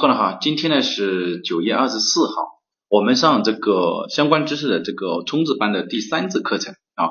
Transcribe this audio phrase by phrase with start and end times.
[0.00, 2.32] 课了哈，今天呢是九月二十四号，
[2.88, 7.10] 我们上这个相关知识的这个冲刺班的第三次课程啊。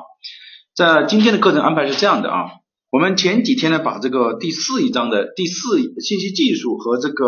[0.74, 2.50] 在今天的课程安排是这样的啊，
[2.90, 7.26] 我们前几天呢把这个第四一章的第四信息技术和这个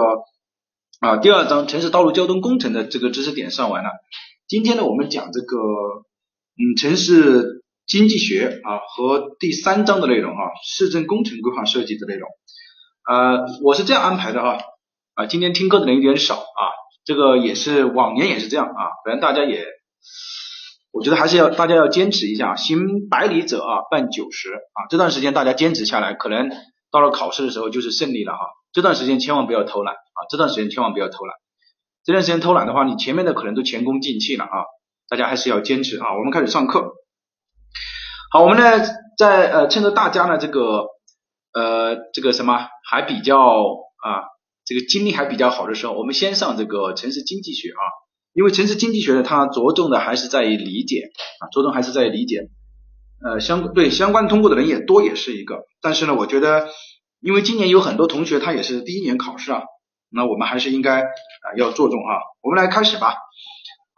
[0.98, 3.90] 啊第二章城市道路交通工程的这个知识点上完了。
[4.48, 5.56] 今天呢我们讲这个
[6.58, 12.28] 嗯城市经济学啊和第三章的内容啊市政工程规划设计的内容。
[13.08, 14.40] 呃，我是这样安排的。
[14.40, 14.58] 啊，
[15.14, 16.72] 啊今天听课的人有点少啊，
[17.04, 19.66] 这个也是往年也是这样啊，反正大家也，
[20.90, 26.48] 我觉得还是要大家要坚持一下，行百里者啊半九十啊，这段时间大家坚持下来，可能
[26.90, 28.38] 到了考试的时候就是胜利了哈。
[28.72, 31.36] 这段时间千万不要偷懒啊，这段时间千万不要偷懒，
[32.04, 34.64] 这段时间偷懒的话，你前面的可能都前功尽弃了啊，
[35.10, 36.16] 大家还是要坚持啊。
[36.16, 36.94] 我们开始上课，
[38.30, 38.82] 好，我们呢
[39.18, 40.86] 在呃趁着大家呢这个
[41.52, 44.31] 呃这个什么还比较啊。
[44.64, 47.82] 这个精力还比较好的时候，我们先上这个城市经济学啊，
[48.32, 52.48] 因为城市经济学呢，它着重的还是在于理解啊，着重还是在于理解，
[53.24, 55.64] 呃，相对相关通过的人也多，也是一个。
[55.80, 56.68] 但是呢，我觉得，
[57.20, 59.62] 因为今年有很多同学他也是第一年考试啊，
[60.10, 62.22] 那我们还是应该啊要着重啊。
[62.40, 63.16] 我们来开始吧。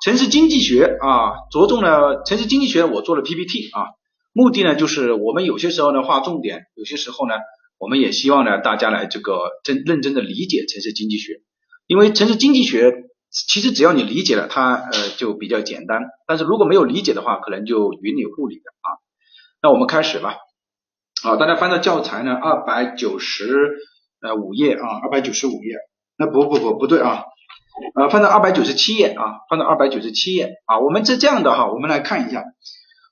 [0.03, 3.89] 城市经济学啊，着重呢城市经济学，我做了 PPT 啊，
[4.33, 7.35] 目的呢就是我们有些时候呢划重点，有些时候呢。
[7.79, 11.43] 我们也希望呢，大家来这个真认真的理解城市经济学，
[11.87, 12.93] 因为城市经济学
[13.31, 16.01] 其实只要你理解了，它呃就比较简单。
[16.27, 18.89] 但是如果没有理解的话，可能就云里雾里的啊。
[19.61, 20.37] 那我们开始吧。
[21.25, 23.77] 啊，大家翻到教材呢，二百九十
[24.23, 25.75] 呃五页啊，二百九十五页。
[26.17, 27.25] 那不不不不对啊，
[27.97, 30.79] 呃，翻到二百九十七页啊，翻到二百九十七页啊。
[30.79, 32.45] 我们是这样的哈，我们来看一下。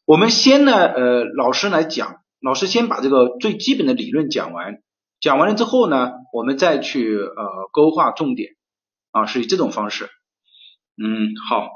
[0.06, 2.21] 我们先呢，呃，老师来讲。
[2.42, 4.82] 老师先把这个最基本的理论讲完，
[5.20, 8.50] 讲完了之后呢，我们再去呃勾画重点
[9.12, 10.10] 啊，是以这种方式。
[11.00, 11.68] 嗯，好，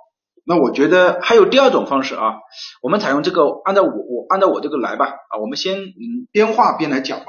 [0.45, 2.35] 那我觉得还有第二种方式啊，
[2.83, 7.27] 我们采用这个按照我我按照我这个来吧啊，我们先嗯边画边来讲啊。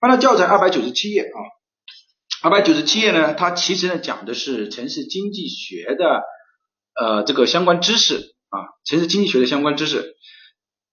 [0.00, 1.38] 翻到教材二百九十七页啊，
[2.42, 6.22] 二百九十七页呢，它其实呢讲的是城市经济学的
[7.00, 10.16] 呃这个相关知识啊，城市经济学的相关知识。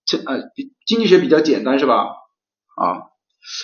[0.10, 0.42] 这呃
[0.88, 2.08] 经济学比较简单是吧？
[2.76, 3.14] 啊，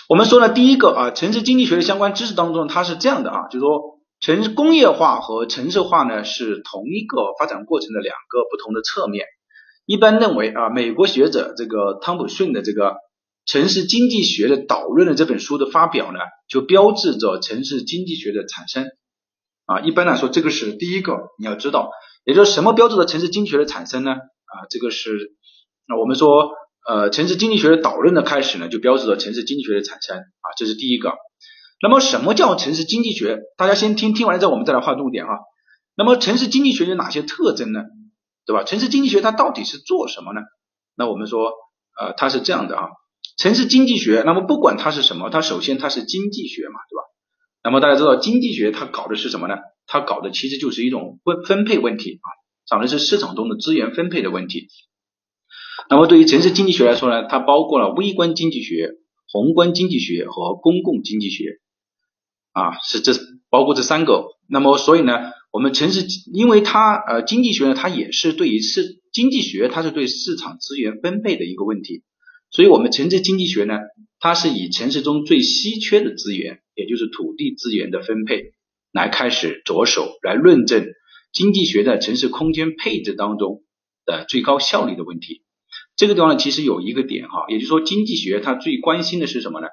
[0.07, 9.25] 我们说呢，第一个啊，城市经济学的相关知识当中，它是这样的啊，就是说城市工业化和城市化呢是同一个发展过程的两个不同的侧面。
[9.88, 12.97] 一般认为啊，美国学者这个汤普逊的这个
[13.47, 18.85] 城市经济学的导论的这本书的发表呢，就标志着城市经济学的产生
[19.66, 19.79] 啊。
[19.79, 21.89] 一般来说，这个是第一个你要知道，
[22.23, 24.12] 也就是什么标志着城市经济学的产生呢？
[24.12, 25.33] 啊，这个是。
[25.88, 26.51] 那我们说，
[26.88, 31.13] 呃，城市经济学的导论的开始呢，就标志着城市经济学的产生啊，这是第一个。
[31.81, 33.40] 那么什么叫城市经济学？
[33.57, 35.34] 大家先听听完了之后，我们再来划重点哈。
[35.95, 37.84] 那么城市经济学有哪些特征呢？
[38.45, 38.63] 对吧？
[38.63, 40.41] 城市经济学它到底是做什么呢？
[40.95, 41.51] 那我们说，
[42.00, 42.88] 呃，它是这样的啊，
[43.38, 47.03] 城市经济学，那么不管它是什么，它首先它是经济学嘛，对吧？
[47.63, 49.56] 那么大家知道经济学它搞的是什么呢？
[49.88, 52.28] 它搞的其实就是一种分分配问题啊，
[52.68, 54.68] 讲的是市场中的资源分配的问题。
[55.90, 58.91] 那么对于城市经济学来说呢，它包括了微观经济学、
[59.31, 61.59] 宏观经济学和公共经济学
[62.53, 63.13] 啊，是这
[63.50, 64.25] 包括这三个。
[64.47, 72.03] 那么所以呢，我们城市因为它呃经济学呢，它也是对于市经济学，它是对市场资源分配的一个问题。
[72.51, 73.75] 所以我们城市经济学呢，
[74.19, 78.53] 它是以城市中最稀缺的资源，也就是土地资源的分配
[78.91, 80.85] 来开始着手来论证
[81.31, 83.63] 经济学在城市空间配置当中
[84.06, 85.44] 的最高效率的问题。
[85.95, 89.67] 这个地方呢，其实有一个点哈，也就是说，经济学它最关心的是什么呢？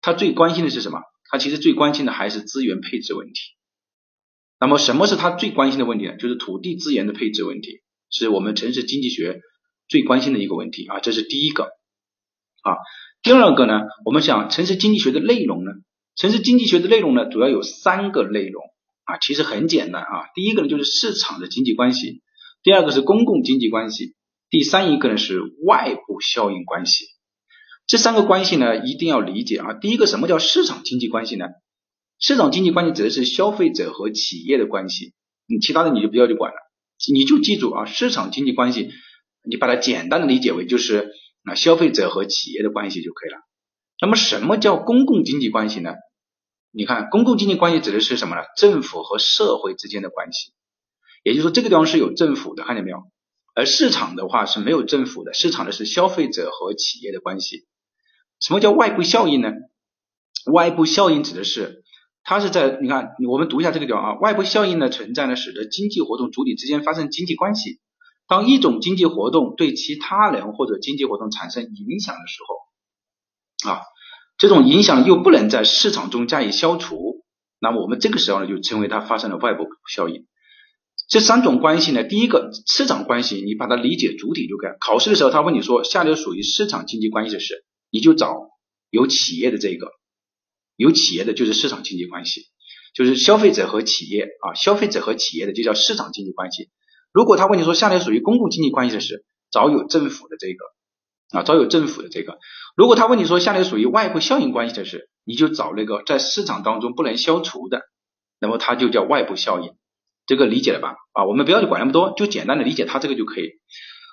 [0.00, 1.00] 它最关心的是什么？
[1.30, 3.40] 它其实最关心的还是资源配置问题。
[4.60, 6.16] 那么，什么是它最关心的问题呢？
[6.16, 7.80] 就是土地资源的配置问题，
[8.10, 9.40] 是我们城市经济学
[9.88, 11.64] 最关心的一个问题啊，这是第一个
[12.62, 12.76] 啊。
[13.22, 15.72] 第二个呢，我们想城市经济学的内容呢，
[16.14, 18.62] 城市经济学的内容呢，主要有三个内容
[19.04, 20.28] 啊，其实很简单啊。
[20.36, 22.20] 第一个呢，就是市场的经济关系；
[22.62, 24.14] 第二个是公共经济关系。
[24.54, 27.06] 第三一个呢是外部效应关系，
[27.88, 29.74] 这三个关系呢一定要理解啊。
[29.74, 31.46] 第一个什么叫市场经济关系呢？
[32.20, 35.12] 市场经济关系指的是消费者和企业的关系，
[35.48, 36.56] 你其他的你就不要去管了，
[37.12, 38.90] 你就记住啊，市场经济关系，
[39.42, 41.10] 你把它简单的理解为就是
[41.42, 43.38] 啊消费者和企业的关系就可以了。
[44.00, 45.94] 那么什么叫公共经济关系呢？
[46.70, 48.42] 你看公共经济关系指的是什么呢？
[48.56, 50.52] 政府和社会之间的关系，
[51.24, 52.98] 也就是说这个地方是有政府的，看见没有？
[53.54, 57.66] 而市场的话是没有政府的，市场的是消费者和企业的关系。
[58.40, 59.52] 什么叫外部效应呢？
[60.52, 61.84] 外部效应指的是
[62.24, 67.80] 它是在你看，我们读一下这个地方啊，外部效应的存在呢，使得经济活动主体之间发生经济关系。
[68.26, 73.82] 当一种经济活动对其他人或者经济活动产生影响的时候，啊，
[74.36, 77.22] 这种影响又不能在市场中加以消除，
[77.60, 80.26] 那么我们这个时候呢，就称为它发生了外部效应。
[81.08, 84.70] 这三种关系呢，第一个市场关系，你把它理解主体就可以。
[84.80, 88.34] 考试的时候他问你说，下列属于市场经济关系的事，你就找
[88.90, 89.88] 有企业的这个，
[90.76, 92.42] 有企业的就是市场经济关系，
[92.94, 96.70] 就是消费者和企业啊，消费者和企业的就叫市场经济关系。
[97.12, 102.38] 如果他问你说下列属于公共经济关系的事，找有政府的这个啊，找有政府的这个。
[102.76, 107.82] 如果他问你说下列属于外部效应关系的事，你就找那个在市场当中不能消除的，
[108.40, 109.74] 那么它就叫外部效应。
[110.26, 110.94] 这个理解了吧？
[111.12, 113.50] 啊，我们不要去管那么多，就简单的理解它这个就可以。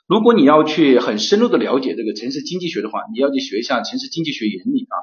[0.08, 4.96] 如果你要去很深入的了解这个城市经济学的话，你要去学一下城市经济学原理啊。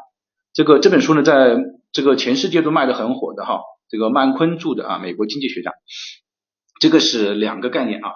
[0.53, 1.57] 这个这本书呢，在
[1.93, 5.73] 这个全世界都卖的很火的哈，这个曼昆著的啊，美国经济学家。
[6.81, 8.11] 这个是两个概念啊，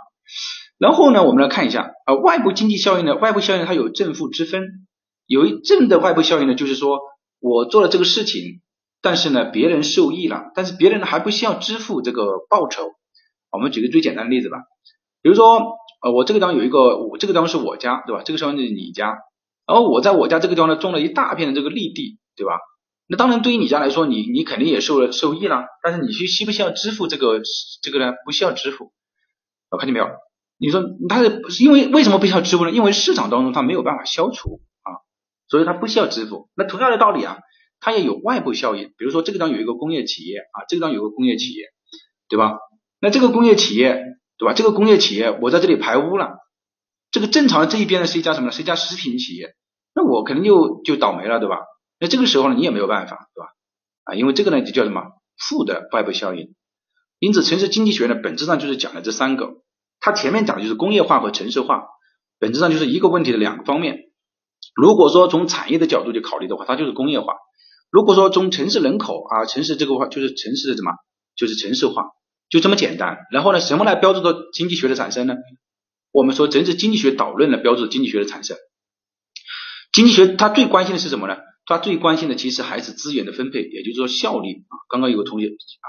[0.79, 4.63] 然后呢，我们来看一下啊，外部经济效应呢，外部效应它有正负之分，
[5.27, 7.01] 有一正的外部效应呢，就是说
[7.41, 8.61] 我做了这个事情，
[9.03, 12.93] 但是呢，别人受益了，但是别人呢还不需要支付这个报酬。
[13.51, 14.59] 我们举个最简单的例子吧，
[15.21, 18.23] 比如说呃，我这个地方有一个，我这个地方是我家，对吧？
[18.25, 19.19] 这个地方是你家，
[19.67, 22.59] 然后我在我家这个地方呢种了一大片的这个绿地，对吧？
[23.09, 27.43] 那当然，对于你家来说，你你肯定也受了受益了，但是你需需不需要支付这个
[27.83, 28.13] 这个呢？
[28.25, 28.93] 不需要支付，
[29.69, 30.07] 啊，看见没有？
[30.59, 32.71] 你说它是因为为什么不需要支付呢？
[32.71, 35.03] 因为市场当中它没有办法消除啊，
[35.49, 36.49] 所以它不需要支付。
[36.55, 37.39] 那同样的道理啊，
[37.85, 41.67] 它也有外部效应，比如说这个地方有一个工业企业啊，这个地方有个工业企业，
[42.29, 42.59] 对吧？
[43.01, 44.01] 那这个工业企业，
[44.39, 44.55] 对吧？
[44.55, 46.39] 这个工业企业我在这里排污了，
[47.11, 48.53] 这个正常的这一边呢是一家什么呢？
[48.53, 49.57] 是一家食品企业，
[49.97, 51.59] 那我肯定就就倒霉了，对吧？
[51.99, 53.49] 那这个时候呢，你也没有办法，对吧？
[54.05, 55.03] 啊，因为这个呢就叫什么
[55.37, 56.55] 负的外部效应。
[57.19, 59.63] 因此，城市经济学呢本质上就是讲的这三个。
[59.99, 61.85] 它前面讲的就是工业化和城市化，
[62.39, 64.11] 本质上就是一个问题的两个方面。
[64.75, 67.35] 如果说从产业的角度去考虑的话，它就是工业化；
[67.93, 70.93] 如果说从城市人口啊，城市这个话就是城市的什么，
[71.37, 72.05] 就是城市化，
[72.49, 73.19] 就这么简单。
[73.31, 75.35] 然后呢，什么来标志的经济学的产生呢？
[76.11, 78.57] 我们说城市经济学导论来标注经济学的产生。
[79.93, 81.37] 经济学它最关心的是什么呢？
[81.67, 84.75] 它最关心的其实还是资源的分配，也就是说效率啊。
[84.89, 85.89] 刚刚有个同学啊，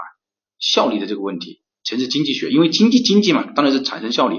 [0.59, 4.37] 效率的这个问题，城市经济学，因为经济经济嘛，当然是产生效率。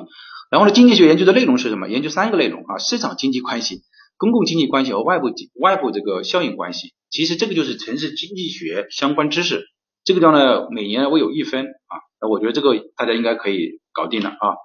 [0.51, 1.89] 然后呢，经济学研究的内容是什么？
[1.89, 3.83] 研究三个内容啊：市场经济关系、
[4.17, 6.95] 公共经济关系和外部外部这个效应关系。
[7.11, 9.65] 其实这个就是城市经济学相关知识。
[10.05, 14.57] 这个地方呢，每年我有一分啊，我觉得这个大家应该可以搞定了啊。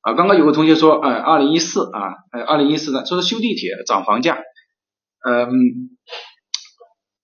[0.00, 4.38] 啊，刚刚有个同学说，哎，二零一四啊，哎，二零一四呢，说是修地铁涨房价，
[5.26, 5.50] 嗯，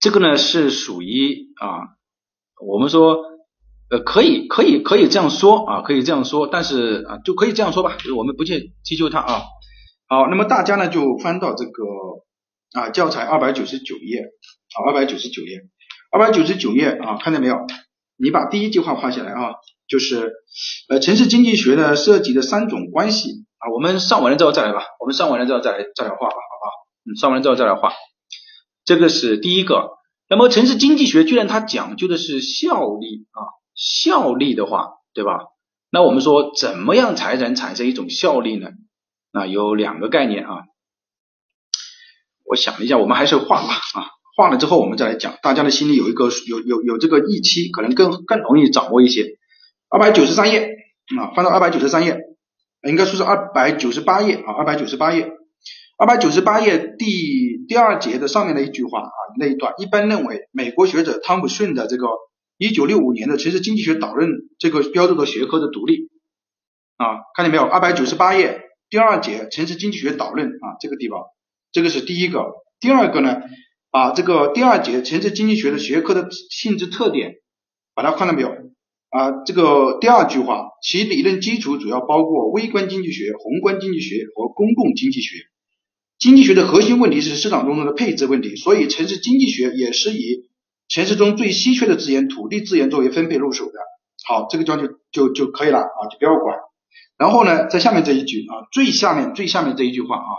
[0.00, 1.81] 这个呢是属于啊，
[2.67, 3.23] 我们说
[3.91, 9.43] 呃可以可以可以这样说啊，可以这样说，但是啊就可以这样说吧，就是我们不去追究它啊。
[10.10, 11.84] 好，那么大家呢就翻到这个
[12.72, 14.22] 啊教材二百九十九页
[14.74, 15.60] 啊，二百九十九页，
[16.10, 17.54] 二百九十九页啊，看到没有？
[18.16, 19.54] 你把第一句话画下来啊。
[19.86, 20.32] 就是
[20.88, 26.72] 呃城市经济学呢涉及的三种关系啊，我们上完了之后再来吧，我们上完了之后再来再来画吧，好不好？
[27.06, 27.92] 嗯，上完了之后再来画，
[28.84, 29.90] 这个是第一个。
[30.28, 33.46] 那么城市经济学居然它讲究的是效率啊，
[33.76, 35.38] 效率的话，对吧？
[35.92, 38.70] 那我们说怎么样才能产生一种效率呢？
[39.32, 40.64] 啊，有两个概念啊，
[42.44, 44.06] 我想了一下，我们还是画吧啊，
[44.37, 49.38] 画了之后我们再来讲，大家的心里有一个有有有这个预期，可能更更容易掌握一些。
[49.88, 50.70] 二百九十三页
[51.18, 52.18] 啊，翻到二百九十三页，
[52.88, 55.28] 应该说是二百九十八页啊，二百九十八页，
[55.99, 62.06] 二百九十八页第第二节的上面的一句话啊，那一段，一般认为，美国学者汤姆逊的这个
[62.56, 66.08] 一九六五年的城市经济学导论这个标注的学科的独立
[66.96, 67.64] 啊，看见没有？
[67.64, 71.23] 二百九十八页第二节城市经济学导论啊，这个地方，
[71.70, 72.44] 这个是第一个，
[72.80, 73.40] 第二个呢，
[73.90, 77.37] 啊，这个第二节城市经济学的学科的性质特点，
[77.94, 78.49] 把它看到没有？
[79.11, 85.44] 啊，这个第二句话，其理论基础主要包括微观经济学、宏观经济学和公共经济学。
[86.18, 90.50] 经济学的核心问题是市场中的配置问题，所以城市经济学也是以
[90.88, 93.73] 城市中最稀缺的资源——土地资源作为分配入手的。
[94.26, 96.59] 好，这个地方就就就可以了啊，就不要管。
[97.16, 100.30] 然后呢，在下面这一句啊，最下面最下面这一句话啊，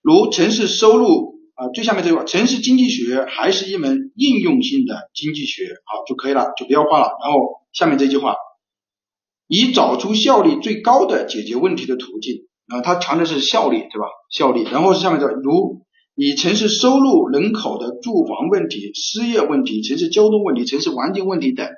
[0.00, 1.40] 如城市收入。
[1.60, 7.10] 啊，最下面这句话，城市经济学还是一门应用性的经济学，好就可以了，就不要画了。
[7.22, 7.38] 然后
[7.74, 8.34] 下面这句话，
[9.46, 14.06] 以找出效率最高的解决问题的途径，啊，它强调是效率，对吧？
[14.30, 14.64] 效率。
[14.72, 15.82] 然后是下面这，如
[16.14, 21.68] 以城市收入人口的住房问题、失业问题、城市交通问题、城市环境问题等，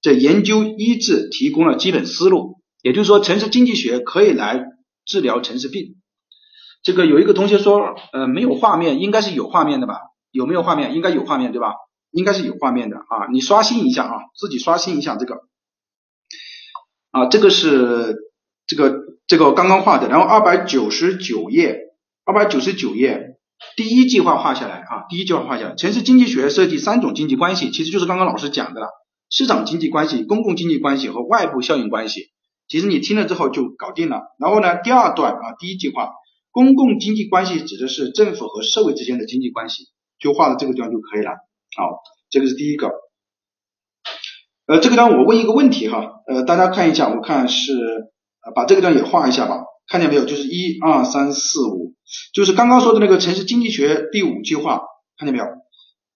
[0.00, 2.60] 这研究医治提供了基本思路。
[2.82, 4.64] 也就是说，城市经济学可以来
[5.04, 5.96] 治疗城市病。
[6.82, 9.96] 这个有一个同学说，呃，没有画面，应该是有画面的吧？
[10.30, 10.94] 有没有画面？
[10.94, 11.74] 应该有画面对吧？
[12.10, 15.42] 应该是有画面的啊，你刷新一下啊，自己刷新一下这个
[17.12, 18.16] 啊，这个是
[18.66, 21.78] 这个这个刚刚画的，然后二百九十九页，
[22.24, 23.36] 二百九十九页
[23.76, 28.88] 第一句话画下来啊，第一句话画下来，城市经济学涉及三种经济关系，其实就是刚刚老师讲的了，
[29.30, 32.32] 市场经济关系、公共经济关系和外部效应关系。
[32.68, 34.20] 其实你听了之后就搞定了。
[34.38, 36.10] 然后呢，第二段啊，第一句话，
[36.50, 39.84] 公共经济关系指的是政府和社会之间的经济关系，
[40.18, 41.30] 就画到这个地方就可以了。
[41.76, 42.90] 好，这个是第一个。
[44.66, 47.72] 呃，这个地方我问一个问题哈，呃，大家看一下，我看是
[48.44, 50.24] 呃把这个地方也画一下吧，看见没有？
[50.24, 51.94] 就是一二三四五，
[52.32, 54.82] 就是刚刚说的那个城市经济学第五句话，
[55.16, 55.46] 看见没有？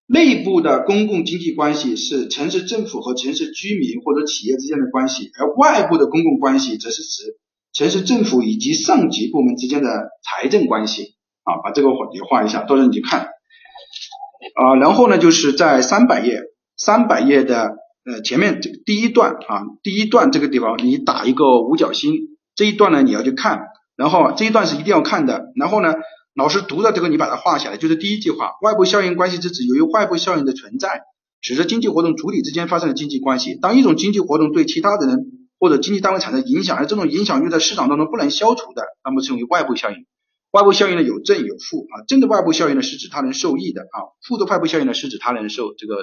[0.07, 7.39] 内部的公共经济关系是城市政府和城市居民或者企业之间的关系，而外部的公共关系则是指
[7.73, 9.89] 城市政府以及上级部门之间的
[10.23, 11.15] 财政关系。
[11.45, 13.21] 啊，把这个也画一下，到时候你去看。
[13.21, 16.41] 啊，然后呢，就是在三百页，
[16.77, 17.71] 三百页的
[18.05, 22.15] 呃前面这个第一段啊，第一段这个地方你打一个五角星，
[22.55, 23.61] 这一段呢你要去看，
[23.97, 25.95] 然后这一段是一定要看的，然后呢。
[26.35, 28.53] 老师读的这个，你把它画下来，就是第一句话。
[28.61, 31.03] 外部效应关系是指由于外部效应的存在，
[31.41, 33.55] 使得经济活动主体之间发生了经济关系。
[33.55, 35.19] 当一种经济活动对其他的人
[35.61, 40.07] 或者经济单位产生影响，而这种影响又在市场当中不能消除的，那么称为外部效应。
[40.51, 45.97] 外部效应呢有正有负啊，正的外部效应呢是指他人受益的啊，负的外部效应呢是指他人受这个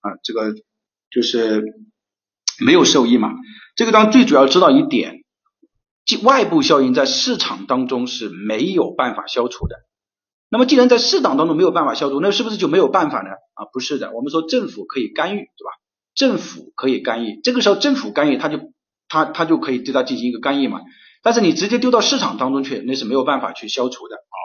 [0.00, 0.54] 啊这个
[1.10, 1.62] 就是
[2.64, 3.30] 没有受益嘛。
[3.74, 5.25] 这个当最主要知道一点。
[6.06, 9.76] 即外部效应在市场当中是没有办法消除的。
[10.48, 13.30] 那么既然在市场当中没有办法消除，那是不是就没有办法呢？
[13.54, 14.12] 啊，不是的。
[14.14, 15.72] 我们说政府可以干预，对吧？
[16.14, 18.60] 政府可以干预，这个时候政府干预，他就
[19.08, 20.80] 他他就可以对他进行一个干预嘛。
[21.24, 24.36] 但是你直接丢到市场当中去，那是没有办法去消除的啊。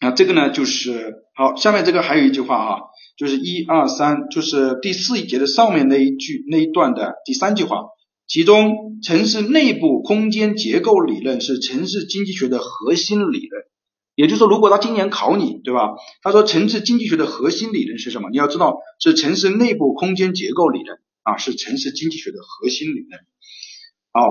[0.00, 2.80] 那，这个呢就是好，下面这个还有一句话啊，
[3.18, 7.84] 就是一二三，就是第四一节的上面那一句那一段的第三句话。
[8.26, 13.62] 其中，城市内部空间结构理论是城市经济学的核心理论。
[14.16, 15.90] 也就是说，如果他今年考你，对吧？
[16.22, 18.30] 他说城市经济学的核心理论是什么？
[18.30, 23.20] 你要知道是城市内部空间结构理论啊，是城市经济学的核心理论。
[24.12, 24.22] 好，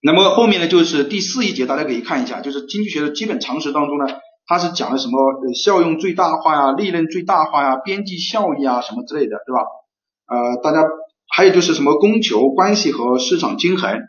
[0.00, 4.06] 那么后面呢，就是第四一节，大家可以看一下，就是经济学的基本常识当中呢，
[4.46, 5.18] 它是讲的什么
[5.52, 9.60] 效用最大化呀、利润最大化呀、边际效益啊什么之类的，对吧？
[10.28, 10.88] 呃，大家。
[11.28, 14.00] 还有就是什么供求关系和市场均衡，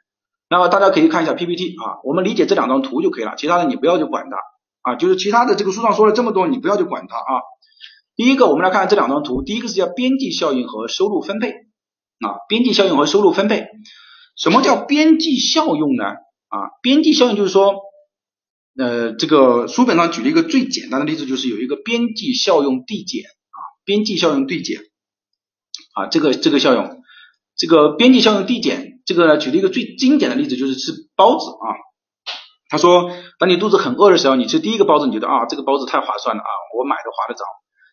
[0.49, 7.41] 那么大家可以看一下 PPT 啊，我们理解这两张图就可以了，其他的你不要去管它啊，就是其他的这个书上说了这么多，你不要去管它啊。
[8.15, 13.67] 第一个我们来看这两张图，第一个是叫边际效应和收入分配啊，边际效应和收入分配，
[14.35, 16.03] 什么叫边际效用呢？
[16.49, 17.75] 啊，边际效应就是说，
[18.77, 24.79] 呃，这个书本上举了一个最简单的例子，就是有一个边际效用递减啊，边际效用递减
[25.93, 26.96] 啊，这个这个效用。
[27.57, 31.75] 这个边际效应递减，这个举了一个最经典的例子，就是吃包子啊。
[32.69, 33.09] 他说，
[33.39, 37.43] 当你肚子很饿的时候，你吃第一个包子，你觉得啊，这个包子太划算了啊，我买的划得着。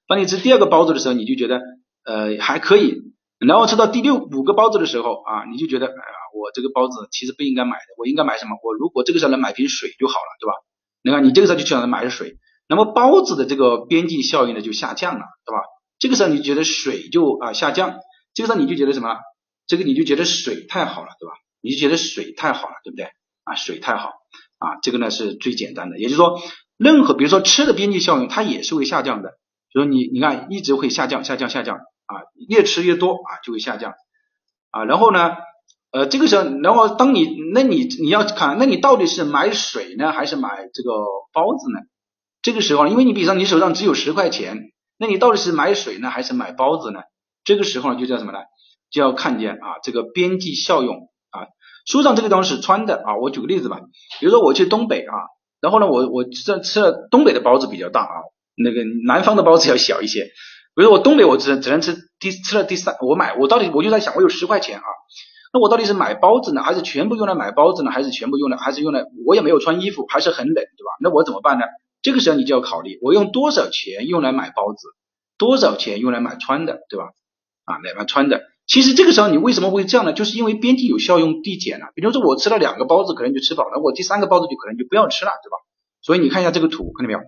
[0.07, 1.61] 当你吃第二个包子的时候，你就觉得
[2.05, 3.03] 呃还可以。
[3.39, 8.57] 然后吃到第六五个包子的时候啊，你就觉得哎呀，我这个包子其实不应该买的，我应该买什么？
[8.63, 10.53] 我如果这个时候能买瓶水就好了，对吧？
[11.03, 15.63] 你看，你这个时候就想着买水，那么包子的这个边际效应呢就下降了，对吧？
[15.99, 17.99] 这个时候你觉得水就啊下降，
[18.35, 19.17] 这个时候你就觉得什么？
[19.67, 21.35] 这个你就觉得水太好了，对吧？
[21.61, 23.07] 你就觉得水太好了，对不对？
[23.45, 24.13] 啊，水太好
[24.59, 25.99] 啊，这个呢是最简单的。
[25.99, 26.41] 也就是说，
[26.77, 29.31] 任何比如说吃的边际效应，它也是会下降的。
[29.73, 32.15] 比如你你看一直会下降，下降，下降啊，
[32.49, 33.95] 越吃越多啊就会下降
[34.71, 34.85] 啊。
[34.85, 35.37] 然后呢，
[35.91, 40.91] 呃，这个时候，然后当你那你你要看，那你到底是买水呢，还是买这个
[41.33, 41.81] 包子呢？
[42.43, 47.01] 这个时候，因为你比方你手上只有十块钱，那你到底是买水呢，还是买包子呢？
[47.43, 48.39] 这个时候呢，就叫什么呢？
[48.95, 51.51] 就要看见啊，这个边际效用啊，
[51.85, 53.17] 书上这个地方是穿的啊。
[53.21, 53.81] 我举个例子吧，
[54.21, 55.15] 比如说我去东北啊，
[55.61, 58.23] 然后呢，我我吃吃了东北的包子比较大啊，
[58.57, 60.27] 那个南方的包子要小一些。
[60.77, 64.85] 比如说我东北我只只能吃第吃了第三，我买我到底我就在想，我有十块钱啊，
[65.53, 70.91] 那我到底是买包子呢，还是全部用来买包子呢，还是全部用来还是用来我也没有穿衣服，还是很冷，对吧？
[71.01, 71.65] 那我怎么办呢？
[72.01, 74.87] 这个时候你就要考虑，我用多少钱用来买包子，
[75.37, 77.07] 多少钱用来买穿的，对吧？
[77.65, 78.54] 啊，买买穿的。
[78.67, 80.13] 其实这个时候你为什么会这样呢？
[80.13, 81.87] 就是因为边际有效用递减了。
[81.95, 85.57] 比如说我吃了两个包子，可能就吃饱了，我第三个包子就可能就不要吃了，对吧？
[86.01, 87.21] 所以你看一下这个图，看到没有？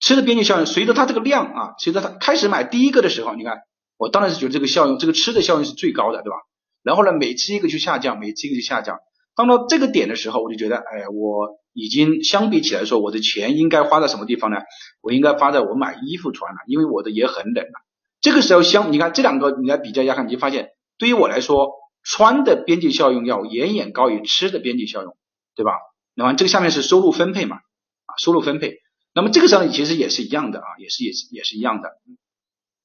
[0.00, 3.58] 吃的边际效应随着它这个量啊，随着它开始买第一个的时候，你看
[3.96, 6.36] 我当然是觉得这个效用，这个吃的效应是最高的，对吧？
[6.82, 8.98] 然后呢，每吃一个就下降，每吃一个就下降。
[9.36, 14.58] 当到这个点的时候，我就觉得，哎，我已经相比起来说，我的钱应该花在什么地方呢？
[15.00, 17.72] 我应该花在我买衣服穿了，因为我的也很冷了。
[18.20, 21.72] 这个时候相，你看这两个你来比较一下看，你就发现，对于我来说，
[22.02, 25.16] 穿的边际效用要远远高于吃的边际效用，
[25.54, 25.72] 对吧？
[26.14, 28.78] 那么这个下面是收入分配嘛，啊，收入分配。
[29.14, 31.90] 那么这个时候其实也是一样的啊，也是也是也是一样的。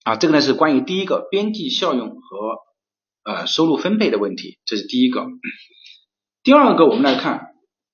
[0.04, 2.58] 啊，这个呢是关于第一个边际效用和
[3.24, 5.28] 呃收入分配的问题，这是第一个。
[6.42, 7.54] 第二个，我们来看，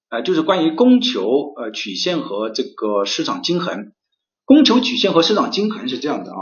[0.10, 3.91] 呃，就是关于供求呃曲线和这个市场均衡。
[4.45, 6.38] 供求曲线和市场均衡是这样的啊，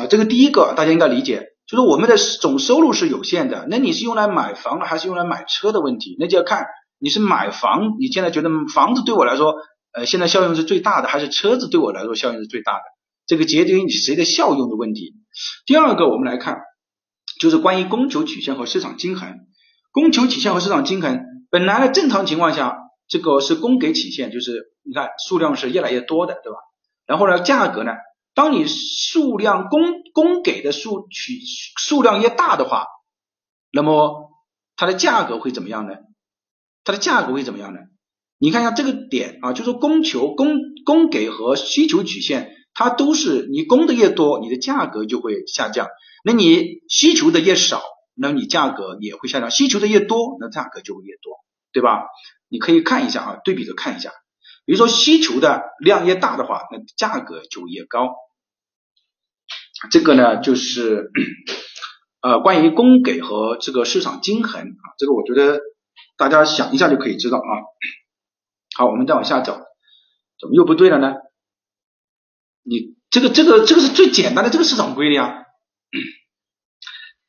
[0.00, 6.66] 啊，这个第一个大家应该理解，就是我们的总收入是有限的，那你是用来买房还是用来买车的问题，那就要看
[6.98, 9.54] 你是买房，你现在觉得房子对我来说，
[9.92, 12.80] 呃，现在效用是最大的，还是车子对我来说效用是最大的？
[13.26, 15.14] 这个决定于你谁的效用的问题。
[15.66, 16.62] 第二个，我们来看，
[17.38, 19.40] 就是关于供求曲线和市场均衡。
[19.92, 21.20] 供求曲线和市场均衡，
[21.50, 26.58] 本来呢正常情况下，这个是供给曲线，就是你看数量是越来越多的，对吧？
[27.06, 27.92] 然后呢价格呢，
[28.38, 29.80] 当你数量供
[30.14, 31.40] 供给的数取
[31.76, 32.86] 数量越大的话，
[33.72, 34.30] 那么
[34.76, 35.94] 它的价格会怎么样呢？
[36.84, 37.80] 它的价格会怎么样呢？
[38.38, 45.88] 你看一下这个点啊，就是供求供供给和需求曲线，它都是你供的越多，你的价格就会下降，
[46.22, 47.82] 那你需求的越少。
[48.14, 51.32] 那你价格也会下降，需求的越多，那价格就会越多，
[51.72, 52.06] 对吧？
[52.48, 54.12] 你可以看一下啊，对比着看一下，
[54.64, 58.14] 比如说需求的量越大的话，那价格就越高。
[59.90, 61.10] 这个呢，就是
[62.20, 65.60] 呃关于供给和这个市场均衡啊，这个我觉得
[66.16, 67.42] 大家想一下就可以知道啊。
[68.76, 69.54] 好，我们再往下走，
[70.40, 71.14] 怎么又不对了呢？
[72.62, 75.44] 你这个这个这个是最简单的这个市场规律啊。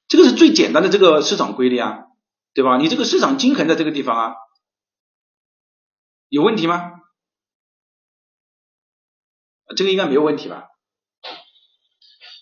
[0.07, 2.05] 这个是最简单的这个市场规律啊，
[2.55, 2.77] 对吧？
[2.77, 4.35] 你这个市场均衡在这个地方啊，
[6.29, 6.93] 有问题吗？
[9.77, 10.65] 这个应该没有问题吧？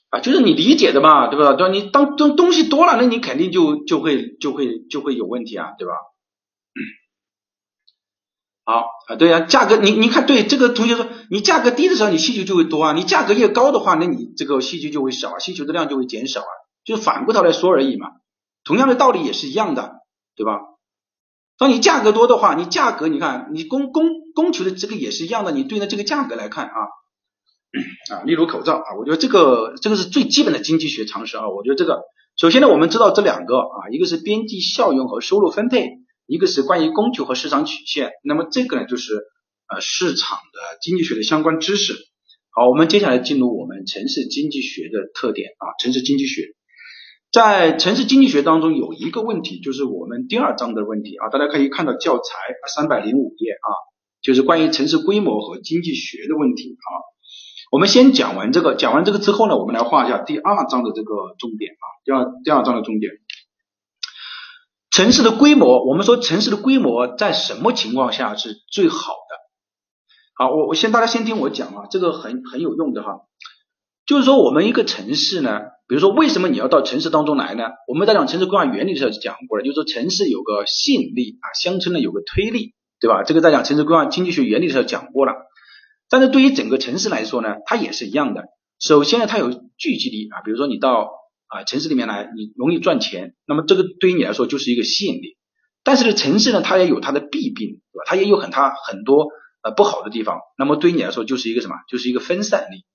[0.09, 1.53] 啊，就是你理解的嘛，对吧？
[1.53, 1.69] 对？
[1.69, 5.93] 你当东东西多了，那你肯定就就会就会就会有问题啊，对吧？
[8.63, 16.53] 好啊，对呀，价格你你看，对这个同学说，你价格低的时候，你需求就会多啊；你价格越高的话，那你这个需求就会少啊，需求的量就会减少啊。
[16.83, 18.07] 就是反过头来说而已嘛，
[18.63, 19.99] 同样的道理也是一样的，
[20.35, 20.59] 对吧？
[21.57, 26.71] 当你价格多的话，你价格你看你供供供求的这个也是一样的，你对应这个价格来看啊
[28.11, 31.49] 啊，例如口罩啊，我觉得这个这个是最基本的经济学常识啊。
[31.49, 32.01] 我觉得这个
[32.37, 35.89] 首先呢，我们知道这两个啊，一个是边际效用和收入分配，
[36.25, 38.11] 一个是关于供求和市场曲线。
[38.23, 39.13] 那么这个呢，就是
[39.67, 41.93] 呃市场的经济学的相关知识。
[42.51, 46.43] 好，我们接下来进入我们城市经济学的特点啊，城市经济学。
[47.29, 52.23] 在城市经济学当中有一个问题，就是我们第二章的问题啊，大家可以看到教材
[52.73, 53.69] 三百零五页啊，
[54.21, 56.89] 就是关于城市规模和经济学的问题啊。
[57.69, 63.11] 我们先讲完这个，讲完这个之后呢，我们来画一下第二章的这个重点啊，第二第二章的重点。
[64.89, 69.35] 城市的规模，我们说城市的规模在什么情况下是最好的？
[70.35, 73.21] 好，我我先大家先听我讲啊，这个很很有用的哈。
[74.05, 77.65] 就是说，我们一个城市呢，比如说，为什么你要到城市当中来呢？
[77.89, 83.23] 我们在讲城市规划原理的时候讲过了，就是说城市有个吸引力啊，乡村呢有个推力，对吧？
[83.23, 85.33] 这个在讲城市规划经济学原理的时候讲过了。
[86.09, 88.45] 但是对于整个城市来说呢，它也是一样的。
[88.79, 91.11] 首先呢，它有聚集力啊，比如说你到
[91.47, 95.37] 啊城市里面来，你容易赚钱，那么这个对于你来说就是一个吸引力。
[95.83, 98.03] 但是呢，城市呢，它也有它的弊病，对吧？
[98.05, 99.27] 它也有很它很多
[99.63, 100.39] 呃不好的地方。
[100.57, 101.75] 那么对于你来说就是一个什么？
[101.89, 102.85] 就是一个分散力。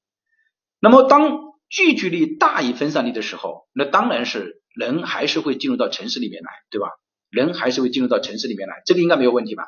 [0.81, 6.89] 那么当聚集力大于分散力的时候，那当然是人还是会进入到城市里面来，对吧？
[7.31, 9.65] 人还是会进入到城市里面来，这个应该没有问题吧？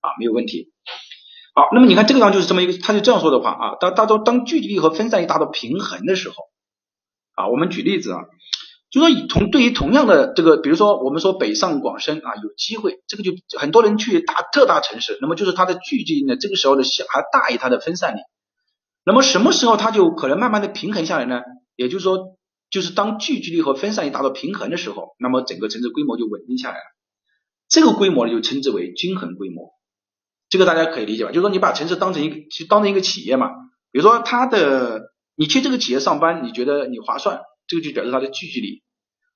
[0.00, 0.72] 啊，没有问题。
[1.58, 6.36] 好，那么你看这个地方就是这么一个，他就这样说的话啊，当当当当聚集力和分散力达到平衡的时候，
[7.34, 8.20] 啊，我们举例子啊，
[8.92, 18.20] 就说以同对于同样的这个，比如说我们说北上广深啊，有机会，这个就很多人去大特大城市，那么就是它的聚集力呢，这个时候的小还大于它的分散力。
[19.04, 21.40] 那么什么时候它就可能慢慢的平衡下来呢？
[21.74, 22.36] 也就是说，
[22.70, 26.84] 就是当聚集力和分散力达到平衡的时候，那么整个城市规模就稳定下来了。
[27.68, 29.72] 这个规模呢就称之为均衡规模。
[30.48, 31.30] 这个大家可以理解吧？
[31.30, 32.36] 就是说你把城市当成一个，
[32.68, 33.50] 当成一个企业嘛。
[33.90, 38.82] 比如说它的，你去这个企业上班，你觉得你划算，这个就表示它的聚集力。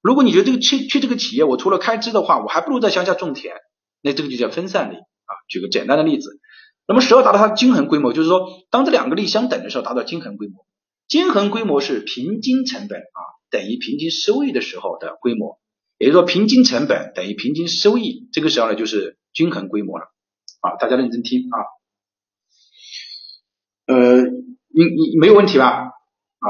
[0.01, 3.55] 如果你觉得这个去去这个企业，我除了开支的话，我还不如在乡下种田，
[4.03, 5.33] 那这个就叫分散力啊。
[5.49, 6.41] 举个简单的例子。
[6.89, 10.67] 那么十二达到它的均衡规模，就是说当这两个力相等的时候达到均衡规模。
[11.09, 13.21] 均衡规模是平均成本啊
[13.51, 15.59] 等于平均收益的时候的规模，
[15.99, 20.07] 也就是说平均成本等于平均收益，这个时候呢就是均衡规模了
[20.63, 21.57] 啊，大家认真听啊，
[23.87, 25.91] 呃，你你没有问题吧？
[26.39, 26.49] 啊，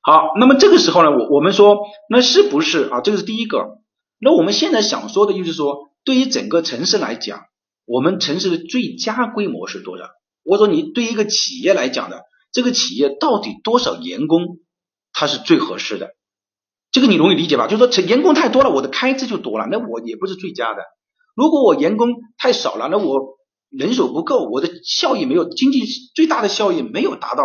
[0.00, 3.00] 好，那么这个时候呢，我我们说那是不是啊？
[3.00, 3.78] 这个是第一个。
[4.20, 7.46] 那我们现在想说的就是说，对于整个城市来讲，
[7.84, 10.04] 我们城市的最佳规模是多少？
[10.44, 12.22] 或者说你对一个企业来讲的？
[12.52, 14.60] 这个企业到底多少员工，
[15.12, 16.10] 它是最合适的？
[16.92, 17.66] 这个你容易理解吧？
[17.66, 20.82] 就是说，成员工太多了，我的开支就多了，那我也不是最佳的。
[21.34, 23.38] 如果我员工太少了，那我
[23.68, 27.44] 人手不够，我的效益没有经济最大的效益没有达到，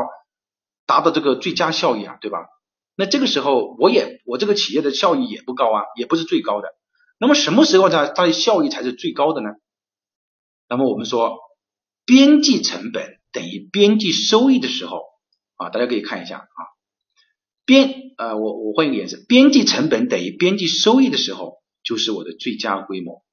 [0.85, 2.39] 达到这个最佳效益啊，对吧？
[2.95, 6.69] 那这个时候我也我这个企业的效益也不高啊，也不是最高的。
[7.19, 9.49] 那么什么时候它它的效益才是最高的呢？
[10.69, 11.37] 那么我们说
[12.05, 13.15] 边际成本。
[13.35, 15.01] 等于边际收益的时候
[15.57, 16.61] 啊，大家可以看一下啊，
[17.65, 23.25] 边呃我我换一个颜色，边际成本等于边际收益的时候，就是我的最佳规模。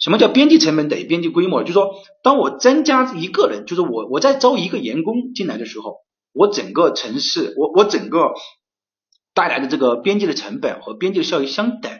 [0.00, 1.60] 什么叫边际成本等于边际规模？
[1.62, 1.90] 就是说，
[2.22, 5.98] 当我增加一个人，就是我我在招一个员工进来的时候，
[6.32, 8.32] 我整个城市我我整个
[9.34, 11.92] 带来的这个边际的成本和边际的效益相等，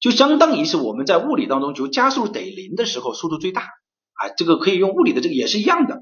[0.00, 6.00] 就相当于是我们在物理当中就加速等于零的时候速度最大啊，这个可以用物理的这个也是一样的。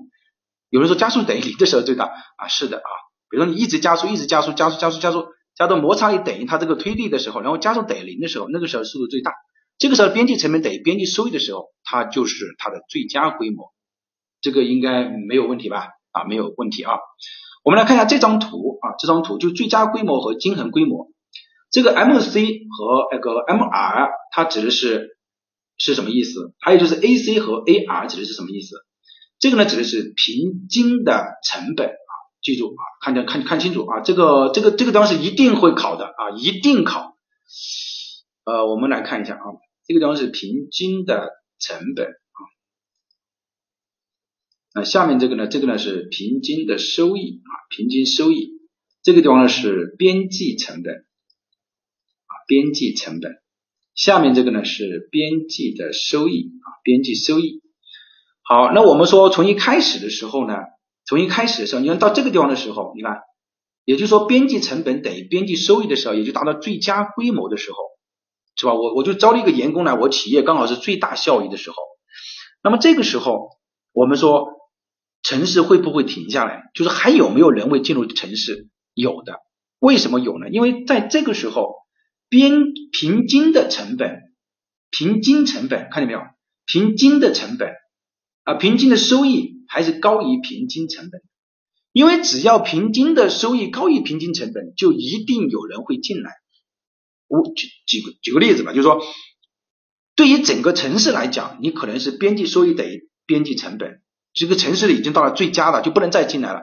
[0.71, 2.91] 有人说加速等于零的时候最大啊，是的啊，
[3.29, 9.33] 比如说你一直加速，一直加速，加速，加速，加速，加到摩擦力等于它这个推力的时候，然后加速等于零的时候，那个时候速度最大。
[9.79, 13.73] 这个时候边际成本等于边际收益的时候，它就是它的最佳规模。
[14.41, 15.89] 这个应该没有问题吧？
[16.13, 16.93] 啊，没有问题啊。
[17.65, 21.09] 我们来看一下这张图啊，这张图就最佳规模和均衡规模。
[21.71, 22.35] 这个 MC
[22.71, 25.17] 和那个 MR 它指的是
[25.77, 26.55] 是什么意思？
[26.61, 28.77] 还有就是 AC 和 AR 指的是什么意思？
[29.41, 37.17] 这个呢指的是平均的成本啊，记住啊，看见看看清楚啊，这个这个这个当时一定会考的啊，一定考。
[38.45, 39.41] 呃，我们来看一下啊，
[39.87, 42.39] 这个地方是平均的成本啊，
[44.75, 48.53] 那下面这个呢，这个呢是平均的收益啊，平均收益，
[49.03, 53.43] 这个地方呢是边际成本啊，边际成本，
[53.95, 57.63] 下面这个呢是边际的收益啊，边际收益。
[58.43, 60.55] 好，那我们说从一开始的时候呢，
[61.07, 63.19] 从一开始的时候，你看到这个地方的时候，你看，
[63.85, 67.77] 也就是说边际成本等于边际收益的时候，也就达到最佳规模的时候，
[68.65, 68.75] 是吧？
[68.75, 71.77] 我我就招了一个员工来，我企业刚好是最大效益的时候，
[72.63, 73.51] 那么这个时候，
[73.93, 74.49] 我们说
[75.23, 76.71] 城市会不会停下来？
[76.75, 78.69] 就是还有没有人会进入城市？
[78.95, 79.41] 有的，
[79.79, 80.49] 为什么有呢？
[80.49, 81.75] 因为在这个时候，
[82.29, 84.23] 边平均的成本，
[84.91, 86.21] 平均成本，看见没有？
[86.67, 87.75] 平均的成本。
[88.45, 91.23] 啊，平均的收益还是高于平均成本，
[91.93, 96.31] 因为只要平均的收益高于平均成本，就一定有人会进来。
[97.29, 99.03] 我举举个举个例子吧，就是说，
[100.17, 106.61] 对于整个城市来讲，你可能是边际收益等于边际成本，这个城市已经到了最佳了，就不能再进来了。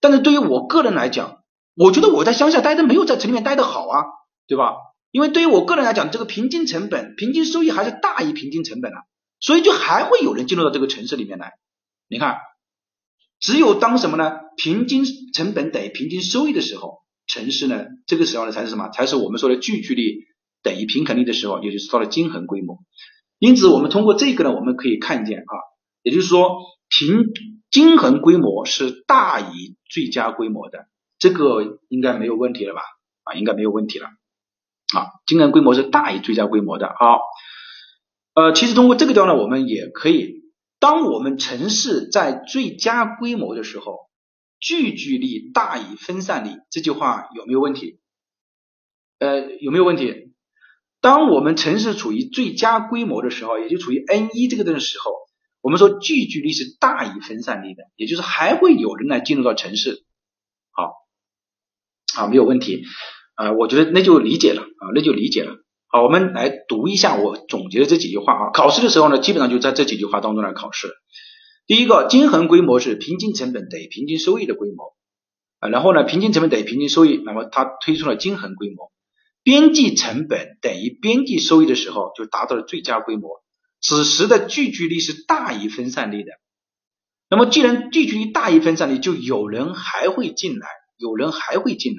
[0.00, 1.42] 但是对于我个人来讲，
[1.74, 4.04] 我觉得我在乡下待的没有在城里面待的好啊，
[4.46, 4.74] 对吧？
[5.10, 8.98] 因为对于我个人来讲，这个平均成本、平均收益还是大于平均成本的。
[9.38, 11.52] 所以就还会有人进入到这个城市里面来，
[12.08, 12.38] 你看，
[13.38, 14.32] 只有当什么呢？
[14.56, 18.88] 平均成本等于平均收益的时候，城市呢，这个时候呢才是什么？
[18.88, 20.24] 才是我们说的聚聚力
[20.62, 22.78] 等于平衡力的时候，也就是到了均衡规模。
[23.38, 25.54] 因此，我们通过这个呢，我们可以看见啊，
[26.02, 26.56] 也就是说，
[26.88, 27.24] 平
[27.70, 30.86] 均衡规模是大于最佳规模的，
[31.18, 32.80] 这个应该没有问题了吧？
[33.24, 34.06] 啊，应该没有问题了。
[34.94, 36.94] 啊，均衡规模是大于最佳规模的。
[36.98, 37.20] 好。
[38.34, 40.42] 呃，其实通过这个地方呢，我们也可以，
[40.78, 44.05] 当我们城市在最佳规模的时候，
[44.60, 48.00] 聚聚力大于分散力，这句话有没有问题？
[49.18, 50.32] 呃，有没有问题？
[51.00, 55.12] 当我们城市处于最佳规模的时候，也就处于 N 一这个的时候，
[55.60, 60.04] 我们说聚聚力是大于分散力的，也就是还会有人来进入到城市。
[60.70, 60.92] 好，
[62.14, 62.84] 好，没有问题。
[63.34, 65.56] 啊，我觉得那就理解了啊，那就理解了。
[65.88, 68.50] 好，我们来读一下我总结的这几句话啊。
[68.52, 70.88] 考试的时候呢，基本上就在这几句话当中来考试。
[71.66, 74.94] 第一个，均衡规模是平均成本等于平均收益的规模
[75.58, 75.68] 啊。
[75.68, 78.92] 然后呢，平均成本等于平均收益，那么它推出了均衡规模。
[79.42, 83.42] 边际成本等于边际收益的时候，就达到了最佳规模。
[83.80, 86.32] 此时的聚集力是大于分散力的。
[87.28, 91.98] 那么既然聚集力大于分散力，就有人还会进来，有人还会进来。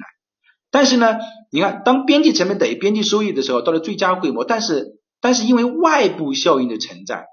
[0.70, 1.18] 但是呢，
[1.50, 7.26] 你看，当边际成本等于边际收益的时候，到了最佳规模，但是但是因为外部效应的存在，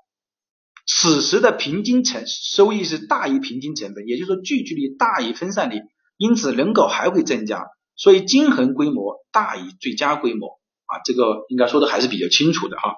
[0.85, 5.81] 此时的平均成收益是大于平均成本，也就是说聚集率大于分散力，
[6.17, 12.95] 因此人口还会增加，所以均衡规模大于最佳规模啊，这个应该说的还是比较清楚的哈。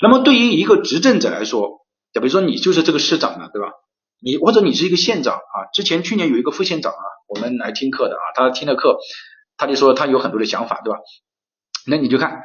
[0.00, 1.80] 那么对于一个执政者来说，
[2.12, 3.72] 就比如说你就是这个市长了，对吧？
[4.22, 8.98] 你或者你是一个县长啊，之前去年有一个副县长啊，我们来听课的啊，他听了课，
[9.56, 11.00] 他就说他有很多的想法，对吧？
[11.86, 12.42] 那你就看，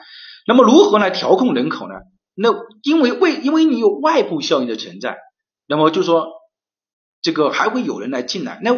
[0.48, 1.96] 那么如何来调控人口呢？
[2.36, 5.18] 那因为为因为你有外部效应的存在，
[5.68, 6.28] 那么就说
[7.22, 8.72] 这个还会有人来进来，那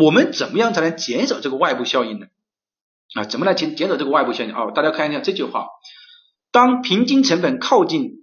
[0.00, 2.26] 我们怎么样才能减少这个外部效应呢？
[3.14, 4.52] 啊，怎么来减减少这个外部效应？
[4.52, 5.68] 哦，大家看一下这句话，
[6.50, 8.22] 当平均成本靠近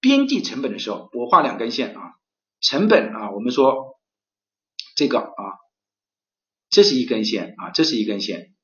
[0.00, 2.00] 边际成本的时候，我画两根线啊。
[2.60, 3.98] 成本啊，我们说
[4.94, 5.42] 这个啊，
[6.70, 8.54] 这是一根线啊，这是一根线。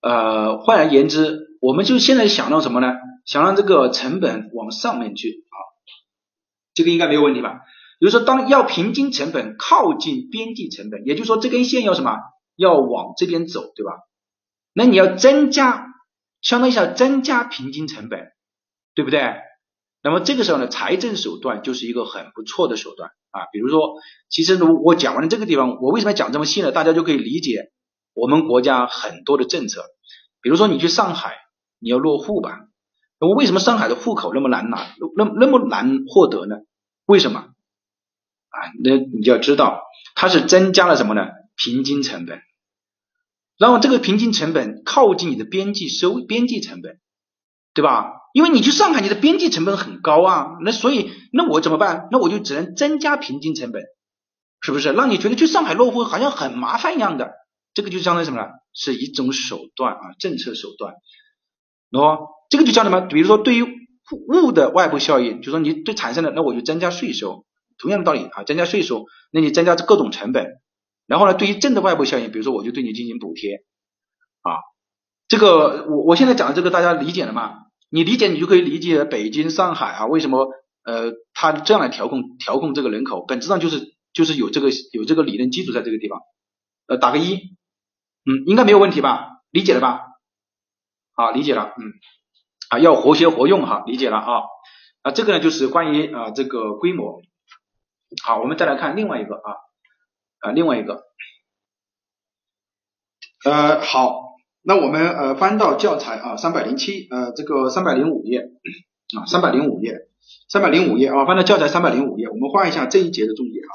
[0.00, 2.94] 呃，换而言之，我们就现在想到什么呢？
[3.26, 5.56] 想让这个成本往上面去啊，
[6.72, 7.60] 这个应该没有问题吧？
[7.98, 12.16] 比如说，当要平均成本靠近边际成本，也就是说这根线要什么？
[12.54, 13.92] 要往这边走，对吧？
[14.72, 15.86] 那你要增加，
[16.40, 18.32] 相当于要增加平均成本，
[18.94, 19.34] 对不对？
[20.02, 23.46] 那么这个时候呢，财政手段就是一个很不错的手段啊。
[23.52, 23.94] 比如说，
[24.28, 26.70] 其实如我讲完了这个地方，我为什么讲这么细呢？
[26.70, 27.72] 大家就可以理解
[28.14, 29.84] 我们国家很多的政策。
[30.42, 31.34] 比如说你去上海，
[31.80, 32.60] 你要落户吧？
[33.18, 36.56] 那么为什么上海的户口那么难拿，那那么难获得呢？
[37.06, 37.40] 为什么？
[37.40, 39.82] 啊，那你就要知道，
[40.14, 41.28] 它是增加了什么呢？
[41.56, 42.40] 平均成本，
[43.58, 47.00] 然后这个平均成本靠近你的边际收边际成本，
[47.74, 48.12] 对吧？
[48.34, 52.08] 因为你去上海，你的边际成本很高啊，那所以那我怎么办？
[52.10, 53.82] 那我就只能增加平均成本，
[54.60, 54.92] 是不是？
[54.92, 57.32] 让你觉得去上海落户好像很麻烦一样的，
[57.72, 58.48] 这个就相当于什么呢？
[58.74, 60.94] 是一种手段啊，政策手段。
[61.90, 63.00] 喏这个就叫什么？
[63.02, 67.44] 比如说对于物的外部效应，就说你对产生的，那我就增加税收，
[67.78, 70.46] 同样的道理啊，增加税收，那你增加各种成本。
[71.06, 73.64] 然后呢，对于正的外部效应，比如说我就对你进行补贴
[74.42, 74.58] 啊，
[75.28, 77.54] 这个我我现在讲的这个大家理解了吗？
[77.90, 80.48] 你理解，你就可以理解北京、上海啊，为什么
[80.84, 86.20] 呃，他这样来调控调控这个人口，本质上就是就是有这个有这个理论基础在这个地方，
[86.86, 87.34] 呃，打个一，
[88.24, 89.42] 嗯，应该没有问题吧？
[89.50, 90.00] 理解了吧？
[91.16, 91.82] 啊，理解了，嗯，
[92.70, 94.42] 啊，要活学活用哈，理解了啊，
[95.02, 97.20] 啊，这个呢就是关于啊这个规模，
[98.22, 99.50] 好，我们再来看另外一个啊
[100.38, 101.02] 啊另外一个，
[103.44, 104.24] 呃，好。
[104.68, 108.50] 那我们呃翻到教材啊三百零七呃这个三百零五页
[109.16, 109.94] 啊三百零五页
[110.48, 113.70] 三百零五页啊翻到教材三百零五页，我们画一下这一节的重点啊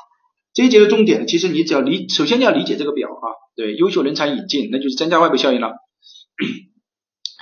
[0.53, 3.25] 这一节的重点其实你只要理首先你要理解这个表啊
[3.55, 5.77] 对优秀人才引进那就是增加外部效应了，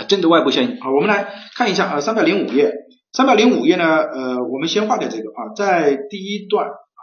[0.07, 2.73] 政治外部效应好我们来看一下啊三百零五页
[3.13, 7.01] 三百零五页呢呃我们先画点这个啊在第一段啊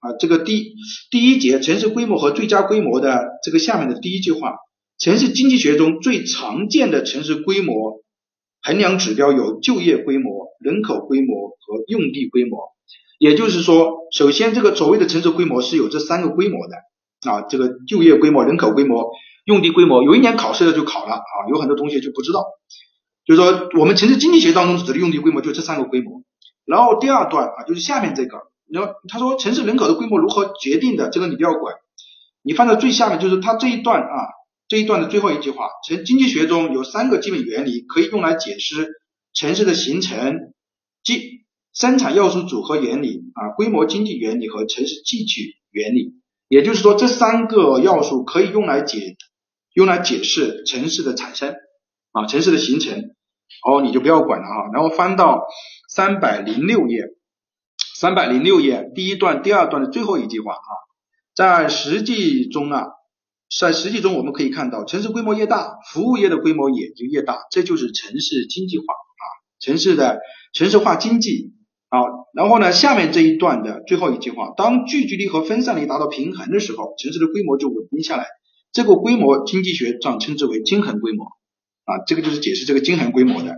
[0.00, 0.74] 啊这个第
[1.10, 4.56] 第一节城市规模和最佳规模的这个下面的第一句话。
[4.96, 8.04] 城市经济学中最常见的城市规模
[8.62, 12.60] 衡量指标有就业规模、人口规模和用地规模。
[13.18, 16.76] 也就是说，首先这个所谓的城市规模是有这三个规模的
[17.28, 19.10] 啊，这个就业规模、人口规模、
[19.44, 20.02] 用地规模。
[20.02, 22.44] 有一年考试的就考了啊，有很多同学就不知道，
[23.24, 26.22] 就是说我们城市经济学当中指的用地规模就这三个规模。
[26.64, 28.38] 然后第二段啊，就是下面这个，
[28.70, 31.74] 然后他说城市人口的规模如何决定的，这个你不要管，
[32.42, 34.28] 你放在最下面，就是他这一段啊。
[34.66, 38.88] 这一段的最后一句话，城经济学中有三个基本原理可以用来解释
[39.34, 40.54] 城市的形成，
[41.04, 46.14] 即生产要素组合原理啊、规模经济原理和城市集聚原理。
[46.48, 49.16] 也就是说，这三个要素可以用来解
[49.74, 51.54] 用来解释城市的产生
[52.12, 52.98] 啊、城市的形成。
[53.66, 54.72] 哦，你就不要管了啊。
[54.72, 55.42] 然后翻到
[55.88, 57.02] 三百零六页，
[57.94, 60.70] 三百零六页第一段第二段的最后一句话啊，
[61.36, 62.86] 在实际中啊。
[63.56, 69.24] 在实际中，我们可以看到，城市规模越大，服务业的规模也就越大，这就是城市经济化啊，
[69.60, 70.18] 城市的
[70.52, 71.52] 城市化经济
[71.88, 72.00] 啊。
[72.34, 78.26] 然后呢，下面这一段的最后一句话，当聚集力和分散力达到平衡的时候，城市的规模就稳定下来，
[78.74, 81.24] 这个规模经济学上称之为均衡规模
[81.84, 83.54] 啊，这个就是解释这个均衡规模的。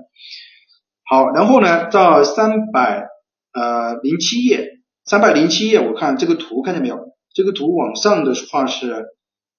[1.04, 3.08] 好，然后呢，在三百
[3.52, 4.68] 呃零七页，
[5.04, 6.98] 三百零七页，我看这个图看见没有？
[7.34, 9.06] 这个图往上的话是。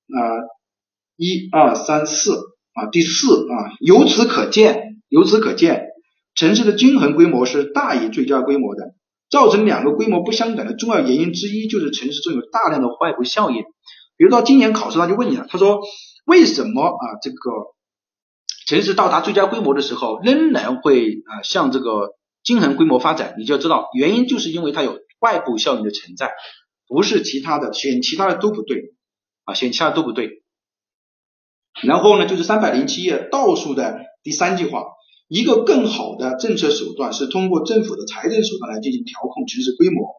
[0.10, 0.24] 啊，
[1.18, 2.32] 一二三四
[2.72, 5.88] 啊，第四啊，由此可见，由此可见，
[6.34, 8.96] 城市的均衡规模是大于最佳规模的。
[9.30, 13.66] 造成两个规模不相等的重要原因之一，就是城市中有大量的外部效应。
[14.18, 15.80] 比如到今年考试，他就问你了，他说
[16.26, 17.38] 为什么啊这个
[18.66, 26.32] 城市到达最佳规模的时候，仍然会啊向这个均衡规模发展，你就知道原因就是因为它有外部效应的存在，
[26.88, 28.96] 不是其他的，选其他的都不对
[29.46, 30.44] 啊，选其他的都不对。
[31.84, 34.84] 然后呢，就是三百零七页倒数的第三句话，
[35.28, 40.16] 一个更好的政策手段是通过政府的财政手段来进行调控城市规模。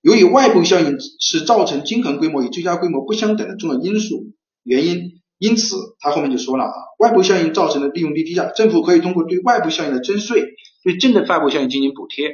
[0.00, 4.26] 由于外部效应是造成均衡规模与最佳规模不相等的重要因素
[4.62, 10.44] 原因，因此他后面就说了啊，外部效应造成的利用率低下，政府可以通过对外部效应的征税，
[10.84, 12.32] 对正的外部效应进行补贴。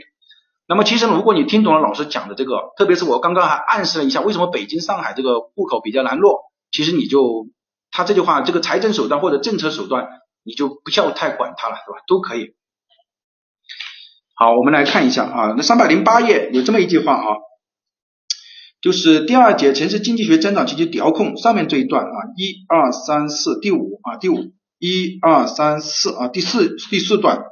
[0.67, 7.49] 那么其实如果你听懂了老师讲的这个，特别是我刚刚还暗示了一下为什么北京、上海这个户口比较难落，其实你就。
[7.97, 10.09] 他这句话，这个财政手段或者政策手段，
[10.43, 11.99] 你就不要太管它了，是吧？
[12.09, 12.57] 都可以。
[14.35, 17.37] 好，我们来看一下啊，那三百零八页有这么一句话啊，
[18.85, 27.45] 就是第二节城市经济学增长及其调控上面这一段啊，一二三四第五啊，第五一二三四啊，第四第四段，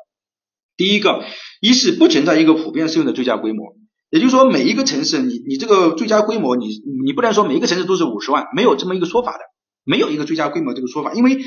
[0.76, 1.24] 第一个，
[1.62, 3.76] 一是不存在一个普遍适用的最佳规模，
[4.10, 6.66] 也就是说每一个城市，你你这个最佳规模，你
[7.02, 9.38] 你不能说每一个城市都是五十万，没有这么一个说法的。
[9.84, 11.38] 没有一个最佳规模这个说法，因为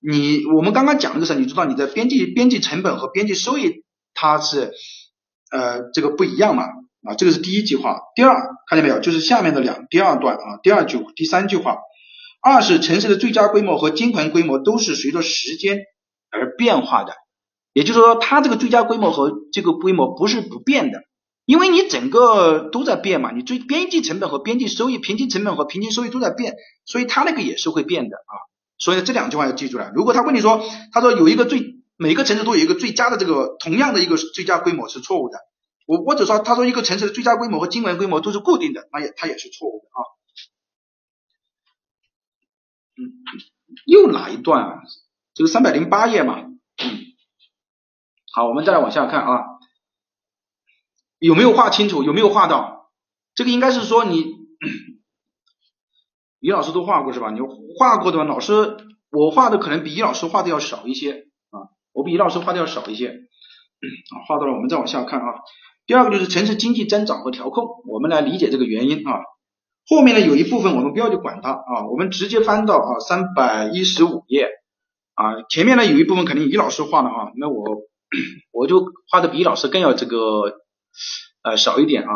[0.00, 4.72] 你我们刚刚讲的时候，你知道你的边际边际成本和边际收益它是
[5.50, 6.64] 呃这个不一样嘛
[7.08, 7.98] 啊，这个是第一句话。
[8.14, 8.34] 第二
[8.68, 11.78] 看见没有，就是下面的两第二段啊，第二句第三句话，
[12.42, 15.80] 二是城市的最佳规模和均衡规模都是随着时间
[16.30, 17.14] 而变化的，
[17.72, 21.00] 也就是说它这个最佳规模和这个规模不是不变的。
[21.46, 28.34] 因为你整个都在变嘛，你最边际成本和边际收益、平均成本和平均收益都在变，所以它那个也是会变的啊。
[28.76, 29.90] 所以这两句话要记住了。
[29.94, 35.38] 如果他问你说，他说有一个最每个城市都有一个最佳的这个同样的一个最佳规模是错误的。
[35.88, 39.98] 我或者说他说一个城市的最佳规模和均衡规模都是固定的，那也它也是错误的啊。
[42.98, 43.24] 嗯，
[43.86, 44.82] 又哪一段啊？
[45.32, 46.40] 这个三百零八页嘛。
[46.40, 46.56] 嗯，
[48.34, 49.44] 好，我们再来往下看啊。
[51.18, 52.02] 有没有画清楚？
[52.02, 52.92] 有没有画到？
[53.34, 54.26] 这个应该是说你，
[56.38, 57.30] 于老师都画过是吧？
[57.30, 57.40] 你
[57.78, 58.76] 画过的老师，
[59.08, 63.08] 我画的可能比于老师画的要少一些啊，我比于老师画的要少一些。
[63.08, 65.26] 啊，画到了，我们再往下看啊。
[65.88, 69.18] 第二个就是城市经济增长和调控，我们来理解这个原因啊。
[69.88, 74.48] 后面呢有一部分我们不要去管它啊，我们直接翻到啊三百一十五页
[75.14, 77.64] 啊，前面呢有一部分肯定于老师画的啊，那我
[78.52, 80.60] 我就画的比于老师更要这个。
[81.40, 82.08] 呃，少一点啊。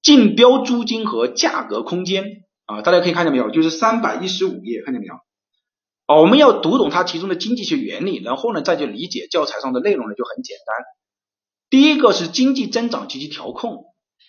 [0.00, 2.24] 竞标租金和价格空间
[2.64, 3.50] 啊，大家可以看见没有？
[3.50, 5.14] 就是三百一十五页，看见没有？
[6.06, 10.86] 哦，我们要读懂它其中的经济学原理，然后呢再去理解教材上的内容呢，就很简单。
[11.70, 13.84] 第一个是经济增长及其调控。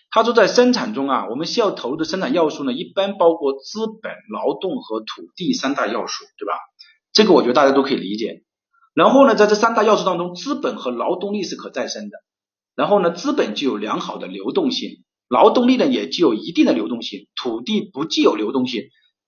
[0.10, 6.54] 他说在生产中啊，我们需要投入的生产要素呢，一般包括资本、劳动和土地三大要素，对吧？
[7.14, 8.44] 这个我觉得大家都可以理解。
[8.94, 12.18] 然后呢，在这三大要素当中，资本和劳动力是可再生的。
[12.76, 18.84] 然后呢，资本具有良好的流动性，劳动力呢也具有一定的流动性，土地不具有流动性。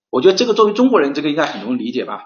[0.08, 2.24] 我觉得这个作为中国人，这个应该很容易理解吧？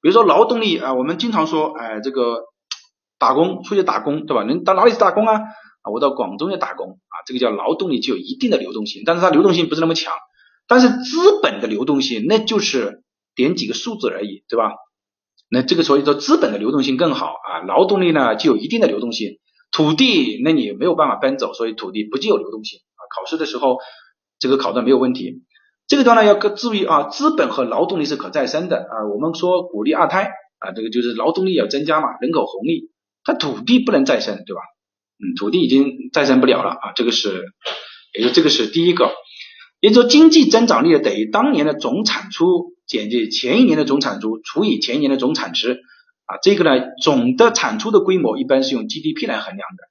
[0.00, 2.44] 比如说劳动力啊，我们经常说，哎，这个
[3.18, 4.44] 打工出去打工，对吧？
[4.44, 5.34] 人到哪里去打工啊？
[5.82, 10.12] 啊，我到广东去打工啊，这个叫劳动力具有一定的流动性，但是它流动性不是那么强。
[10.68, 13.02] 但是资本的流动性，那就是
[13.34, 14.72] 点几个数字而已，对吧？
[15.48, 19.38] 那这个所以说资本的流动性更好啊，劳动力呢具有一定的流动性。
[19.72, 23.00] 土地，那你没有办法搬走，所以土地不具有流动性啊。
[23.14, 23.78] 考试的时候，
[24.38, 25.42] 这个考的没有问题。
[25.86, 29.06] 这个段呢要注意啊，资本和劳动力是可再生的啊。
[29.12, 32.90] 我们说鼓励二胎啊，这个就是劳动力要增加嘛，人口红利，
[33.26, 34.60] 它土地不能再生，对吧？
[35.18, 36.92] 嗯，土地已经再生不了了啊。
[36.94, 37.44] 这个是，
[38.16, 39.12] 也就这个是第一个，
[39.80, 45.80] 也就经济增长率等于当年的总产出减去前一年的总产出除以前一年的总产值。
[46.26, 46.70] 啊，这个呢，
[47.02, 49.84] 总的产出的规模一般是用 GDP 来衡量的。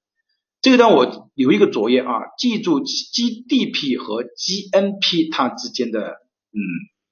[0.62, 6.60] 这个呢，我留一个作业啊，记住 GDP 和 GNP 它之间的嗯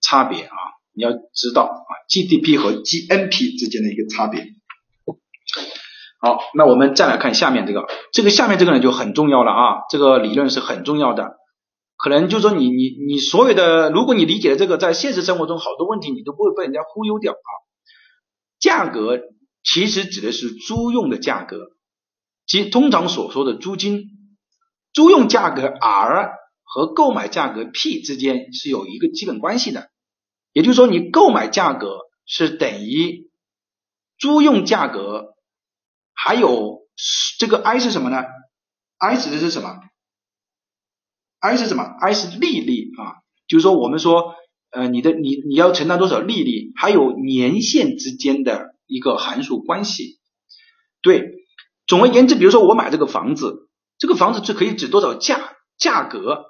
[0.02, 0.58] 差别啊，
[0.94, 4.42] 你要知道啊，GDP 和 GNP 之间的一个差别。
[6.24, 11.36] 好，那我们再来看下面这个，这个下面这个呢就很重要了啊，这个理论是很重要的。
[11.98, 17.52] 可能就是说你你你所有的，如果你理解了这个，在现实生活中好多问题你都不会被人家忽悠掉啊。
[18.58, 19.20] 价格
[19.66, 21.58] 其实指的是租用的价格，
[22.46, 24.06] 即通常所说的租金。
[24.94, 26.32] 租用价格 R
[26.64, 29.90] 和购买价格 P 之间是有一个基本关系的，
[30.54, 33.30] 也就是说，你购买价格是等于
[34.18, 35.33] 租用价格，
[36.24, 36.88] 还有
[37.40, 38.24] 这个 I 是什么呢
[38.98, 39.80] ？I 指的是什么
[41.40, 44.36] ？I 是什么？I 是利率啊，就是说我们说。
[44.76, 50.20] 呃，你的你你要承担多少利率，还有年限之间的一个函数关系。
[51.04, 51.30] 对，
[51.86, 53.70] 总而言之，比如说我买这个房子，
[54.00, 56.46] 这个房子是可以指多少价价格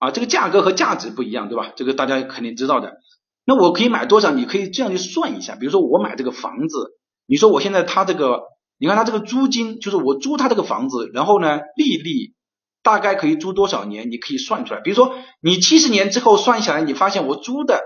[0.00, 1.72] 啊，这个价格和价值不一样，对吧？
[1.76, 2.96] 这个大家肯定知道的。
[3.44, 4.32] 那我可以买多少？
[4.32, 5.54] 你可以这样去算一下。
[5.54, 8.42] 比如说我买这个房子，你说我现在他这个，
[8.78, 12.34] 你看他这个租金，就是我租他这个房子，然后呢利率
[12.82, 14.10] 大概可以租多少年？
[14.10, 14.80] 你可以算出来。
[14.80, 17.82] 比如说你七十年之后算下来，你发现我租的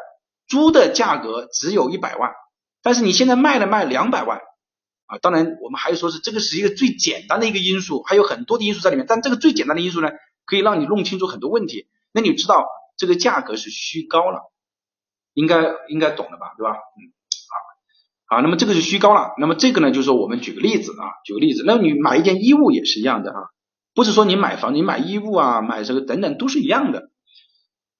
[0.47, 2.31] 租的价格只有一百万，
[2.83, 4.39] 但是你现在卖了卖两百万
[5.07, 5.19] 啊。
[5.19, 10.11] 当然我们还是说是这个是一个最简单的一个因素，还有很多的因素在里面，但这个最简单的因素呢，
[10.45, 11.89] 可以让你弄清楚很多问题。
[12.13, 12.67] 那你知道
[12.97, 14.53] 这个价格是虚高了。
[15.35, 16.73] 应该应该懂了吧，对吧？
[16.77, 17.09] 嗯，
[18.33, 19.35] 啊，那么这个是虚高了。
[19.37, 21.65] 那么这个呢，就是说我们举个例子啊，举个例子。
[21.67, 23.37] 那你买一件衣物也是一样的啊，
[23.95, 27.11] 不是说你买房，你买衣物啊，买这个等等都是一样的。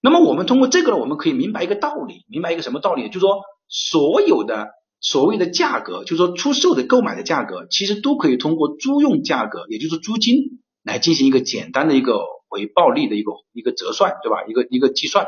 [0.01, 3.09] 那么我们通过这个呢，我们可以明白一个道理，明白一个什么道理？
[3.09, 4.69] 就是说所有的
[4.99, 12.19] 所谓的价格，就是说出售的、购买的价格，其实都可以通过租用价格，也就是租金来进行一个简单的一个
[12.49, 14.43] 回报率的一个一个折算，对吧？
[14.47, 15.27] 一个一个计算。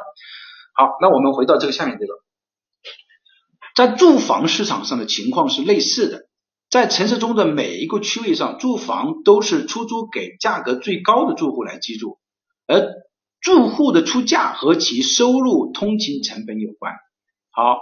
[0.74, 2.14] 好，那我们回到这个下面这个，
[3.76, 6.30] 在住房市场上的情况是类似的，
[6.70, 12.18] 在城市中的每一个区位上，住房都是出租给价格最高的住户来居住，
[12.68, 12.94] 而
[13.42, 16.94] 住户的出价和其收入、通勤成本有关。
[17.52, 17.78] 好，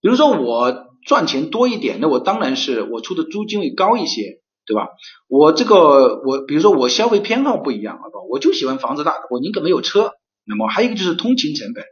[0.00, 4.88] 比如说我赚钱多一点，那我当然是我出的租金会高一些，对吧？
[5.28, 8.20] 我这个我比如说我消费偏好不一样，好吧？
[8.30, 10.12] 我就喜欢房子大，我宁可没有车。
[10.44, 11.84] 那么还有一个就是通勤成本。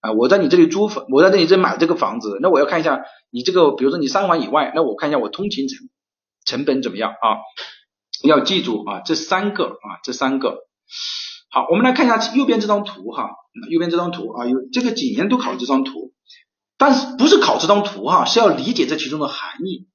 [0.00, 5.88] 啊，我在你这里租房，我在这里这买这个房子，那我要看一下你这个，比如说你三环以外，那我看一下我通勤成
[6.44, 7.38] 成本怎么样啊？
[8.24, 10.58] 要记住啊，这三个啊，这三个。
[11.50, 13.30] 好，我们来看一下右边这张图哈，
[13.70, 16.12] 右边这张图啊，有这个几年都考这张图，
[16.78, 19.88] 但是不是考这张图哈，是要理解这其中的含义。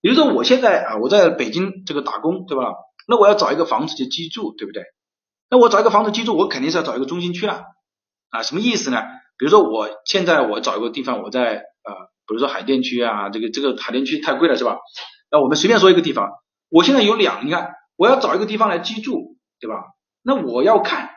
[0.00, 2.74] 比如说我现在啊，我在北京这个打工，对吧？
[3.08, 4.84] 那我要找一个房子去居住，对不对？
[5.50, 7.64] 那我找一个房子居住，我肯定是要找一个中心区了
[8.30, 9.02] 啊，什么意思呢？
[9.38, 11.94] 比如说我现在我找一个地方，我在呃，
[12.26, 14.78] 比如说海淀区啊，这个这个海淀区太贵了是吧？
[15.30, 16.28] 那我们随便说一个地方，
[16.68, 19.84] 我现在有两，你看我要找一个地方来居住，对吧？
[20.22, 21.10] 那我要看，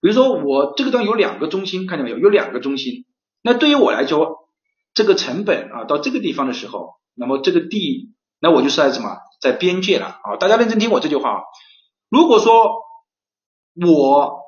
[0.00, 2.18] 比如说我这个地方有两个中心，看见没有？
[2.18, 3.06] 有两个中心，
[3.42, 4.48] 那对于我来说，
[4.94, 10.36] 这个成本啊，到这个地方的时候，那么这个地，那我就是在什么，在边界了啊？
[10.38, 11.42] 大家认真听我这句话啊，
[12.08, 12.82] 如果说
[13.84, 14.43] 我。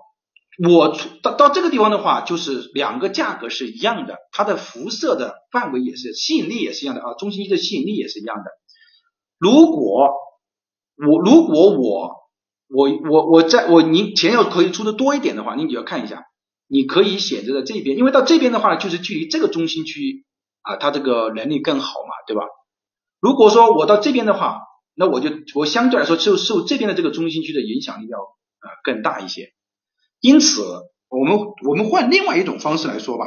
[0.58, 8.44] 我出到到这个地方的话，就是两个价格是一样的，它的辐射的范围也是吸引力也是一样的啊，中心区的吸引力也是一样的。
[9.38, 10.12] 如果
[10.96, 12.10] 我如果我
[12.68, 16.24] 我我我在我你钱要可以出的多一点的话，你就要看一下，
[16.68, 20.24] 你可以选择在这边，因为到这边的话就是距离这个中心区
[20.62, 22.42] 啊，它这个能力更好嘛，对吧？
[23.20, 24.62] 如果说我到这边的话，
[24.94, 29.52] 那我就我相对来说就受这边的这个中心区的影响力要啊更大一些。
[30.20, 30.62] 因此，
[31.08, 33.26] 我们我们换另外一种方式来说吧，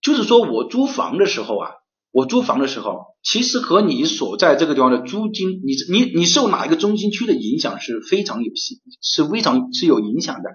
[0.00, 1.70] 就是说我租房的时候啊，
[2.10, 10.50] 我租房的时候，其实和你所在这个地方的租金，你你你受哪一个中心区的影响是非常有是是非常是有影响的。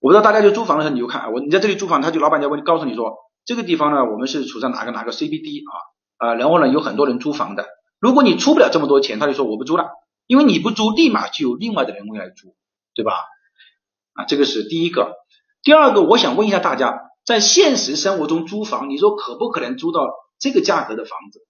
[0.00, 3.14] 我不知道大家就租房的时候，你就看我你在这里租房，他就老板就会告诉你说，
[3.44, 5.62] 这个地方呢，我们是处在哪个哪个 CBD
[6.18, 7.66] 啊啊，然后呢有很多人租房的，
[7.98, 9.86] 如果你出不了这么多钱，他就说我不租了，
[10.26, 12.54] 因为你不租，立马就有另外的人会来租，
[12.94, 13.12] 对吧？
[14.14, 15.14] 啊，这个是第一个。
[15.62, 20.08] 第二个，我想问一下大家，在现实生活中租房，你说可不可能租到
[20.38, 21.40] 这个价格的房子？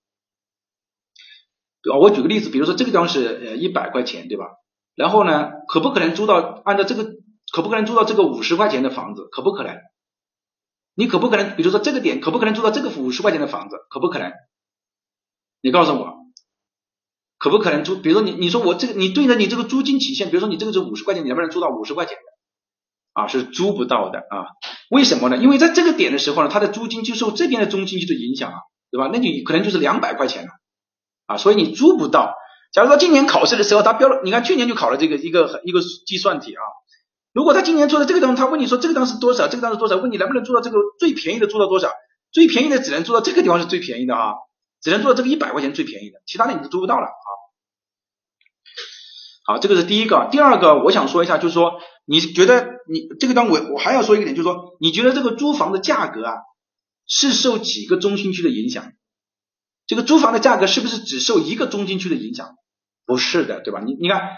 [1.83, 1.99] 对吧？
[1.99, 4.47] 我举个例子，比如说这个地方是呃一百块钱，对吧？
[4.95, 7.05] 然后呢，可不可能租到按照这个，
[7.53, 9.29] 可不可能租到这个五十块钱的房子？
[9.31, 9.77] 可不可能？
[10.95, 13.77] 你可不可能，比如说这个点，可不可能租到这个五十块钱的房子？
[13.91, 14.33] 可不可能？
[15.61, 16.15] 你告诉我，
[17.39, 17.97] 可不可能租？
[17.97, 22.17] 比如说你你说我这个，你对着你这个租金曲线，比如说你这个是五十块钱，你能不能租到五十块钱？
[23.15, 24.53] 啊，是租不到的啊？
[24.91, 25.39] 为什么呢？
[25.39, 28.59] 因为在这个点的时候呢，它的租金就受这边的中心区的影响啊，
[28.91, 29.09] 对吧？
[29.13, 30.51] 那你可能就是两百块钱了
[31.27, 32.35] 啊，所以你租不到。
[32.73, 36.63] 假如说今年考试的时候他标了，你看去年就考了这个一个一个计算题啊。
[37.33, 39.97] 如果他今年出的这个方，他问你说这个方是多少，这个方是多少？
[39.97, 41.91] 问你能不能租到这个最便宜的租到多少？
[42.33, 44.35] 最便宜的只能租到这个地方是最便宜的啊，
[44.83, 47.29] 只能租到这个一百块钱最便宜的，其他的你都租不到了啊。
[49.47, 50.29] 好，这个是第一个。
[50.33, 56.35] 第二个，我想说一下，就是说，你觉得你这个当我我还要说一个点，就是说，你觉得这个租房的价格啊，
[57.07, 58.93] 是受几个中心区的影响？
[59.87, 62.57] 这个租房的价格是不是只受一个中心区的影响？
[63.07, 63.81] 不是的，对吧？
[63.85, 64.31] 你你看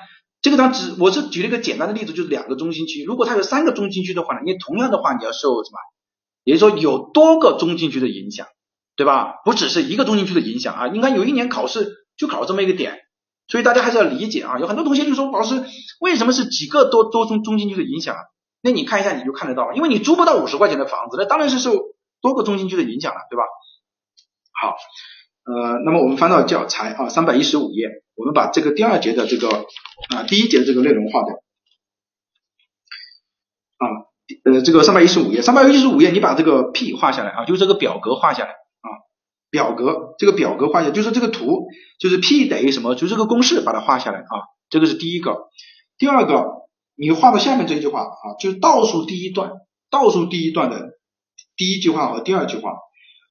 [0.43, 3.03] 这个当只我是举了一个简单的例子，就是两个中心区。
[3.05, 5.79] 如果它有三个中心区的话呢，你同样的话你要受什么？
[6.45, 8.47] 也就是说有多个中心区的影响，
[8.95, 9.35] 对吧？
[9.45, 10.89] 不只是一个中心区的影响啊。
[10.89, 12.99] 应该有一年考试就考这么一个点。
[13.49, 14.59] 所以大家还是要理解啊。
[14.59, 15.65] 有很多同学就说，老师
[16.01, 18.21] 为什么是几个多多中中心区的影响啊？
[18.63, 21.77] 那你看一下你就看得到，因为你租不到五十块钱的房子，那当然是受
[22.21, 23.43] 多个中心区的影响了，对吧？
[24.61, 24.77] 好，
[25.45, 29.49] 呃，那么我们翻到教材啊，三百一十五页，我们把这个第二节的这个
[30.09, 31.35] 啊第一节的这个内容画掉。
[33.77, 33.87] 啊，
[34.45, 38.55] 呃，这个三百一十五页，三百一十五页，你把这个 P 画下来啊，就这个表格画下来，
[39.57, 44.35] 表格这个表格画下，就是这个图，就是 P 等于什么，就这个公式把它画下来啊，
[44.69, 45.49] 这个是第一个。
[45.97, 46.45] 第二个，
[46.95, 49.53] 你画到下面这句话啊，就是倒数第一段，
[49.91, 50.91] 倒数第一段的
[51.57, 52.75] 第一句话和第二句话，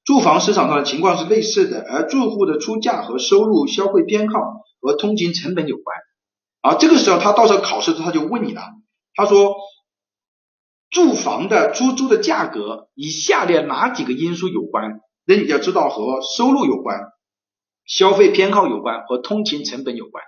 [0.04, 4.40] 住房市场上的情况是类似的，而住户的出价和收入、消费偏好
[4.80, 5.96] 和通勤成本有关。
[6.62, 8.62] 啊，这个时候他到时候考试时他就问你了，
[9.14, 9.54] 他说。
[10.88, 15.00] 住房的出租的价格与下列哪几个因素有关？
[15.26, 17.00] 那你要知道和收入有关、
[17.84, 20.24] 消费偏好有关和通勤成本有关。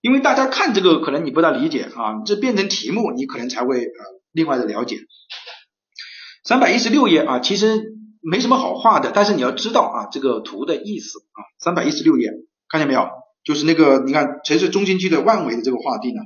[0.00, 3.92] 因为大家看这个可能你不大理解啊，这变成题目你可能才会呃
[4.32, 4.98] 另外的了解。
[6.44, 11.40] 三百一十六页啊，其实没什么好画的，但是你要知道啊这个图的意思啊。
[11.58, 12.30] 三百一十六页
[12.68, 13.08] 看见没有？
[13.44, 16.20] 就是那个你看城市中心区的万维的这个画地呢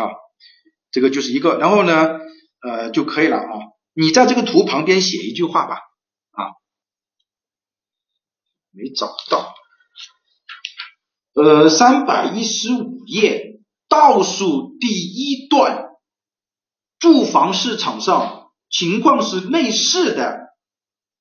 [0.00, 0.10] 啊，
[0.90, 2.20] 这个就是一个，然后呢？
[2.64, 3.50] 呃就可以了啊，
[3.92, 5.80] 你在这个图旁边写一句话吧，
[8.72, 9.54] 没找到，
[11.34, 15.90] 呃三百一十五页倒数第一段，
[16.98, 20.54] 住房市场上情况是类似的，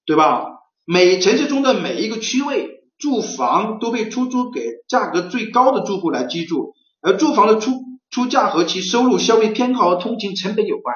[0.06, 0.48] 对吧？
[0.86, 7.72] 每城市中的每一个区位住房都被出租给价格最高的住户来居住，而住房的出
[8.10, 10.96] 出价和其收入、消费偏好和通勤成本有关。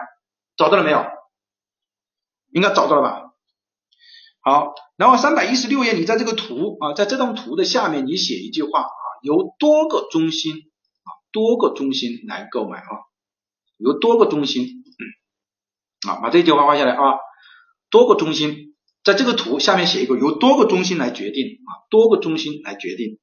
[0.55, 1.05] 找到了没有？
[2.51, 3.24] 应该找到了吧？
[4.45, 12.91] 好，然后三百一十六页，你在这个图啊，在这张图的下面，你写一句话啊，由多个中心啊，多个中心来购买啊，
[13.79, 14.67] 由多个中心
[16.07, 17.01] 啊，把这句话画下来啊，
[17.89, 23.17] 多个中心，在这个图下面写一个由多个中心来决定啊，多个中心来决定。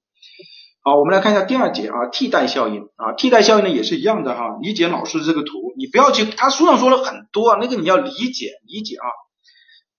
[0.83, 9.07] 好，我们来看一下第二节啊，替代效应啊，替代效应呢也是一样的哈，理解老师这个图，你不要去，他书上说了很多啊，那个你要理解理解啊。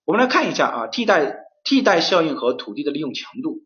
[0.04, 3.62] 我们来看一下啊，替代替代效应和土地的利用强度。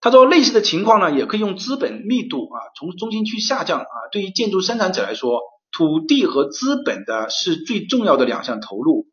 [0.00, 5.40] 他说类似的情况呢，也可以用资本密度啊，从中心区下降啊，对于建筑生产者来说，
[5.72, 9.06] 土地和资本的是最重要的两项投入，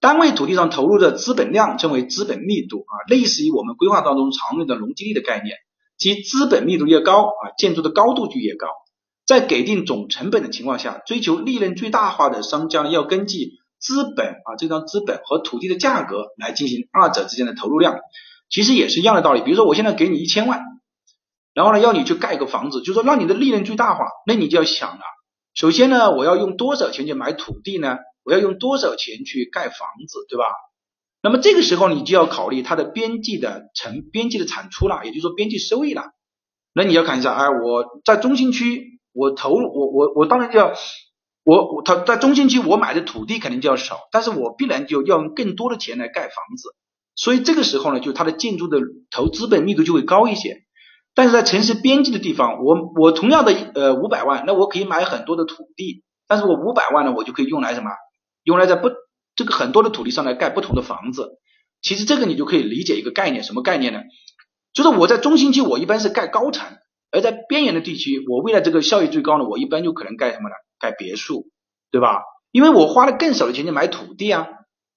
[0.00, 5.56] 单位土地上投入的资本量称为资本密度啊，类似于我们规划当中常用的容积率的概念。
[5.96, 8.68] 即资本密度越高啊，建筑的高度就越高。
[9.26, 17.98] 在给定总成本的情况下，追求利润最大化的商家，要根据资本啊这张资本和土地的价格来进行二者之间的投入量。
[18.50, 19.42] 其实也是一样的道理。
[19.42, 20.62] 比如说我现在给你一千万，
[21.52, 25.02] 然后呢要你去盖个房子，就说让你的利润最大化，那你就要想了，
[25.54, 27.98] 首先呢我要用多少钱去买土地呢？
[28.24, 30.44] 我要用多少钱去盖房子，对吧？
[31.22, 36.04] 那么这个时候你就要考虑它的边际的成边际的产出了，也就是说边际收益了。
[36.74, 40.74] 那你要看一下，哎，我在中心区，我投我我我当然就要
[41.48, 46.74] 我我他在中心区我买的土地肯定就要少，但是我必然就要用更多的钱来盖房子。
[47.14, 48.80] 所以这个时候呢，就它的建筑的
[49.10, 50.64] 投资本密度就会高一些。
[51.14, 57.90] 但是在城市边际的地方，我我同样的呃五百万，那我可以买很多的土地，但是我五百万呢，我就可以用来什么？
[58.44, 58.90] 用来在不。
[59.34, 61.38] 这个很多的土地上来盖不同的房子，
[61.80, 64.00] 其实这个你就可以理解一个概念，什么概念呢？
[64.74, 66.66] 就是我在中心区我一般是盖高层，
[67.12, 70.54] 而在边缘的地区，我为了这个效益最高呢，我一般就可能盖什么呢？
[70.78, 71.48] 盖别墅，
[71.90, 72.22] 对吧？
[72.50, 74.48] 因为我花了更少的钱去买土地啊，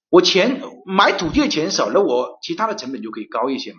[0.08, 3.78] 我钱买土地的钱少，那我其他的成本就可以高一些嘛。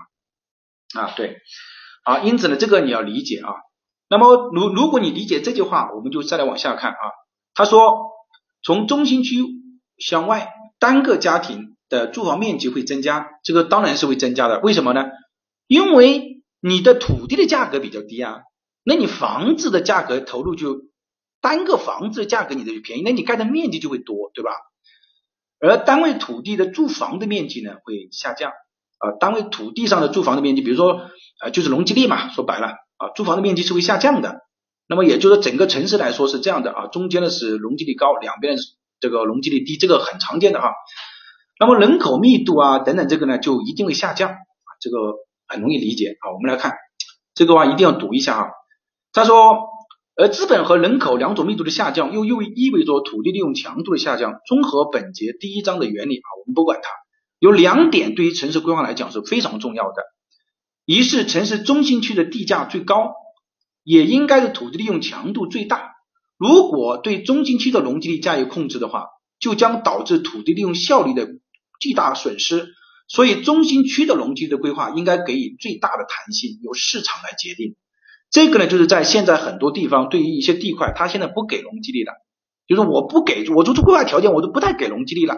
[1.01, 1.37] 啊，对，
[2.03, 3.53] 啊，因此呢，这个你要理解啊。
[4.09, 6.97] 那么如如果你理解这句话，我们就再来往下看啊。
[7.53, 8.11] 他说
[8.63, 9.43] 从中心区。
[9.99, 14.59] 向外单个家庭的住房面积会增加，这个当然是会增加的。
[14.59, 15.05] 为什么呢？
[15.67, 18.41] 因为你的土地的价格比较低啊，
[18.83, 20.81] 那你房子的价格投入就
[21.43, 24.51] 单个房子的价格你的就便宜，那你盖的面积就会多，对吧？
[25.59, 28.51] 而单位土地的住房的面积呢会下降
[28.97, 31.01] 啊，单位土地上的住房的面积，比如说
[31.41, 32.67] 呃就是容积率嘛，说白了
[32.97, 34.39] 啊，住房的面积是会下降的。
[34.87, 38.63] 那么也就是整个城市来说是这样的啊，中间的是容积率高，两边是。
[38.99, 40.71] 这个容积率低，这个很常见的哈。
[41.59, 44.97] 那么人口密度啊等等，这个呢就一定会下降啊，这个
[45.45, 46.31] 很容易理解啊。
[46.31, 46.77] 我们来看
[47.35, 48.45] 这个话一定要读一下啊。
[49.11, 49.57] 他说，
[50.15, 54.35] 而资本和人口两种密度的下降，又又意味着土地利用强度的下降。
[54.47, 56.89] 综合本节第一章的原理啊，我们不管它，
[57.39, 60.03] 有两点对于城市规划来讲是非常重要的。
[60.85, 63.13] 一是城市中心区的地价最高，
[63.83, 65.93] 也应该是土地利用强度最大。
[66.37, 69.07] 如果对中心区的容积率加以控制的话，
[69.39, 71.27] 就将导致土地利用效率的
[71.79, 72.67] 巨大损失。
[73.07, 77.75] 所以中心区的容积的规划应该给予最大的弹性，由市场来决定。
[78.33, 82.13] 这个呢，就是在现在很多地方对于一些地块，它现在不给容积率了，
[82.67, 85.35] 就是我不给，我做出规划条件，我都不太给容积率了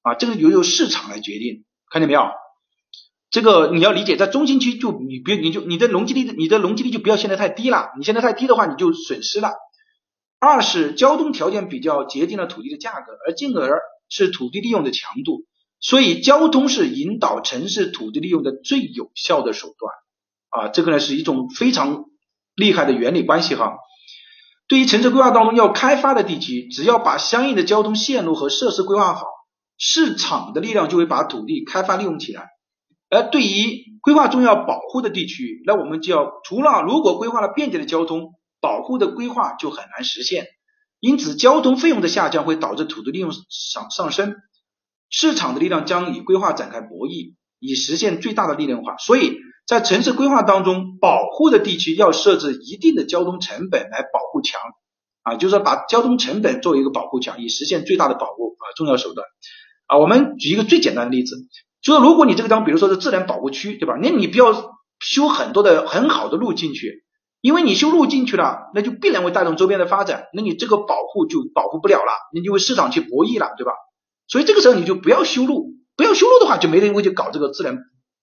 [0.00, 2.30] 啊，这个由由市场来决定，看见没有？
[3.30, 9.52] 这个你要理解，在中心区就你别你就你的容积率，你的容积率就不要现在太低了，你现在太低的话，你就损失了。
[10.38, 15.44] 二是交通条件比较决定了土地的价格，而进而是土地利用的强度。
[15.78, 19.92] 所以交通是引导城市土地利用的最有效的手段
[20.64, 22.06] 啊，这个呢是一种非常
[22.60, 23.72] 厉害的原理关系哈。
[24.68, 29.26] 对于城市规划当中要开发的地区，只要把相应的交通线路和设施规划好，
[29.76, 32.46] 市场的力量就会把土地开发利用起来。
[33.08, 40.46] 而对于规划中要保护的地区，那我们就要除了如果规划了便捷的交通，保护的规划就很难实现。
[41.00, 44.36] 因此，交通费用的下降会导致土地利用上上升。
[45.08, 48.96] 市场的力量将与规划展开博弈，以实现最大的利润化。
[48.98, 49.38] 所以
[49.70, 54.60] 在城市规划当中，保护的地区要设置一定的交通成本来保护墙
[55.22, 59.24] 啊，就是说把交通成本作为一个保护墙，以实现最大的保护啊，重要手段
[59.86, 59.96] 啊。
[59.98, 61.36] 我们举一个最简单的例子，
[61.80, 63.94] 就是如果你这个地方，比如说是自然保护区，对吧？
[64.02, 67.04] 那你不要修很多的很好的路进去，
[67.40, 73.70] 因为你修路进去了，那就必然会带动周边的发展，那你这个保护就保护不了了，你就为市场去博弈了，对吧？
[74.26, 77.78] 所以这个时候你就不要修路，不要修路的话，就没人会去搞这个自然，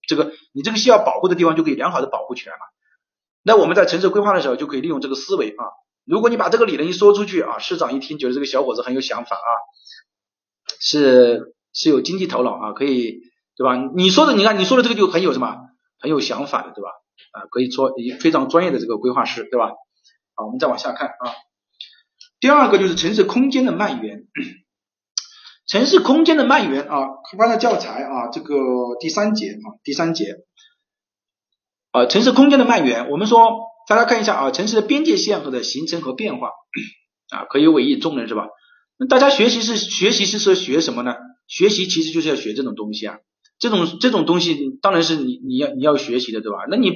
[0.08, 2.62] 这个你这个需要保护的地方就可以良好的保护起来嘛。
[3.44, 5.64] 那我们在城市规划的时候就可以利用这个思维啊。
[6.04, 9.50] 如果你把这个理论一说出去啊，市长一听觉得这个小伙子很有想法啊，
[10.80, 13.20] 是是有经济头脑啊，可以
[13.56, 13.76] 对吧？
[13.94, 15.56] 你说的你看你说的这个就很有什么
[16.00, 16.90] 很有想法的对吧？
[17.32, 19.72] 啊，可以说非常专业的这个规划师对吧？
[20.34, 21.34] 好，我们再往下看啊。
[22.40, 24.26] 第二个就是城市空间的蔓延。
[25.68, 28.56] 城市空间的蔓延啊，翻的教材啊，这个
[29.00, 30.24] 第三节啊，第三节
[31.90, 36.52] 啊，城市空间的蔓延，我们说大家看一下啊，城市的边界线和的形成和变化
[37.28, 38.46] 啊，可以委以重任是吧？
[38.96, 41.14] 那大家学习是学习是说学什么呢？
[41.46, 43.18] 学习其实就是要学这种东西啊，
[43.58, 46.64] 这种这种东西当然是你你要你要学习的对吧？
[46.70, 46.92] 那你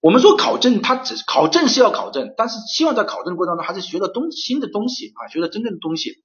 [0.00, 6.24] 我们说考证，它只考证是要考证，但是希望在考证的过程当中还是学到东新的东西啊，学到真正的东西。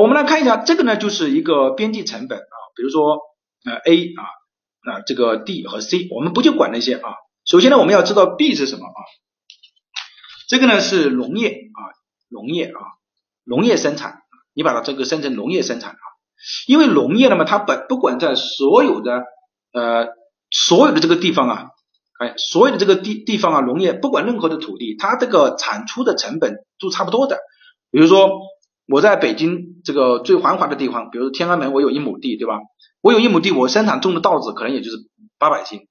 [0.00, 3.18] 我们来看一下，这个呢就是一个边际成本啊，比如说
[3.64, 4.22] 呃 A 啊，
[4.84, 7.14] 那这个 D 和 C，我们不去管那些啊。
[7.44, 9.00] 首先呢，我们要知道 B 是什么啊？
[10.48, 11.80] 这个呢是农业啊，
[12.28, 12.80] 农业啊，
[13.44, 14.18] 农业生产，
[14.54, 15.98] 你把它这个生成农业生产啊。
[16.66, 19.24] 因为农业呢嘛，它本不管在所有的
[19.72, 20.08] 呃
[20.50, 21.66] 所有的这个地方啊，
[22.18, 27.38] 哎，所有的这个地地方啊，农业不管任何的土地，它这个产出的成本都差不多的，
[27.90, 28.28] 比如说。
[28.88, 32.60] 我在北京这个最繁华的地方，比如说天安门，我有一亩地，对吧？
[33.02, 34.96] 我有一亩地，我生产种的稻子可能也就是
[35.38, 35.88] 八百斤，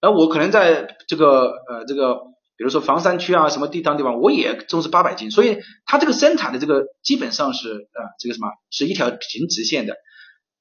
[0.00, 2.14] 而我可能在这个呃这个，
[2.56, 9.96] 比如说房山区啊什么地方地方，我也种是八百斤，所以它这个生产的这个基本上是呃这个什么是一条平直线的。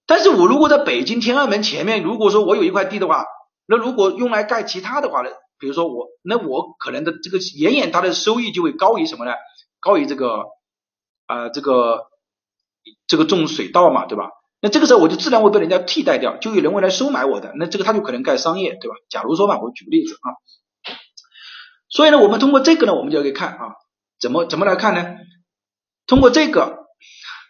[0.06, 3.26] 但是我如果在北京天安门前面，如果说我有一块地的话，
[3.66, 9.32] 那如果用来盖其他的话呢，比如说我那我可能的这个远远它的收益就会高于什么呢？
[9.80, 10.44] 高于这个。
[11.28, 12.08] 啊，这个
[13.06, 14.32] 这个种水稻嘛，对吧？
[14.60, 18.96] 那这个时候我就自然会被人家替代掉，就有人会来收买我的，那这个他就可能干商业，对吧？
[19.08, 20.34] 假如说嘛，我举个例子啊，
[21.90, 23.76] 所以呢，我们通过这个呢，我们就可以看啊，
[24.20, 25.16] 怎么怎么来看呢？
[26.08, 26.88] 通过这个，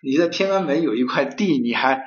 [0.04, 2.04] 你在天安门有一块地，你还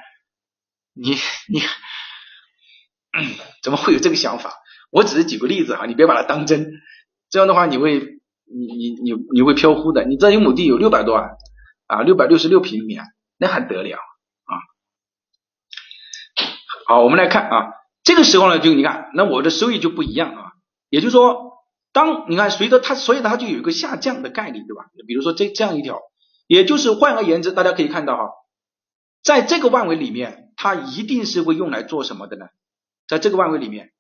[0.93, 1.16] 你
[1.49, 1.62] 你
[3.62, 4.53] 怎么会有这个想法？
[4.91, 6.73] 我只是举个例子啊，你别把它当真，
[7.31, 8.01] 这样的话你会
[8.45, 10.05] 你你你你会飘忽的。
[10.05, 11.31] 你这一亩地有六百多万。
[11.91, 13.05] 啊，六百六十六平米啊，
[13.36, 14.53] 那还得了啊！
[16.86, 17.72] 好，我们来看啊，
[18.05, 20.53] 这个时候呢，就你看，那我的收益就不一样啊。
[20.88, 24.84] 也就是说，当你看随着它，所以它就有一个下降的概率，对吧？
[25.09, 25.99] 比如说这这样一条，
[26.47, 28.30] 也就是换而言之，大家可以看到哈，
[29.24, 32.47] 在这个范围里面，它一定是会用来做什么的呢？
[33.09, 33.93] 在这个范围里面，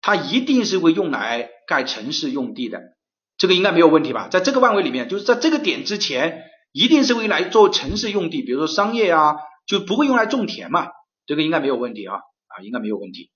[0.00, 2.93] 它一定是会用来盖城市用地的。
[3.36, 4.28] 这个应该没有问题吧？
[4.30, 10.88] 在这个范围里面，就是在这个点之前，一定是会来做城市用地，比如说商业啊，就不会用来种田嘛。
[11.26, 13.30] 这个应该没有问题啊，啊，应该没有问题。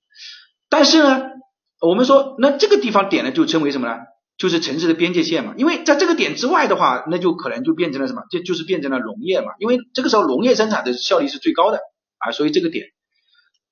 [0.69, 1.23] 但是呢，
[1.81, 3.97] 我们说，那这个地方点呢，就称为什么呢？
[4.37, 5.55] 就是城市的边界线嘛。
[5.57, 8.23] 因为在这个点之外的话，那就可能就变成了什么？
[8.31, 9.49] 就就是变成了农业嘛。
[9.59, 11.81] 因为这个时候农业生产的效率是最高的
[12.19, 12.87] 啊，所以这个点，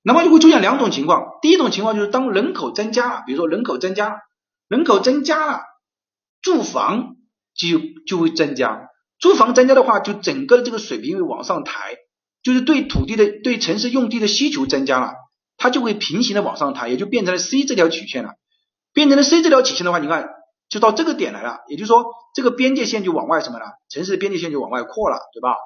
[0.03, 1.37] 那么就会出现两种情况。
[1.41, 4.19] 第一种情况就是当人口增加，比如说人口增加。
[4.69, 5.61] 人口增加了，
[6.47, 7.17] 住房
[7.53, 7.77] 就
[8.07, 8.87] 就会增加，
[9.19, 11.97] 住房增加的话，就整个的这个水平会往上抬，
[12.41, 15.11] 就是对土地的对城市用地的需求增加了，
[15.57, 18.35] 它就会平行的往上抬，也就变成了 C 这条曲线了。
[18.93, 20.29] 变成了 C 这条曲线的话，你看
[20.69, 25.57] 就到这个点来了，也就是说这个边界线就往外什么了，城市的边界线就往外扩了，对吧？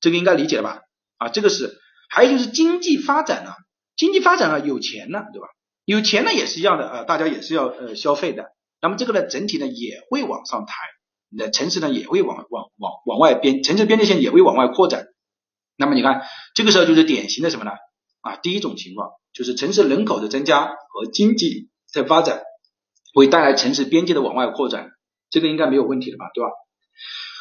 [0.00, 0.80] 这个应该理解了吧？
[1.18, 1.78] 啊，这个是，
[2.08, 3.56] 还有就是经济发展了，
[3.96, 5.48] 经济发展了有钱了，对吧？
[5.84, 8.51] 有钱呢也是一样的啊，大家也是要呃消费的，
[8.82, 10.74] 那么这个呢整体呢也会往上抬，
[11.30, 15.06] 你的城市呢也会往往往往外边，城市边界线也会往外扩展。
[15.76, 16.22] 那么你看
[16.54, 17.70] 这个时候就是典型的什么呢？
[18.20, 22.42] 啊，第一种情况就是城市人口的增加和经济的发展
[23.14, 24.90] 会带来城市边界的往外扩展，
[25.30, 26.50] 这个应该没有问题的吧，对吧？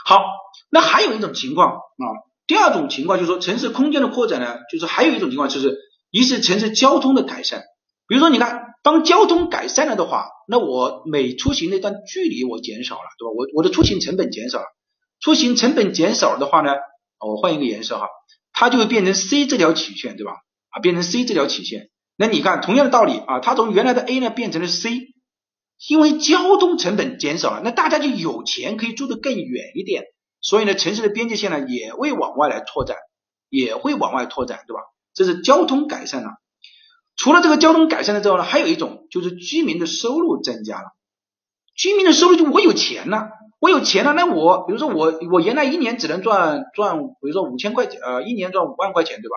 [0.05, 0.23] 好，
[0.69, 2.05] 那还有一种情况啊，
[2.47, 5.77] 第二种情况就是说城市空间的扩展呢，就是还有一种情况就是
[6.11, 7.63] 一是城市交通的改善。
[8.07, 13.31] 比如说，你看，当交通改善了的话，那我每出行那段距离我减少了，对吧？
[13.35, 14.65] 我我的出行成本减少了，
[15.19, 16.71] 出行成本减少了的话呢，
[17.19, 18.07] 我换一个颜色哈，
[18.53, 20.33] 它就会变成 C 这条曲线，对吧？
[20.69, 21.89] 啊，变成 C 这条曲线。
[22.17, 25.13] 那你看，同样的道理啊，它从原来的 A 呢变成了 C，
[25.87, 30.05] 因为交通成本减少了，那大家就有钱可以住得更远一点，
[30.41, 32.97] 所以呢，城市的边界线呢也会往外来拓展，
[33.49, 34.81] 也会往外拓展，对吧？
[35.13, 36.29] 这是交通改善了。
[37.21, 40.85] 除了这个交通改善了之后呢，还有一种就是居民的收入增加了。
[41.75, 49.35] 居民的收入就我有钱了，我有钱了，那我比如说我我原来一年只能赚赚，比如说五千块钱，呃，一年赚五万块钱，对吧？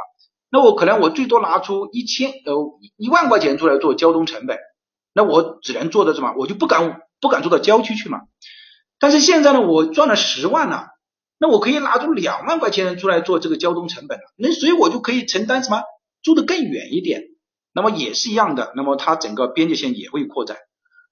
[0.51, 2.55] 那我可能我最多拿出一千呃
[2.97, 4.57] 一万块钱出来做交通成本，
[5.13, 6.33] 那我只能做的什么？
[6.39, 8.21] 我就不敢不敢做到郊区去嘛。
[8.99, 10.87] 但是现在呢，我赚了十万了，
[11.39, 15.83] 那我可以拿出两万块钱出来做这个交通成本了，那所以我就可以承担什么？
[16.23, 17.34] 住得更远一点。
[17.75, 20.57] 那么也是一样的，那么它整个边界线也会扩展，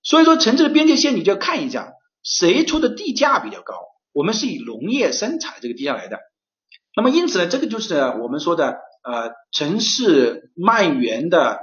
[0.02, 1.92] 所以说城市的边界线你就要看一下
[2.22, 3.74] 谁出的地价比较高，
[4.12, 6.20] 我们是以农业生产这个地价来的，
[6.96, 11.60] 那么因此呢，这个就是我们说的呃城市蔓延的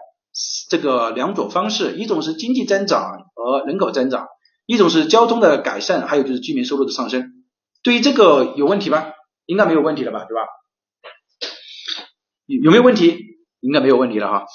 [0.69, 4.27] 这个两种方式，一种是经济增长和人口增长，
[4.65, 7.45] 一种是交通的改善，还有就是居民收入的上升。
[7.83, 9.13] 对于这个有问题吗？
[9.45, 10.41] 应该没有问题了吧，对吧？
[12.45, 13.17] 有有没有问题？
[13.61, 14.45] 应该没有问题了哈。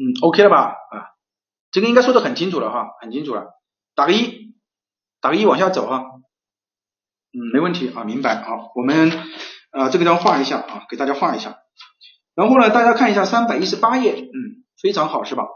[0.00, 0.66] 嗯，OK 了吧？
[0.66, 1.10] 啊，
[1.72, 3.46] 这个应该说的很清楚了哈，很清楚了。
[3.96, 4.54] 打个一，
[5.20, 6.04] 打个一往下走哈。
[7.32, 8.40] 嗯，没问题啊，明白。
[8.42, 9.10] 好，我们
[9.72, 11.58] 啊这个地方画一下啊，给大家画一下。
[12.36, 15.48] 然后呢，大家看一下三百一十八页，嗯，非常好是吧？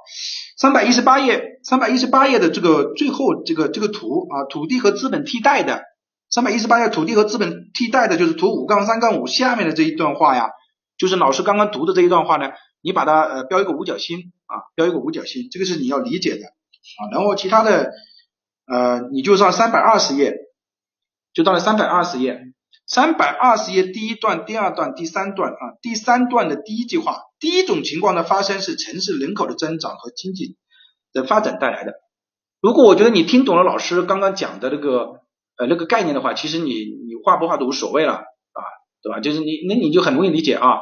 [0.58, 5.84] 三百一十八页，三百一十八页的这个最后这个这个图啊，土地和资本替代的，
[6.28, 10.50] 三百一十八页土地和资本替代的就是图五杠三杠五下面的这一段话呀，
[10.98, 12.50] 就是老师刚刚读的这一段话呢。
[12.82, 17.00] 你把它呃标一个五角星啊，标一个五角星，这个是你要理解的啊。
[17.12, 17.92] 然后其他的
[18.66, 20.34] 呃，你就上三百二十页，
[21.32, 22.40] 就到了三百二十页，
[22.86, 30.56] 三百二十页第一段、第二段、第三段啊，第三段的第一句话，第一种情况的发生是城市人口的增长和经济
[31.12, 31.94] 的发展带来的。
[32.60, 35.22] 如果我觉得你听懂了老师刚刚讲的那个
[35.56, 38.62] 呃那个概念的话，其实你你画不画都无所谓了啊，
[39.02, 39.20] 对吧？
[39.20, 40.78] 就是你那你就很容易理解啊。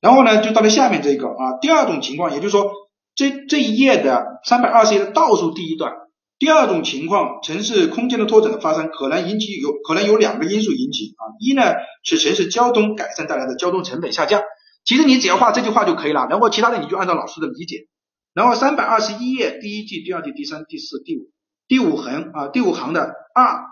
[0.00, 2.70] 然后呢，就到了下面这个啊，第二种情况，也就是说，
[3.14, 5.94] 这这一页的三百二十页的倒数第一段，
[6.38, 11.74] 第二种情况，城市空间的拓展的发生，可能引起有可能有两个因素引起啊，一呢
[12.04, 14.42] 是城市交通改善带来的交通成本下降，
[14.84, 17.88] 其实你只要画这句话就可以了，然后其他的你就按照老师的理解，
[18.34, 21.30] 然后三百二十一页第一句、第二句、第三、第四、第五，
[21.66, 23.64] 第五横啊，第五行的二，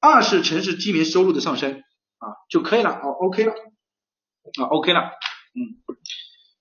[0.00, 1.74] 二是城市居民收入的上升
[2.18, 5.00] 啊就可以了，好，OK 了，啊，OK 了。
[5.56, 5.78] 嗯，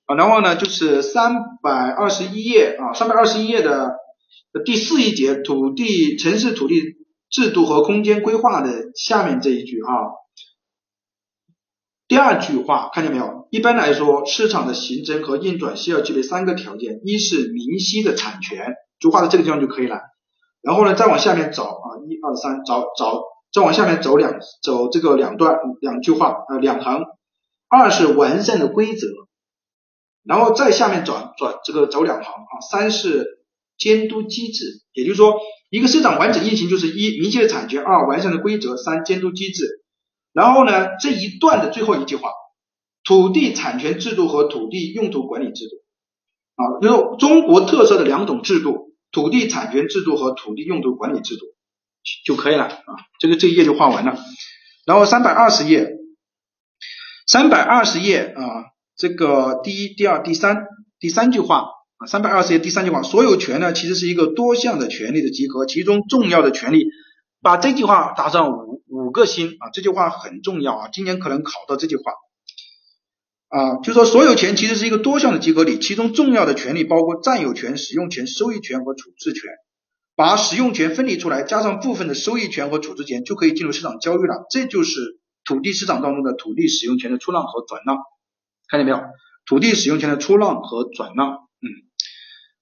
[0.05, 3.95] 啊，然后呢，就是三百二十一页啊，三百二十一页的
[4.65, 6.81] 第四一节土地城市土地
[7.29, 10.13] 制度和空间规划的下面这一句啊，
[12.07, 13.47] 第二句话看见没有？
[13.49, 19.99] 一般来说，市场的形成和运转需要具备三个条件，一是明晰的产权，就画到这个地方就可以了。
[20.61, 23.21] 然后呢，再往下面找啊，一二三，找找，
[23.51, 27.03] 再往下面走两走这个两段两句话呃两行。
[27.75, 29.07] 二是完善的规则，
[30.23, 32.61] 然后再下面转转这个走两行啊。
[32.69, 33.43] 三是
[33.79, 35.39] 监督机制，也就是说
[35.71, 39.81] 一个市场完整运行就是一明确的产权，二完善的规则，三监督机制。
[40.33, 42.29] 然后呢这一段的最后一句话，
[43.03, 45.75] 土地产权制度和土地用途管理制度
[46.55, 51.45] 啊，就是中国特色的两种制度，土地产权制度和土地用途管理制度
[52.23, 52.93] 就可以了啊。
[53.19, 54.15] 这个这一页就画完了，
[54.85, 56.02] 然后三百二十页。
[57.25, 58.43] 三百二十页啊，
[58.95, 60.65] 这个第一、第二、第三
[60.99, 61.65] 第三句话
[61.97, 66.85] 啊，三百二十页第三句话，所有权呢其实是一个多项的权利的集合，其中重要的权利，
[67.41, 72.03] 把这句话打上五五个星啊，这句话很重要啊，今年可能考到这句话。
[73.47, 79.43] 啊，就说所有权其实是一个多项的集合体，其中重要的权利包括占有权、使用权、收益权和处置权，
[80.15, 84.99] 把使用权分离出来，加上部分的收益权和处置权，就可以进入市场交易了，这就是
[85.45, 87.97] 土地市场当中的土地使用权的出让和转让，
[88.67, 89.01] 看见没有？
[89.45, 91.31] 土地使用权的出让和转让。
[91.31, 91.67] 嗯，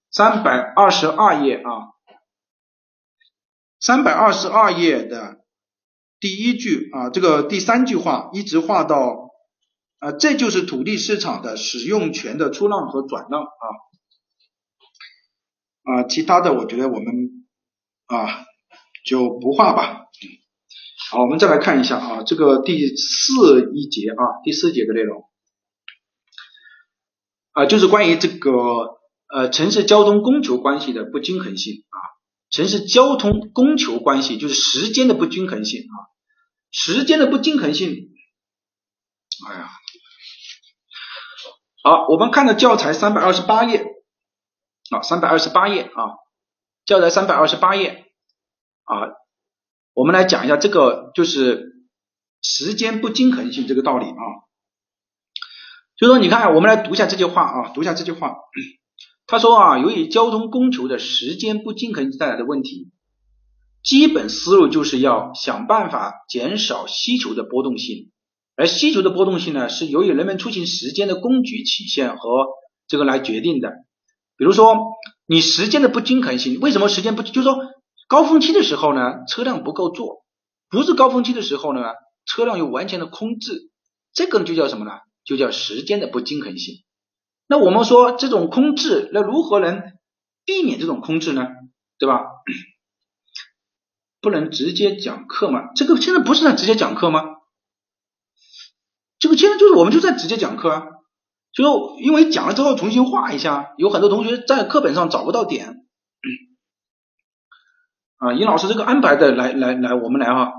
[0.09, 1.93] 三百二十二页啊，
[3.79, 5.43] 三百二十二页的
[6.19, 9.31] 第一句啊，这个第三句话一直画到
[9.99, 13.65] 啊，这就是土地市场的使用权的出让和转让啊
[15.83, 17.47] 啊，其他的我觉得我们
[18.07, 18.45] 啊
[19.05, 20.00] 就不画吧。
[21.11, 25.25] 好，我们再来看一下啊，这个第四一节啊，第四节的内容。
[27.51, 28.51] 啊，就是关于这个
[29.27, 31.99] 呃城市交通供求关系的不均衡性啊，
[32.49, 35.95] 城市交通供求关系就是时间的不均衡性啊，
[36.71, 37.89] 时间的不均衡性，
[39.49, 39.69] 哎呀，
[41.83, 43.85] 好，我们看到教材三百二十八页。
[44.91, 46.03] 啊，三百二十八页啊，
[46.85, 48.05] 教材三百二十八页。
[48.83, 48.95] 啊，
[49.93, 51.73] 我们来讲一下这个就是
[52.41, 54.23] 时间不均衡性这个道理啊。
[55.97, 58.35] 就说你看，我们来读一下这句话啊，读一下这句话。
[59.27, 62.89] 他说啊，由于交通供求的时间不均衡带来的问题，
[63.83, 68.11] 基本思路就是要想办法减少需求的波动性，
[68.55, 72.47] 而需求的波动性呢，是由于人们出行时间的供给曲线和
[72.87, 73.71] 这个来决定的。
[74.37, 74.75] 比如说，
[75.27, 77.21] 你时间的不均衡性，为什么时间不？
[77.21, 77.57] 就是说，
[78.11, 80.25] 高峰期的时候呢，车辆不够坐；
[80.69, 81.79] 不是高峰期的时候呢，
[82.25, 83.71] 车辆又完全的空置，
[84.11, 84.91] 这个就叫什么呢？
[85.23, 86.83] 就叫时间的不均衡性。
[87.47, 89.81] 那我们说这种空置，那如何能
[90.43, 91.47] 避免这种空置呢？
[91.99, 92.25] 对吧？
[94.19, 95.69] 不能直接讲课吗？
[95.77, 97.23] 这个现在不是在直接讲课吗？
[99.19, 100.83] 这个现在就是我们就在直接讲课啊。
[101.53, 105.80] 就因为讲了之后重新画一下，有很多同学在课本上找不到点
[108.21, 108.33] 啊。
[108.33, 110.53] 尹老师这个安排的来来来，我们来哈。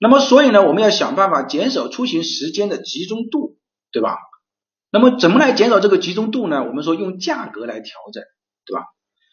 [0.00, 3.58] 那么所以呢，我们要想办法减少出行时间的集中度。
[3.94, 4.18] 对吧？
[4.90, 6.64] 那么怎么来减少这个集中度呢？
[6.64, 8.24] 我们说用价格来调整，
[8.66, 8.86] 对吧？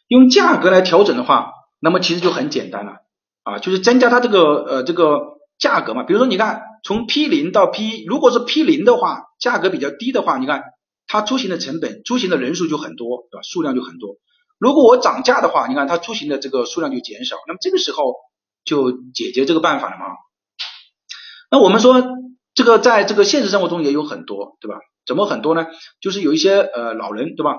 [0.08, 1.50] 用价格来调整的话，
[1.80, 2.98] 那么其实就很简单了
[3.42, 6.04] 啊，就是增加它这个呃这个价格嘛。
[6.04, 10.62] 比如说你看从 P 零到 P，如果是 P 零的话，价格比较低的话，你看
[11.08, 13.42] 它出行的成本、出行的人数就很多，对吧？
[13.42, 14.18] 数量就很多。
[14.62, 18.14] 如果我涨价的话，你看它出行的这个数量就减少，那么这个时候
[18.64, 20.06] 就解决这个办法了嘛。
[21.50, 22.02] 那我们说。
[22.54, 24.76] 这个在这个现实生活中也有很多，对吧？
[25.06, 25.68] 怎么很多呢？
[26.02, 27.56] 就是有一些呃老人，对吧？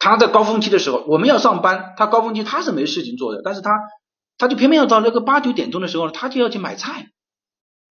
[0.00, 3.70] 他在高峰期的时候，我们要上班，他高峰期他是没事情做的，但是他
[4.38, 7.06] 他就偏偏要到那个八九点钟的时候，他就要去买菜。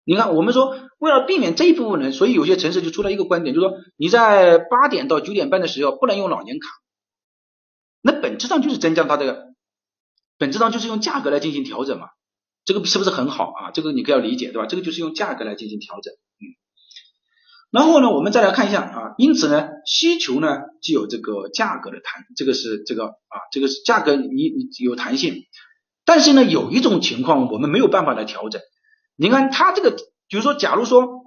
[0.04, 6.68] 你看，我们说为了避免这一部分人，所以有些城市就出了一个观点，就是说你在八点到九点半的时候不能用老年卡，
[8.06, 9.56] 那本质上就是增加它的，
[10.38, 12.10] 本质上就是用价格来进行调整嘛。
[12.64, 13.72] 这个是不是很好啊？
[13.72, 14.68] 这个你可要理解，对吧？
[14.68, 16.46] 这个就是用价格来进行调整，嗯。
[17.72, 24.52] 然后呢，我们再来看一下啊，因此呢，需求呢具有这个价格的弹，这个是这个啊，这个是价格你
[24.84, 25.44] 有弹性。
[26.06, 28.62] 但是呢，有一种情况我们没有办法来调整。
[29.16, 29.96] 你看它这个，
[30.28, 31.24] 比如说，假如说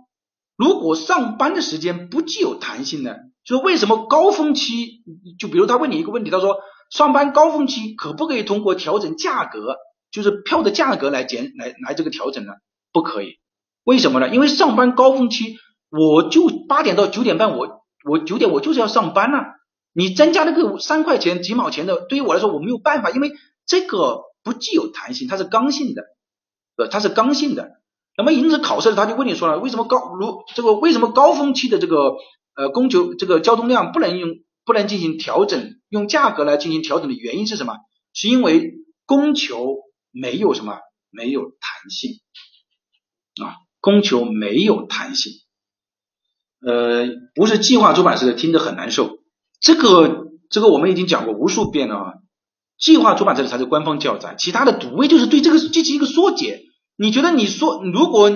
[0.57, 3.16] 如果上班的时间不具有弹性呢，
[3.49, 5.03] 就为什么高峰期？
[5.38, 6.59] 就比如他问你一个问题，他说
[6.90, 9.76] 上班高峰期可不可以通过调整价格？
[10.11, 12.53] 就是票的价格来减来来这个调整呢，
[12.92, 13.38] 不可以，
[13.84, 14.28] 为什么呢？
[14.28, 15.57] 因为上班高峰期，
[15.90, 19.44] 我就八点到九点半，我我九点我就是要上班了，
[19.92, 23.32] 你增加那个三块钱几毛钱的，对于我来说我没有办法，因为
[23.66, 26.03] 这个不具有弹性，它是刚性的，
[26.76, 27.72] 呃，它是刚性的。
[28.16, 32.14] 那么因此考试他就问你说了，为什么高如这个为什么高峰期的这个
[32.59, 34.28] 呃供求这个交通量不能用
[34.66, 37.76] 不能进行调整，用价格来进行调整的原因是什么？
[38.12, 38.74] 是因为
[39.06, 39.78] 供求。
[40.11, 40.78] 没有什么，
[41.11, 42.12] 没有弹性
[43.44, 45.32] 啊，供求没有弹性，
[46.66, 49.18] 呃，不是计划出版社的听着很难受，
[49.61, 52.14] 这个这个我们已经讲过无数遍了啊，
[52.78, 56.62] 计划出版社的才是官方教材，其他的读位就是对这个进行一个缩减。
[56.96, 58.30] 你觉得你说，如果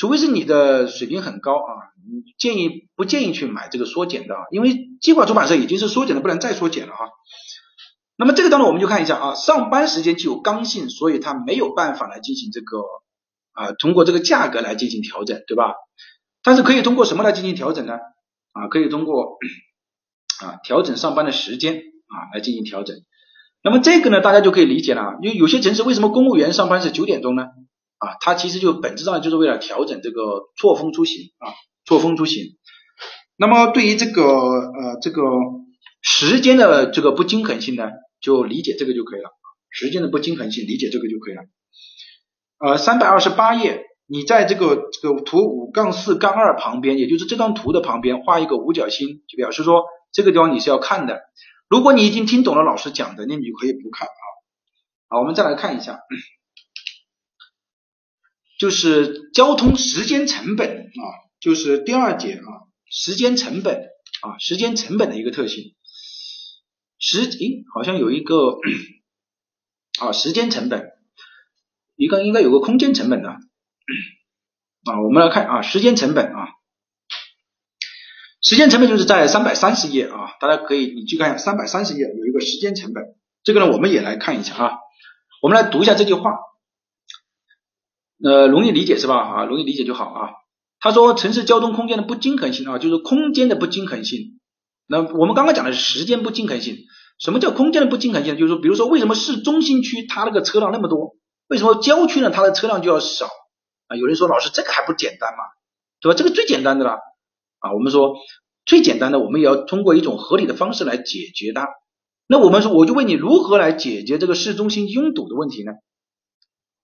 [0.00, 7.00] 除非是你的水平很高啊，你建议不建议去买这个缩减的啊，因为计划出版社已经是缩减的，不能再缩减了啊。
[8.16, 12.78] 那么这个当中我们就看一下啊，上班时间具有刚性，所以它没有办法来进行这个
[13.52, 15.74] 啊，通过这个价格来进行调整，对吧？
[16.42, 17.98] 但是可以通过什么来进行调整呢？
[18.52, 19.36] 啊，可以通过
[20.42, 22.96] 啊，调整上班的时间啊，来进行调整。
[23.62, 27.48] 那么这个呢，大家就可以理解了，因为有些城市为什么公务员上班是九点钟呢？
[28.00, 31.52] 啊，它其实就本质上就是为了调整这个错峰出行啊，
[31.84, 32.56] 错峰出行。
[33.36, 35.22] 那么对于这个呃这个
[36.02, 37.84] 时间的这个不均衡性呢，
[38.20, 39.30] 就理解这个就可以了。
[39.68, 41.42] 时间的不均衡性，理解这个就可以了。
[42.58, 51.20] 呃，三百二十八页，你在这个这个图五杠四杠二旁边，也就是这张图的旁边画一个五角星，就表示说这个地方你是要看的。
[51.68, 54.22] 如果你已经听懂了老师讲的，那你就可以不看啊。
[55.08, 56.00] 好，我们再来看一下，
[58.60, 61.02] 就是交通时间成本啊，
[61.40, 63.74] 就是第二节啊，时间成本
[64.20, 65.74] 啊，时间成本的一个特性。
[66.98, 68.58] 时诶，好像有一个
[69.98, 70.90] 啊，时间成本，
[71.96, 73.38] 一个应该有个空间成本的啊。
[75.06, 76.48] 我们来看啊，时间成本啊。
[78.42, 83.04] 时间成本就是在三百三十页啊，大家可以你去看一下三百三十页有一个时间成本，
[83.42, 84.72] 这个呢我们也来看一下啊，
[85.40, 86.32] 我们来读一下这句话，
[88.22, 90.30] 呃容易理解是吧啊容易理解就好啊。
[90.78, 94.40] 他说城市交通空间的不均衡性啊，就是空间的不均衡性。
[94.86, 96.78] 那我们刚刚讲的是时间不均衡性，
[97.18, 98.36] 什么叫空间的不均衡性？
[98.36, 101.16] 就是说比如说为什么市中心区它那个车辆那么多，
[101.48, 103.26] 为什么郊区呢它的车辆就要少
[103.88, 103.96] 啊？
[103.96, 105.44] 有人说老师这个还不简单嘛，
[106.00, 106.16] 对吧？
[106.16, 106.92] 这个最简单的了。
[107.58, 108.14] 啊，我们说
[108.64, 111.68] 最简单的，我们也要通过一种合理的方式来解决它。
[112.26, 115.72] 那我们说，我就问你如何来解决这个市中心拥堵的问题呢？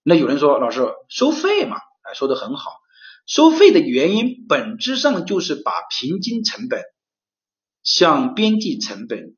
[0.08, 2.70] 那有人说，老师收费嘛，哎，说的很好。
[3.26, 6.84] 收费的原因本质上就是把平均成本
[7.82, 9.34] 向边际成本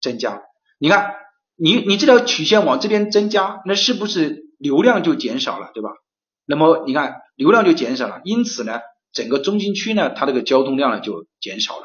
[0.00, 0.42] 增加。
[0.80, 1.14] 你看，
[1.54, 5.90] 你你这条曲线往这边增加，那是不是流量就减少了，对吧？
[6.46, 8.80] 那么你看流量就减少了，因此呢？
[9.12, 11.84] 整个中心区呢，它这个交通量呢就减少了，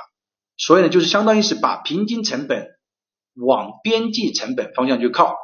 [0.58, 2.68] 所以呢，就是相当于是把平均成本
[3.36, 5.38] 往边际成本方向去靠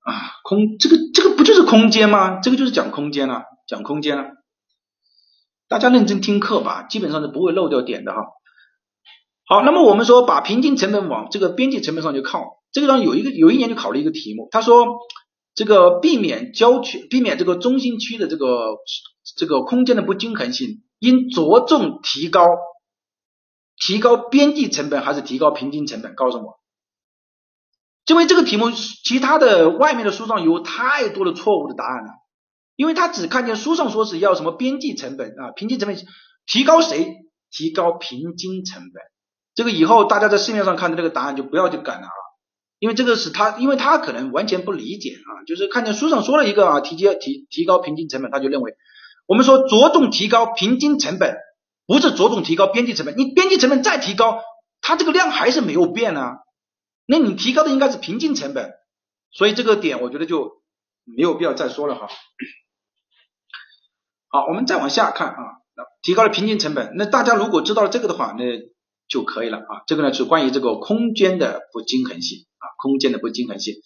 [0.00, 2.40] 啊，空这个这个不就是空间吗？
[2.40, 4.24] 这个就是讲空间了，讲空间了。
[5.68, 8.18] 大家认真听课吧，基本上是不会漏掉点的哈。
[9.46, 14.98] 好，那么我们说把平均成本往这个边际成本上去靠，这个上有一个有一年就考了一个题目，他说。
[15.52, 18.76] 这个避免郊区、避免这个中心区的这个
[19.36, 22.46] 这个空间的不均衡性，应着重提高
[23.76, 26.14] 提高边际成本还是提高平均成本？
[26.14, 26.59] 告诉我，
[28.10, 32.10] 因为这个题目其他的外面的书上有太多的错误的答案了，
[32.74, 35.96] 因为他只看见书上说是要什么边际成本啊，平均成本
[36.44, 37.18] 提高谁？
[37.52, 39.00] 提高平均成本。
[39.54, 42.10] 这个以后大家在市面上看的这个答案就不要去改了啊。
[42.80, 48.74] 因为这个是他，因为他可能完全不理解啊，就是看见书上说了一个啊，提提提高平均成本，他就认为
[49.26, 51.36] 我们说着重提高平均成本，
[51.86, 53.16] 不是着重提高边际成本。
[53.16, 54.40] 你边际成本再提高，
[54.80, 56.38] 它这个量还是没有变啊，
[57.10, 58.70] 那你提高的应该是平均成本，
[59.32, 60.62] 所以这个点我觉得就
[61.04, 62.08] 没有必要再说了哈。
[64.28, 65.42] 好，我们再往下看啊，
[65.76, 68.44] 那提高了平均成本，那大家如果知道了这个的话，那
[69.08, 69.82] 就可以了啊。
[69.88, 72.46] 这个呢是关于这个空间的不均衡性。
[72.60, 73.76] 啊，空间的不均衡性，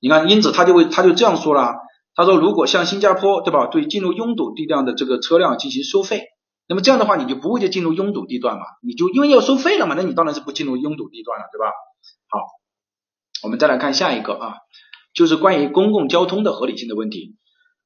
[0.00, 1.76] 你看，因此他就会他就这样说了，
[2.16, 6.24] 他说如果像新加坡对吧，对进入拥堵地段的这个车辆进行收费，
[6.66, 11.66] 那么这样的话你就不会就进入拥堵地段嘛，你就因为要收费了嘛，那你当然是不进入拥堵地段了，对吧？
[12.26, 12.40] 好，
[13.44, 14.54] 我们再来看下一个啊，
[15.12, 17.36] 就是关于公共交通的合理性的问题。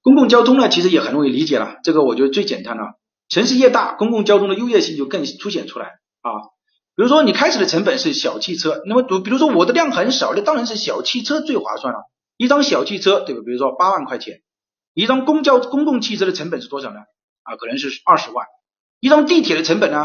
[0.03, 2.95] 公共交通呢，其实也很容易理解了，这个我觉得最简单了，
[3.29, 5.87] 城市越大，公共交通的优越性就更凸显出来
[6.23, 6.31] 啊。
[6.95, 12.09] 比如说你开始的成本是小汽车，那么比如说我的量很少，那当然是小汽车最划算了。
[12.37, 13.43] 一张小汽车，对吧？
[13.45, 14.43] 比如说八万块钱，
[14.95, 17.01] 一张公交公共汽车的成本是多少呢？
[17.43, 18.47] 啊，可能是二十万。
[19.01, 19.99] 一张地铁的成本呢？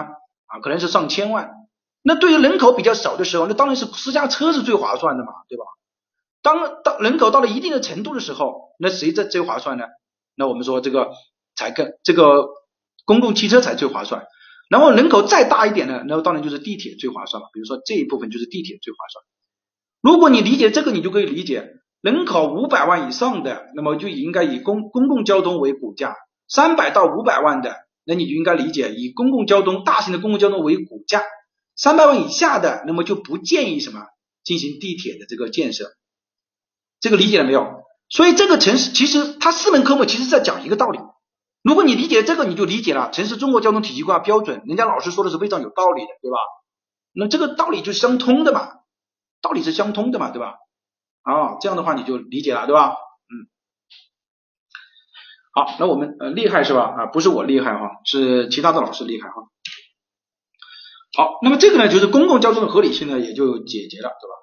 [0.47, 1.51] 啊，可能是上千万。
[2.03, 5.63] 那对于人口比较少的时候，那当然是私家车是最划算的嘛，对吧？
[6.43, 9.85] 当当人口到了一定的程度的时候，那谁在最划算呢？
[10.35, 11.11] 那我们说这个
[11.55, 12.47] 才更这个
[13.05, 14.25] 公共汽车才最划算。
[14.69, 17.49] 然后人口再大一点呢，那当然就是地铁最划算了。
[17.53, 19.23] 比如说这一部分就是地铁最划算。
[20.01, 21.69] 如果你理解这个，你就可以理解
[22.01, 26.13] 人口五百万以上的，那么就应该以公公共交通为骨架；
[26.47, 31.19] 三百到五百万的，那你就应该理解以公共交通大型的公共交通为骨架；
[31.75, 34.05] 三百万以下的，那么就不建议什么
[34.43, 35.93] 进行地铁的这个建设。
[36.99, 37.83] 这个理解了没有？
[38.09, 40.99] 所以这个城市其实它四门科目其实在讲一个道理。
[41.63, 46.37] 如果你理解这个，你就理解了城市中国交通体系规划标准，人家老师说的是非常有道理的，对吧？
[47.13, 48.69] 那这个道理就相通的嘛，
[49.41, 50.55] 道理是相通的嘛，对吧？
[51.23, 52.89] 啊，这样的话你就理解了，对吧？
[52.89, 53.47] 嗯，
[55.53, 56.95] 好，那我们呃厉害是吧？
[56.97, 59.35] 啊，不是我厉害哈，是其他的老师厉害哈。
[61.15, 64.33] 好，那么这个呢，就是公共交通的合理性呢，也就解决了，对吧？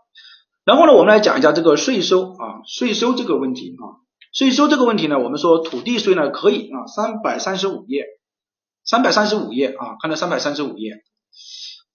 [0.64, 3.98] 然后呢，我们来讲一下这个税收啊，税收这个问题啊，
[4.32, 8.04] 税收这个问题呢，我们说土地税呢可以啊，三百三十五页，
[8.84, 11.02] 三百三十五页啊，看到三百三十五页，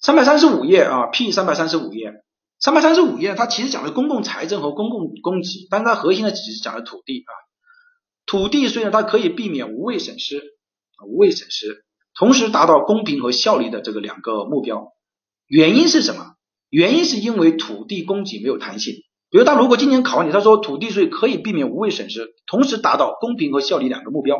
[0.02, 2.12] 三百三十五页啊，P 三百三十五页，
[2.60, 7.32] 三百三十五页它其实讲的公共财政和公共供给，但是它核心呢只是讲的土地啊，
[8.26, 10.42] 土地税呢它可以避免无谓损失，
[11.08, 11.86] 无谓损失。
[12.16, 14.94] 同时达到公平和效率的这个两个目标，
[15.48, 16.36] 原因是什么？
[16.70, 18.96] 原因是因为土地供给没有弹性。
[19.30, 24.40] 比如他如果今年考你，他说土地税可以避免无谓损失，同时达到公平和效率两个目标，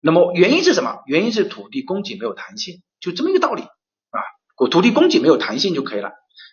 [0.00, 1.02] 那么原因是什么？
[1.06, 4.20] 原因是土地供给没有弹性，就这么一个道理啊。
[4.70, 6.10] 土地供给没有弹性就可以了。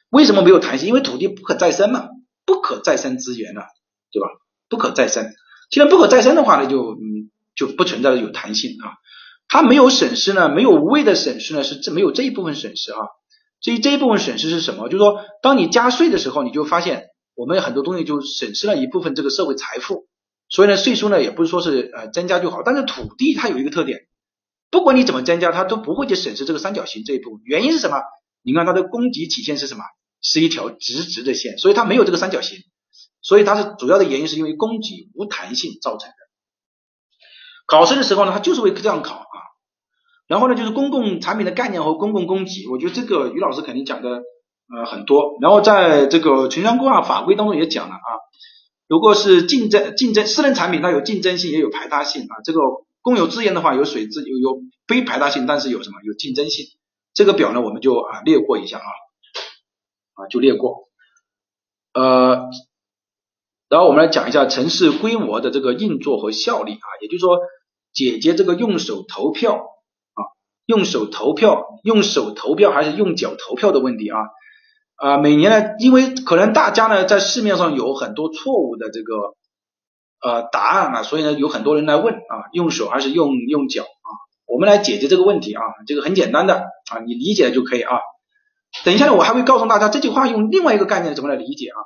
[0.09, 0.87] 为什么没有弹性？
[0.87, 2.07] 因为土地不可再生嘛，
[2.45, 3.63] 不可再生资源了，
[4.11, 4.27] 对吧？
[4.69, 5.31] 不可再生。
[5.71, 8.93] 既然不可再生的话呢，就嗯就不存在有弹性啊。
[9.49, 12.99] 它没有损失呢，没有无谓的损失呢，是这没有这一部分损失啊。
[13.59, 14.87] 所以这一部分损失是什么？
[14.87, 20.07] 就是说，当你加税的时候，你就发现我们很多东西就损失了一部分这个社会财富。
[20.47, 23.99] 所以呢，税收呢也不是说是呃增加就好，但是土地它有一个特点，
[24.71, 27.41] 不管你怎么增加，它都不会去损失这个三角形这一部分。
[27.43, 27.97] 原因是什么？
[28.43, 29.83] 你看它的供给体现是什么？
[30.21, 32.59] 是一条直直的线，所以它没有这个三角形。
[33.21, 36.15] 所以它是主要的原因是因为供给无弹性造成的。
[37.69, 39.37] 考试的时候呢，它就是会这样考啊。
[40.27, 45.37] 然后呢，就是公共产品的概念和公共供给，我觉得这个于老师肯定讲的呃很多。
[45.41, 48.09] 然后在这个城乡规划法规当中也讲了啊，
[48.87, 52.41] 如果是竞争竞争私人产品，它有竞争性也有排他性啊。
[52.43, 52.59] 这个
[53.01, 56.65] 公有资源的话，有水资有有非排他性，但是有什么有竞争性。
[57.13, 58.89] 这个表呢，我们就啊略过一下啊
[60.13, 60.89] 啊就略过。
[61.93, 62.49] 呃，
[63.67, 67.39] 然后我们来讲一下城市规模的这个运作和效率啊，也就是说
[67.93, 70.21] 解决这个用手投票啊。
[70.65, 74.19] 用手投票，用手投票还是用脚投票的问题啊？
[74.97, 79.33] 啊，每年呢，因为可能大家呢在市面上有很多错误的这个
[80.21, 84.09] 呃答案啊，所以呢有很多人来问啊，用手还是用用脚啊？
[84.45, 87.97] 我们来解决这个问题啊，这个很简单的啊，你理解就可以啊。
[88.85, 91.79] 等一下呢，我还会告诉大家这句话用另外一个概念怎么来理解啊。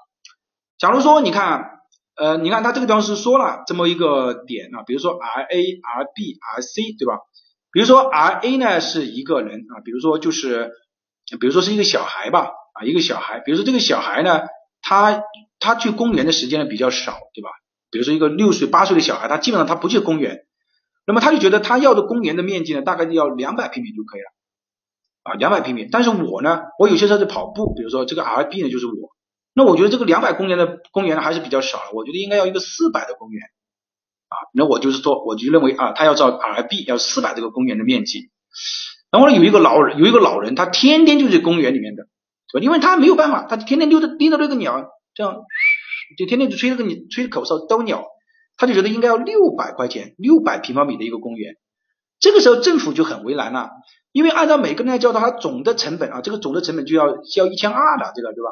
[0.78, 1.73] 假如说你看，
[2.16, 7.20] 呃，你看他这个地方是说了这么一个点啊，比如说 R A R B R C 对吧？
[7.72, 10.72] 比如说 R A 呢是一个人啊，比如说就是，
[11.40, 14.42] 比如说是一个小孩吧啊，一个小孩，比如说这个小孩呢，
[14.82, 15.24] 他
[15.60, 17.50] 他去公园的时间比较少，对吧？
[17.90, 20.46] 比如说一个六岁八岁的小孩，他基本上他不去公园，
[21.08, 24.28] 那么他就觉得他要的公园的面积呢，大概要两百平米就可以了
[25.24, 25.88] 啊，两百平米。
[25.92, 29.13] 但是我呢，我有些时候在跑步，比如说这个 R B 呢就是我，
[29.54, 33.42] 那我觉得这个两百公园的公园呢还是比较少了，我觉得应该要一个四百的公园。
[34.28, 38.32] 啊，那我就是说，我就认为啊，他要造 R B 要四百这个公园的面积。
[39.12, 42.04] 然后呢，有一个老人，有一个老人，他天天就在公园里面的，
[42.52, 42.64] 是吧？
[42.64, 45.36] 因为他没有办法，他天天溜着盯着那个鸟，这样
[46.18, 48.06] 就天天就吹那个你吹口哨逗鸟，
[48.58, 51.58] 他就觉得应该要六百块钱，六百平方米的一个公园。
[52.20, 53.70] 这个时候政府就很为难了，
[54.12, 58.50] 因为按照每个人来交的，他总的成本啊，这个总的成本就要交一千二的，这个对吧？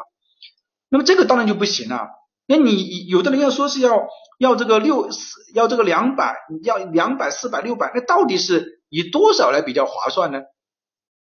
[0.92, 2.10] 那么这个当然就不行了。
[2.46, 10.39] 那你有的人要说是要要这个六四要这个两百，要两百四百六百，那到底是以多少来比较划算呢？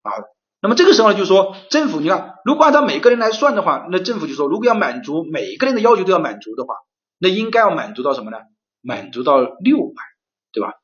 [0.02, 0.10] 啊，
[0.60, 6.74] 那么这个时候呢，就是说政府，你看，如果按照每个人来算的话，那政府就说，如果要满足每个人的要求都要满足的话，
[7.18, 8.38] 那应该要满足到什么呢？
[8.82, 10.02] 满足到六百，
[10.52, 10.74] 对吧？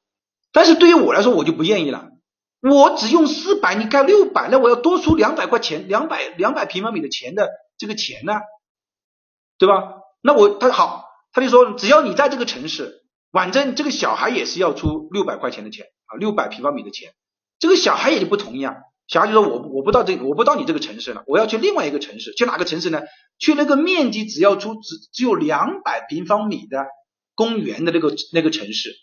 [0.53, 2.09] 但是对于我来说，我就不愿意了，
[2.63, 8.35] 我只用四百，你盖六百，那我要多出两百块钱，两百两百平方米的钱的这个钱呢，
[9.61, 10.01] 对吧？
[10.23, 17.13] 那我他好，他就说只要你在这个城市，反正这个小孩也是要出六百块钱的钱啊，六百平方米的钱，
[17.59, 18.77] 这个小孩也就不同意啊。
[19.07, 23.03] 小孩就说我我不到这我不到你这个城市了，我要去另外一个城市，去哪个城市呢？
[23.39, 26.87] 去那个面积只要出只只有两百平方米的
[27.35, 28.95] 公园的那个那个城市，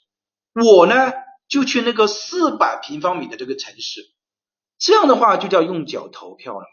[0.54, 1.14] 我呢
[1.48, 4.02] 就去那个四百平方米的这个城市，
[4.80, 6.66] 这样的话就叫用脚投票了嘛？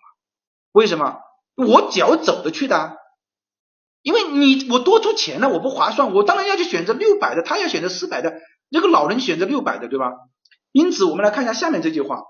[0.73, 1.19] 为什么？
[1.55, 3.04] 我脚走着去的。
[4.05, 8.35] 因为你我多出钱了，我不划算，我当然要去选择六百的，他要选择四百的，
[8.69, 10.13] 那个老人选择六百的，对吧？
[10.73, 12.21] 因此，我们来看一下下面这句话，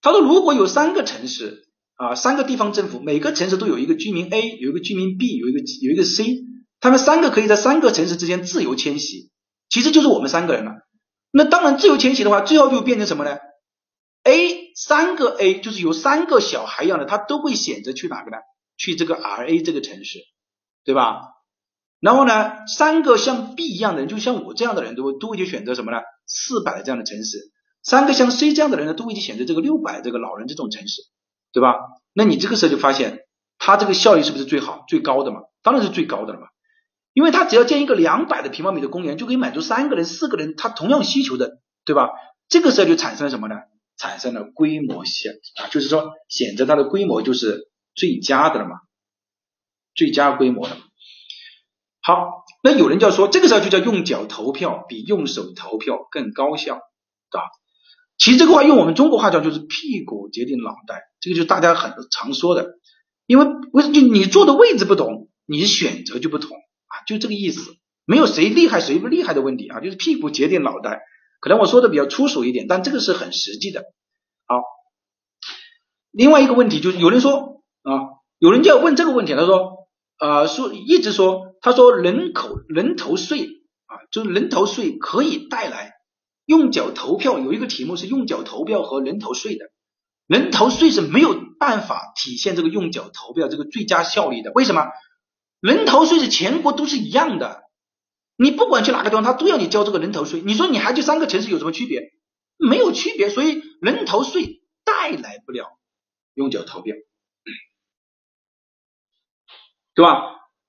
[0.00, 6.46] 他说如果有三个城市啊，三个地方政府，每个城市都有一个居民 A，有一个居民 B，有一个有一个 C，
[6.80, 9.30] 他们三个可以在三个城市之间自由迁徙，
[9.68, 10.72] 其实就是我们三个人了。
[11.30, 13.36] 那当然，自由迁徙的话，最后就变成什么呢
[14.22, 18.38] ？A 三个 A 就是有三个小孩一样的，他都会选择去哪个呢？
[18.78, 20.20] 去这个 R A 这个城市，
[20.84, 21.20] 对吧？
[22.00, 25.98] 然后呢，三个像 B 一样的人，就像我这样的人都会都会去选择什么呢？
[26.26, 27.52] 四百这样的城市。
[27.82, 31.02] 三个像 C 这样的人呢，都会去选择这个六百这个老人这种城市，
[31.52, 31.74] 对吧？
[32.12, 33.20] 那你这个时候就发现，
[33.58, 35.40] 它这个效益是不是最好、最高的嘛？
[35.62, 36.46] 当然是最高的了嘛，
[37.14, 42.10] 因为它只要建一个两百的平方米的公园，就可以满足三个人、四个人他同样需求的，对吧？
[42.48, 43.56] 这个时候就产生了什么呢？
[43.96, 47.67] 产生了规模性啊，就是说选择它的规模就是
[47.98, 48.76] 最佳的了嘛，
[49.94, 50.76] 最佳规模的。
[52.00, 57.40] 好，那有人就要说，这个时候就叫用脚投票比用手投票更高效，啊。
[58.16, 62.78] 其实这个话用我们中国话叫就是屁股决定脑袋，这个就是大家很常说的，
[63.26, 71.02] 因为为什么就你坐的位置不同，你选择就不同啊，就这个意思，没有谁厉害谁不厉害的问题啊，就是屁股决定脑袋。
[71.40, 73.84] 可能我说的比较粗俗一点，但这个是很实际的。
[74.46, 74.56] 好，
[76.10, 77.57] 另外一个问题就是有人说
[77.88, 79.88] 啊，有人就要问这个问题，他说
[80.18, 83.48] 呃说一直说，他说人口人头税
[83.86, 85.94] 啊，就是人头税可以带来。
[86.44, 89.66] 用脚投票有一个题目是用脚投票和人头税的，
[90.26, 94.50] 人头税是没有办法体现这个用脚投票这个最佳效率的。
[94.54, 94.86] 为什么？
[95.60, 97.64] 人头税是全国都是一样的，
[98.36, 100.40] 你不管去哪个地方，他都要你交这个人头税。
[100.40, 102.12] 你说你还去三个城市有什么区别？
[102.56, 105.66] 没有区别，所以人头税带来不了
[106.32, 106.96] 用脚投票，
[109.98, 110.22] 对吧？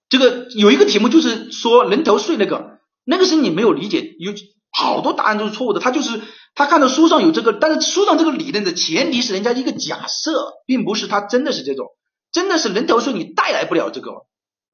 [0.10, 4.34] 这个有一个题目就是说人头税那个，那个是你没有理解有。
[4.72, 6.22] 好多答案都是错误的，他就是
[6.54, 10.32] 他看到书上有这个，但是书上这个理论的前提是人家一个假设，
[10.68, 11.88] 并不是他真的是这种，
[12.32, 14.12] 真的是人头税你带来不了这个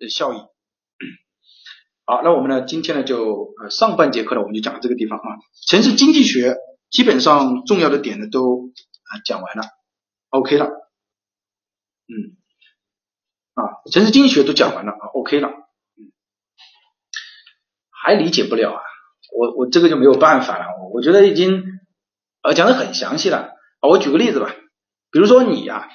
[0.10, 0.38] 效益。
[2.06, 5.28] 好，那我们呢今天呢就呃上半节课呢我们就讲这个地方啊，
[5.66, 6.58] 城市经济学
[6.92, 8.72] 基本上重要的点呢都
[9.10, 9.64] 啊讲完了
[10.30, 12.36] ，OK 了，嗯，
[13.56, 16.12] 啊城市经济学都讲完了啊，OK 了，嗯，
[17.90, 18.82] 还理解不了啊。
[19.38, 21.64] 我我这个就没有办法了，我觉得已经
[22.42, 23.90] 呃讲的很详细了啊。
[23.90, 24.56] 我举个例子吧，
[25.12, 25.90] 比如说你呀，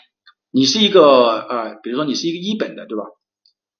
[0.50, 3.04] 你是一个呃，比如说你是一个一本的，对吧？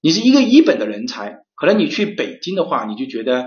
[0.01, 3.43] 你是一个一本的人才，可能你去北京的话，你就觉得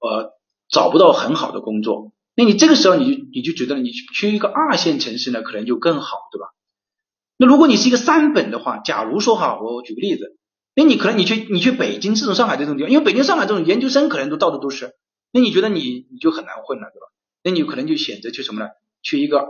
[0.00, 0.32] 呃
[0.68, 6.46] 找不到很好的工作，那你这个时候你就你就觉得你去一个二线城市呢，可能就更好，对吧？
[7.42, 10.36] 那如果你是一个三本的话，假如说哈，我举个例子，
[10.76, 14.92] 那你可能你去你去北京这种上海这种地方，因为北京上海这种研究生可能都到的都是。
[15.32, 17.06] 那你觉得你你就很难混了，对吧？
[17.42, 18.68] 那你可能就选择去什么呢？
[19.02, 19.48] 去一个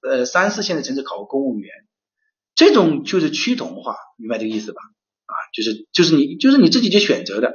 [0.00, 1.70] 呃三四线的城市考个公务员，
[2.54, 4.80] 这种就是趋同化，明白这个意思吧？
[5.26, 7.52] 啊，就是就是你就是你自己去选择的。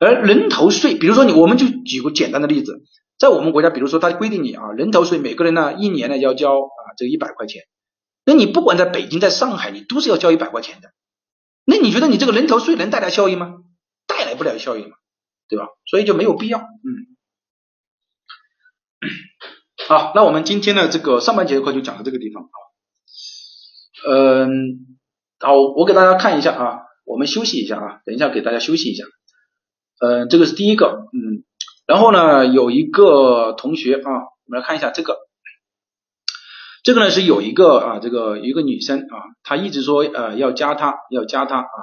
[0.00, 2.82] 而人头税，比如说你，我们就举个简单的例子，
[3.16, 7.62] 在我们国家，比如说它规定你啊，人头税每个人呢一年呢要交啊这一百块钱，
[8.30, 10.92] 那你不管在北京在上海，你都是要交一百块钱的。
[11.64, 13.56] 那你觉得你这个人头税能带来效益吗？
[14.06, 14.96] 带来不了效益嘛，
[15.48, 15.66] 对吧？
[15.84, 16.86] 所以就没有必要，嗯。
[19.88, 22.56] 好，那我们今天的这个上半节课就讲到这个地方啊。
[24.08, 24.96] 嗯，
[25.40, 29.02] 好，我给大家看一下啊，我们休息一下啊，等一下给大家休息一下。
[29.98, 31.42] 嗯，这个是第一个，嗯，
[31.84, 34.10] 然后呢，有一个同学啊，
[34.46, 35.16] 我们来看一下这个，
[36.82, 41.78] 这个呢是有一个啊，这个一个女生啊，她一直说呃要加他，要加他啊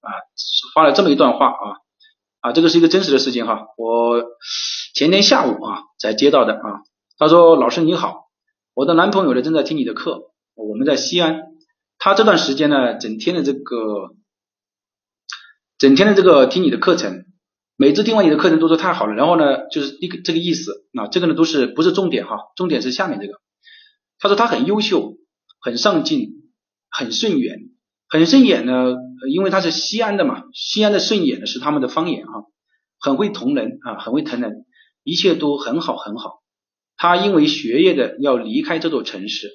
[0.00, 0.08] 啊，
[0.74, 1.64] 发了这么一段话啊
[2.40, 4.24] 啊，这个是一个真实的事情哈，我。
[4.94, 6.80] 前天下午啊才接到的啊，
[7.18, 8.30] 他说老师你好，
[8.72, 11.42] 我的男朋友呢正在听你的课，我们在西安，
[11.98, 14.14] 他这段时间呢整天的这个
[15.76, 17.26] 整天的这个听你的课程，
[17.76, 23.34] 每次听完你的课程都说太好了，然后呢就是一个这个意思啊，这个呢都是不是重点哈，重点是下面这个，
[24.18, 25.16] 他说他很优秀，
[25.60, 26.30] 很上进，
[26.90, 27.70] 很顺眼，
[28.08, 28.94] 很顺眼呢，
[29.30, 32.44] 因为他是西安的嘛，西安的顺眼呢是他们的方言哈，
[32.98, 34.64] 很会同人啊，很会疼人。
[35.08, 36.42] 一切都很好很好，
[36.96, 39.50] 他因为学业的要离开这座城市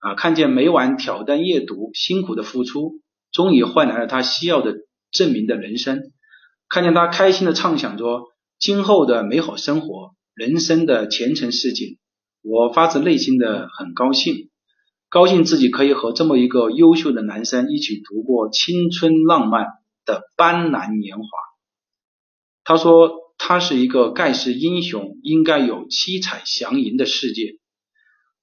[0.00, 3.00] 啊，看见每晚挑灯夜读辛苦的付出，
[3.30, 4.74] 终于换来了他需要的
[5.10, 6.12] 证明的人生，
[6.68, 8.24] 看见他开心的畅想着
[8.58, 11.96] 今后的美好生活，人生的前程似锦，
[12.42, 14.50] 我发自内心的很高兴，
[15.08, 19.66] 高兴自己可以和这么一个优秀的男生一起度过青春浪漫
[20.04, 21.24] 的斑斓年华。
[22.64, 23.20] 他说。
[23.44, 27.56] 他是一个盖世英雄，应该有七彩祥云的世界。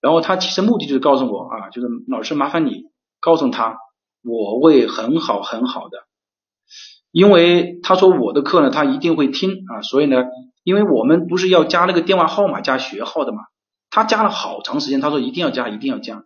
[0.01, 2.83] 然后他其实目的就是告诉我啊，就是老师麻烦你
[3.21, 3.77] 告诉他，
[4.21, 5.99] 我会很好很好的。
[7.13, 10.25] 因为他说我的课呢，他一定会听啊，所以呢，
[10.65, 13.43] 因为我们不是要加那个电话号码加学号的嘛，
[13.89, 16.25] 他加了好长时间，他说一定要加，一定要加。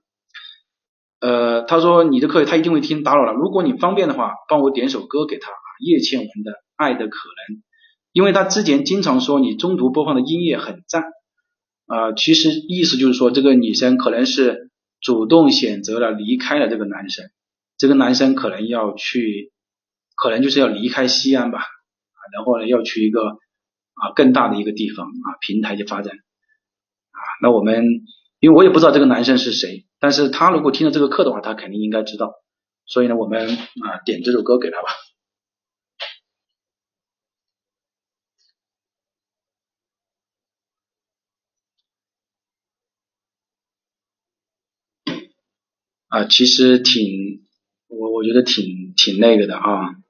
[1.19, 3.33] 呃，他说你的课他一定会听，打扰了。
[3.33, 7.57] 如果你方便的话，帮我点首歌给他啊，叶倩文的《爱的可能》。
[8.11, 11.03] 因为他之前经常说你中途播放的音乐很赞，
[11.87, 14.69] 啊，其实意思就是说，这个女生可能是
[15.01, 17.25] 主动选择了离开了这个男生，
[17.77, 19.51] 这个男生可能要去，
[20.15, 21.65] 可能就是要离开西安吧，
[22.33, 26.13] 然后呢要去一个啊更大的一个地方啊平台去发展，
[27.43, 27.83] 那我们
[28.39, 32.35] 因为我也不知道这个男生是谁，但是他如果听了这个课的话，他肯定应该知道，
[32.85, 34.87] 所以呢，我们啊点这首歌给他吧。
[46.07, 47.43] 啊，其实挺，
[47.89, 50.02] 我我觉得挺挺那个的啊。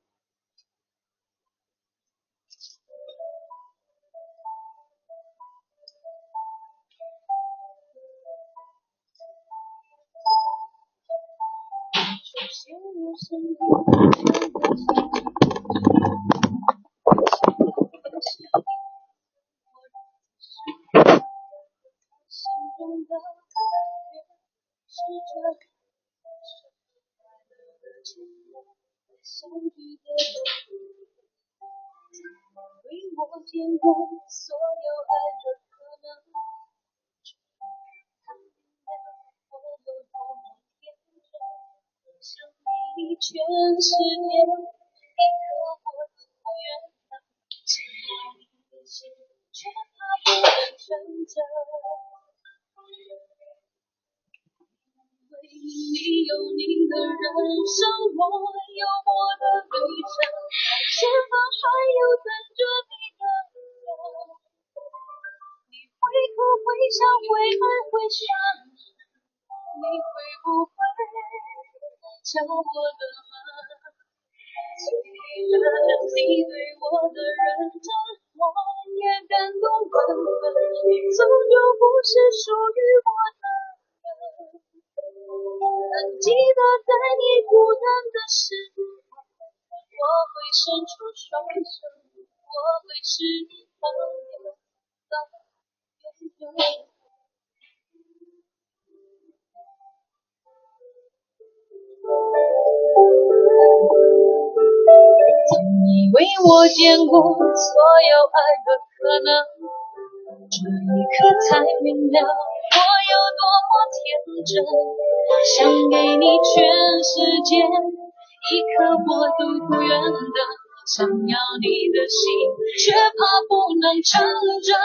[119.68, 120.38] 不愿等。
[120.84, 122.28] 想要你的心，
[122.76, 124.20] 却怕不能成
[124.60, 124.76] 真。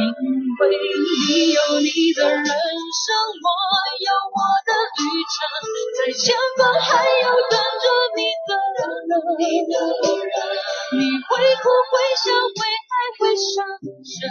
[0.00, 0.08] 因
[0.56, 3.04] 为你有你的人生，
[3.44, 3.46] 我
[4.00, 5.36] 有我的旅程，
[5.92, 7.84] 在前方还有等着
[8.16, 8.88] 你的人。
[10.96, 14.24] 你会哭会笑会爱会伤神，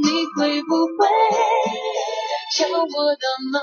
[0.00, 1.04] 你会不会？
[2.56, 2.76] 敲我
[3.20, 3.60] 的门，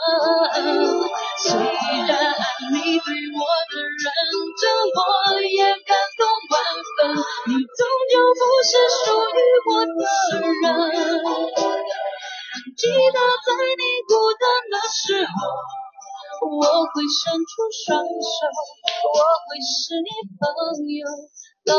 [21.70, 21.76] 到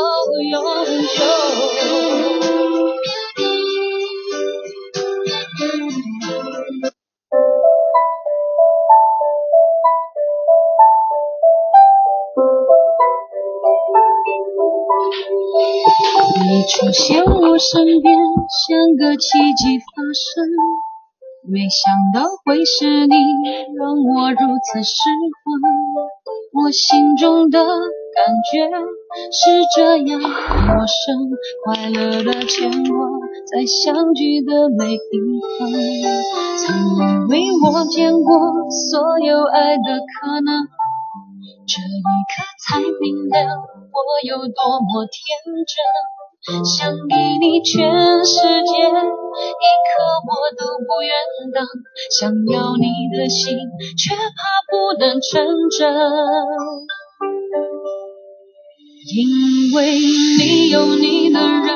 [0.49, 0.63] 永
[0.95, 1.19] 久。
[16.39, 18.15] 你出现我身边，
[18.47, 19.27] 像个奇
[19.57, 19.83] 迹发
[20.15, 20.47] 生。
[21.51, 23.15] 没想到会是你，
[23.75, 24.93] 让我如此失
[25.43, 25.59] 魂。
[26.53, 27.59] 我心中的
[28.13, 28.67] 感觉
[29.31, 29.39] 是
[29.75, 31.31] 这样陌生，
[31.63, 32.91] 快乐的牵挂，
[33.49, 34.97] 在相聚的每一
[35.57, 35.71] 分。
[36.59, 36.65] 曾
[36.97, 36.99] 以
[37.31, 37.33] 为
[37.63, 38.29] 我见过
[38.69, 40.67] 所有爱的可能，
[41.65, 43.35] 这一刻才明了
[43.91, 43.97] 我
[44.27, 45.21] 有多么天
[45.65, 45.71] 真。
[46.65, 49.91] 想给你全世界，一刻
[50.25, 51.13] 我都不愿
[51.53, 51.63] 等。
[52.19, 53.55] 想要你的心，
[53.95, 54.19] 却怕
[54.67, 55.93] 不能成真。
[59.03, 61.73] 因为你有你的人生，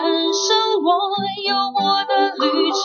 [0.83, 0.93] 我
[1.43, 2.77] 有我的旅程，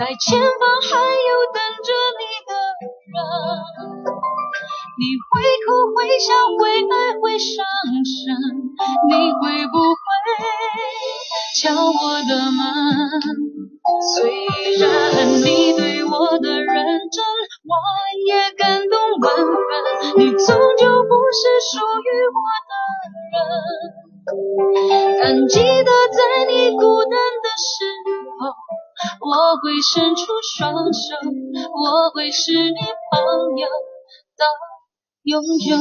[0.00, 2.50] 在前方还有等着你的
[3.14, 3.16] 人。
[4.98, 7.64] 你会哭会笑会爱会伤
[8.00, 8.32] 神，
[9.08, 10.00] 你会不会？
[11.60, 12.64] 敲我的门，
[14.14, 14.16] 虽
[14.80, 14.80] 然
[15.44, 16.74] 你对我的认
[17.12, 17.24] 真，
[17.64, 17.76] 我
[18.26, 20.16] 也感动万分。
[20.16, 20.40] 你终
[20.78, 22.72] 究不是属于我的
[23.32, 23.36] 人，
[25.20, 26.18] 但记得在
[26.48, 27.12] 你孤单
[27.44, 27.84] 的时
[28.40, 28.48] 候，
[29.20, 30.24] 我会伸出
[30.56, 33.20] 双手，我会是你朋
[33.56, 33.68] 友
[34.36, 34.44] 到
[35.26, 35.74] 永久。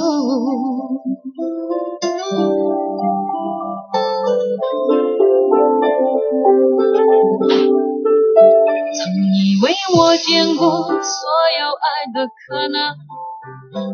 [8.91, 9.05] 曾
[9.35, 12.97] 以为我见过所有爱的可能，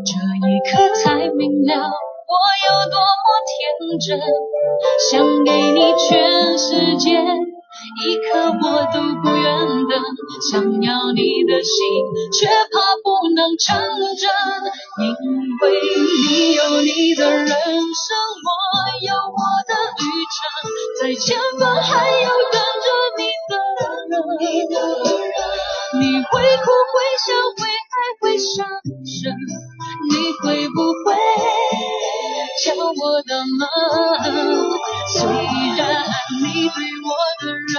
[0.05, 1.75] 这一刻才明了。
[2.31, 2.33] 我
[2.63, 3.51] 有多么天
[3.99, 4.23] 真，
[5.11, 7.11] 想给你全世界，
[8.03, 8.63] 一刻我
[8.93, 9.45] 都不愿
[9.89, 9.93] 等。
[10.51, 11.73] 想要你的心，
[12.33, 13.67] 却怕不能成
[14.17, 14.29] 真。
[14.99, 15.05] 因
[15.61, 15.63] 为
[16.27, 17.55] 你有你的人生，
[18.47, 18.51] 我
[19.01, 20.39] 有我的旅程，
[21.01, 22.87] 在前方还有等着
[23.17, 24.09] 你的人。
[25.93, 27.27] 你会哭会笑
[27.57, 28.65] 会爱会伤
[29.05, 29.35] 神，
[30.09, 30.75] 你会不
[31.05, 31.07] 会？
[32.63, 33.61] 敲我的门，
[35.13, 35.81] 虽然
[36.41, 37.09] 你对我
[37.41, 37.75] 的认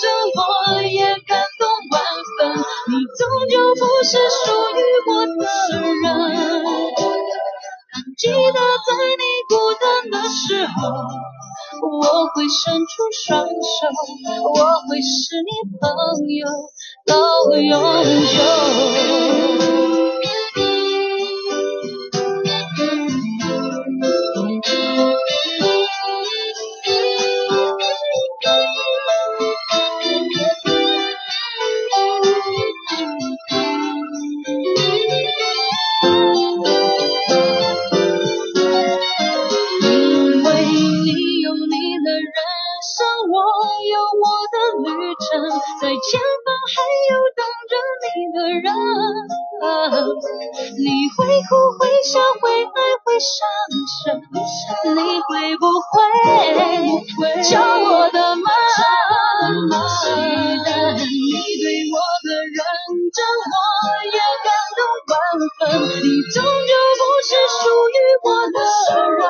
[0.00, 0.02] 真，
[0.36, 0.40] 我
[0.82, 1.94] 也感动万
[2.38, 2.38] 分。
[2.88, 4.44] 你终究不是属
[4.74, 5.44] 于我的
[5.78, 6.04] 人。
[7.92, 8.90] 当记得在
[9.20, 10.70] 你孤单的时候，
[12.00, 12.02] 我
[12.34, 12.92] 会伸出
[13.26, 13.50] 双手，
[14.42, 14.56] 我
[14.88, 15.14] 会是
[15.46, 15.50] 你
[15.80, 15.82] 朋
[16.34, 16.42] 友
[17.06, 17.10] 到
[17.56, 17.70] 永
[18.32, 18.36] 久。
[47.10, 47.40] 有等
[47.70, 48.66] 着你的人，
[50.78, 50.84] 你
[51.16, 53.32] 会哭会笑会爱会伤
[54.02, 54.20] 神，
[54.94, 55.92] 你会不会
[57.42, 58.44] 敲我的门？
[60.02, 61.02] 既然你
[61.62, 62.58] 对我的认
[63.12, 63.18] 真，
[63.52, 63.54] 我
[64.06, 65.14] 也感动万
[65.58, 65.60] 分，
[66.02, 68.56] 你终究不是属于我的
[69.16, 69.20] 人。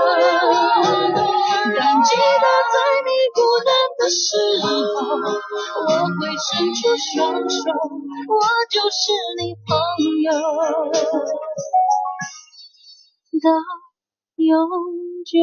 [1.74, 3.70] 但记得，在你孤单。
[4.02, 7.62] 的时候我会伸出双手
[8.26, 8.34] 我
[8.68, 9.78] 就是你朋
[10.22, 10.28] 友。
[13.40, 13.48] 到
[14.34, 14.68] 永
[15.24, 15.38] 久。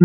[0.00, 0.04] 这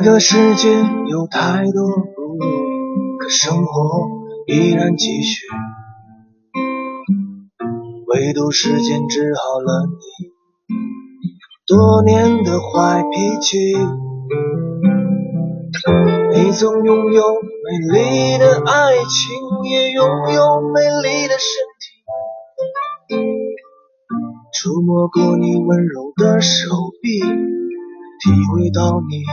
[0.00, 0.68] 个世界
[1.08, 1.84] 有太多
[2.16, 4.08] 不易，可生活
[4.48, 5.46] 依然继续，
[8.08, 10.25] 唯独时间治好了你。
[11.66, 13.58] 多年的坏脾气。
[16.32, 19.08] 你曾拥有美丽的爱情，
[19.68, 23.18] 也拥有美丽的身体，
[24.52, 26.70] 触摸过你温柔的手
[27.02, 29.24] 臂，体会到你。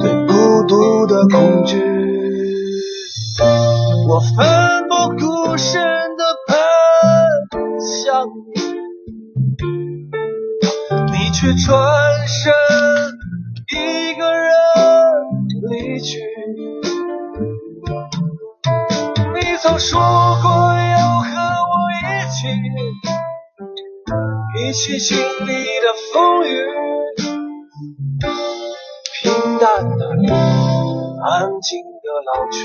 [0.00, 0.32] 对孤
[0.66, 1.76] 独的恐惧，
[4.08, 5.82] 我奋不顾身
[6.16, 6.56] 的奔
[7.78, 8.24] 向
[8.54, 8.55] 你，你
[11.38, 12.50] 却转身
[13.68, 14.50] 一个人
[15.68, 16.18] 离去。
[19.34, 21.28] 你曾说过要和
[21.60, 22.48] 我一起，
[24.58, 26.48] 一起经历的风雨。
[29.20, 32.56] 平淡的你，安静的老去。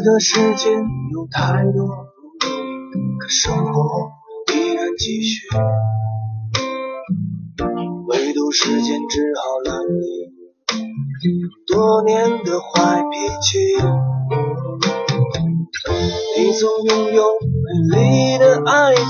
[0.00, 0.72] 的世间
[1.12, 2.48] 有太多不易，
[3.18, 4.12] 可生活
[4.54, 5.48] 依然继续，
[8.06, 10.28] 唯独时间治好了你。
[11.66, 13.58] 多年的坏脾气。
[16.36, 17.24] 你总拥有
[17.64, 19.02] 美丽的爱情，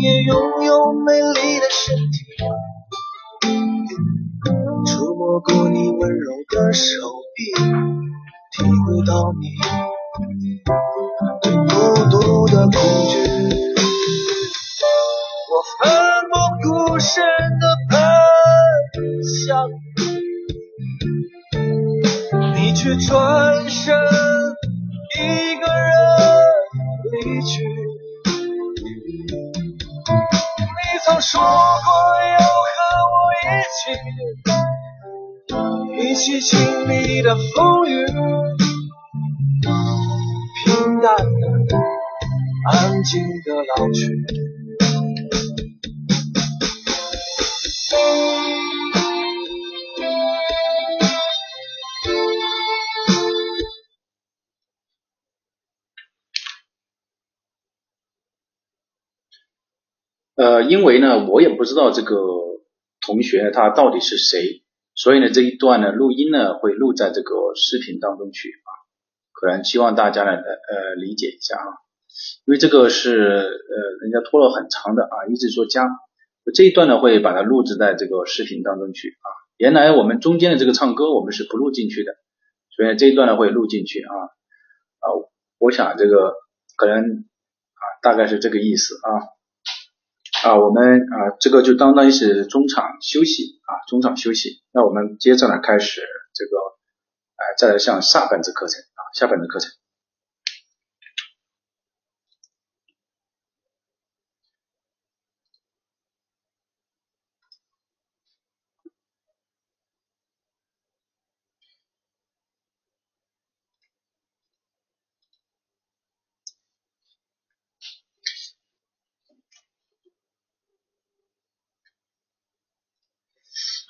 [0.00, 2.14] 也拥有美丽的身体。
[4.86, 6.84] 触摸过你温柔的手
[7.34, 7.52] 臂，
[8.52, 8.64] 体。
[8.64, 9.99] 会到你
[12.68, 12.72] 恐
[13.08, 13.12] 惧。
[15.50, 15.90] 我奋
[16.30, 16.68] 不顾
[16.98, 17.22] 身
[17.60, 17.92] 的奔
[19.24, 19.38] 向
[22.54, 23.10] 你，你却转
[23.68, 23.78] 身
[25.16, 25.18] 一
[25.56, 25.90] 个人
[27.12, 27.50] 离去。
[30.62, 31.46] 你曾说过
[32.30, 32.74] 要和
[33.12, 33.80] 我一起，
[36.08, 36.52] 一起经
[36.88, 36.92] 历
[37.22, 37.90] 的风雨，
[40.64, 41.08] 平淡、
[42.68, 44.04] 安静的老去。
[60.34, 62.16] 呃，因为呢，我也不知道这个
[63.00, 64.62] 同学他到底是谁，
[64.94, 68.70] 所以呢，这一段呢录音呢会录在这个视频当中去啊，
[69.32, 71.68] 可能希望大家呢呃理解一下啊，
[72.46, 75.88] 因为这个是呃人家拖了很长的啊，一直说加，
[76.54, 82.12] 这一段呢会把它录制在这个视频当中去啊，原来我们中间的这个唱歌我们是不录进去的，
[82.76, 84.14] 所以这一段呢会录进去啊
[85.00, 85.06] 啊，
[85.58, 86.34] 我想这个
[86.76, 89.36] 可能啊大概是这个意思啊。
[90.42, 94.62] 啊，我们啊，这个就当当于是中场休息啊，中场休息。
[94.72, 96.00] 那我们接着呢，开始
[96.32, 96.56] 这个，
[97.36, 99.70] 哎，再来上下半节课程啊，下半节课程。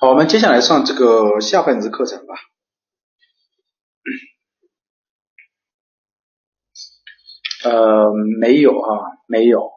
[0.02, 2.35] 好，我们接下来上这个下半节课程吧。
[7.62, 8.10] 呃，
[8.40, 8.89] 没有啊，
[9.27, 9.70] 没有。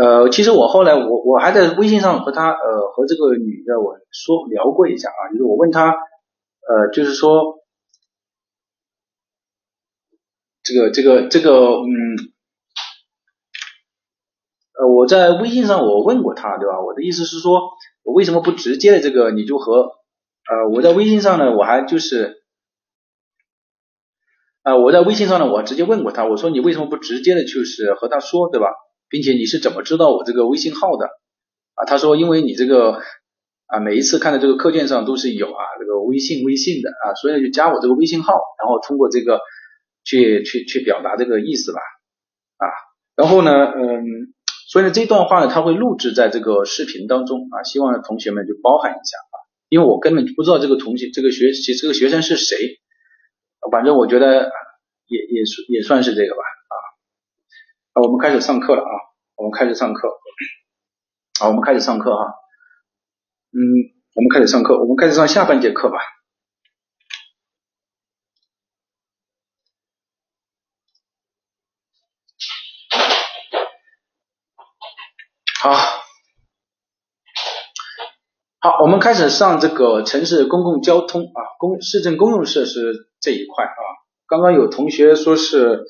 [0.00, 7.58] 呃，其实我后来我我还在微信上和他呃和这个女的我说聊过一下啊，就是我问他呃就是说
[10.62, 11.50] 这个这个这个
[11.82, 12.16] 嗯
[14.80, 16.80] 呃我在微信上我问过他对吧？
[16.80, 17.60] 我的意思是说。
[18.06, 19.72] 我为什么不直接的这个你就和
[20.48, 22.36] 呃我在微信上呢我还就是
[24.62, 28.68] 啊我在微信上呢我直接问过他我说你为什么不直接的就是和他说对吧，
[29.08, 31.06] 并且你是怎么知道我这个微信号的
[31.74, 33.00] 啊他说因为你这个
[33.66, 39.40] 啊每一次看的这个课件上都是有啊这个微信微信的啊所以就加我这个微信号然后通过这个
[40.04, 41.80] 去去去表达这个意思吧
[42.58, 42.66] 啊
[43.16, 44.32] 然后呢嗯。
[44.76, 49.36] 所以，这段话呢，他会录制在这个视频当中啊，希望同学们就包涵一下啊，
[49.70, 52.58] 因为我根本不知道这个同学、这个学习、这个学生是谁，
[53.72, 54.52] 反正我觉得
[55.06, 56.76] 也也也算是这个吧啊。
[57.94, 58.92] 啊，我们开始上课了啊，
[59.36, 60.10] 我们开始上课，
[61.40, 62.34] 好，我们开始上课哈，
[63.56, 63.56] 嗯，
[64.14, 65.96] 我们开始上课，我们开始上下半节课吧。
[75.66, 75.74] 好，
[78.60, 83.82] 好，我们开始上这个城市公共交通啊，公市政公用设施这一块啊。
[84.28, 85.86] 刚刚有同学说是，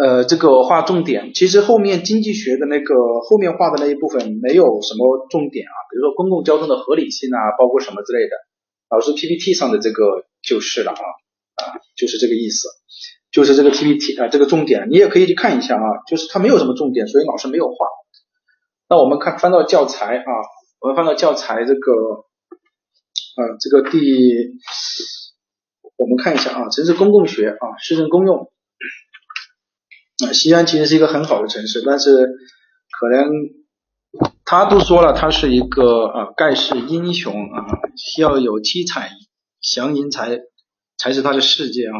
[0.00, 2.94] 呃，这个划重点，其实后面经济学的那个
[3.28, 8.36] 后面画的那一部分没有什么重点啊，比如说公共交通的合理性啊，包括什么之类的，
[8.88, 11.02] 老师 PPT 上的这个就是了啊，
[11.56, 12.68] 啊，就是这个意思，
[13.32, 17.74] 就是这个 PPT 啊，这个重点你也可以去看一下啊，就是它没有什么重点，所以老师没有画。
[18.90, 20.30] 那我们看翻到教材啊，
[20.80, 21.92] 我们翻到教材这个
[23.36, 24.00] 啊这个第，
[25.96, 28.50] 我们看一下啊，城市公共学啊，市政公用
[30.26, 32.10] 啊，西安其实是一个很好的城市，但是
[32.90, 33.30] 可能
[34.44, 37.64] 他都说了，他是一个啊盖世英雄啊，
[37.96, 39.12] 需要有七彩
[39.60, 40.40] 祥云才
[40.98, 41.94] 才是他的世界啊，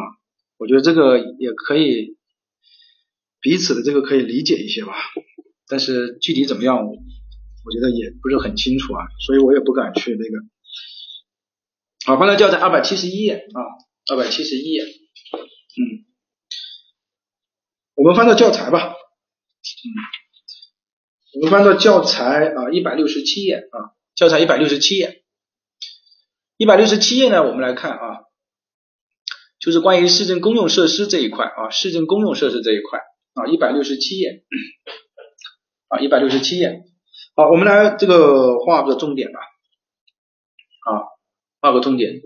[0.59, 2.17] 我觉得这个也可以
[3.41, 4.93] 彼此的这个可以理解一些吧。
[5.71, 10.45] 但是具体怎么样，我觉得也不是很清楚啊，所以我也不敢去那个。
[12.07, 13.61] 好，翻到教材二百七十一页啊，
[14.11, 16.05] 二百七十一页，嗯，
[17.95, 19.89] 我们翻到教材吧，嗯，
[21.35, 25.23] 我们翻到教材啊一百六十七页啊，教材一百六十七页，
[26.57, 28.25] 一百六十七页呢，我们来看啊，
[29.61, 32.99] 就是关于市政公用设施这一块啊，市政公用设施这一块
[33.35, 34.45] 啊，一百六十七页。
[35.91, 36.85] 啊，一百六十七页。
[37.35, 39.41] 好，我们来这个画个重点吧，
[40.87, 41.03] 啊，
[41.61, 42.23] 画个重点。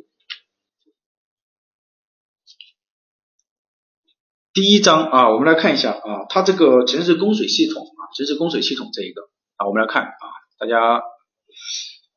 [4.53, 9.23] 第一章啊，我们来看一下啊，它这个城市供水系统啊，城市供水系统这一个
[9.57, 10.25] 啊，我们来看啊，
[10.59, 11.03] 大家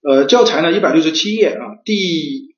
[0.02, 2.56] 呃教材呢一百六十七页啊，第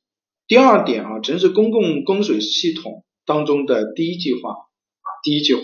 [0.48, 5.62] 第二点啊，城市公共供水系统当中的第一句话啊，第一句话，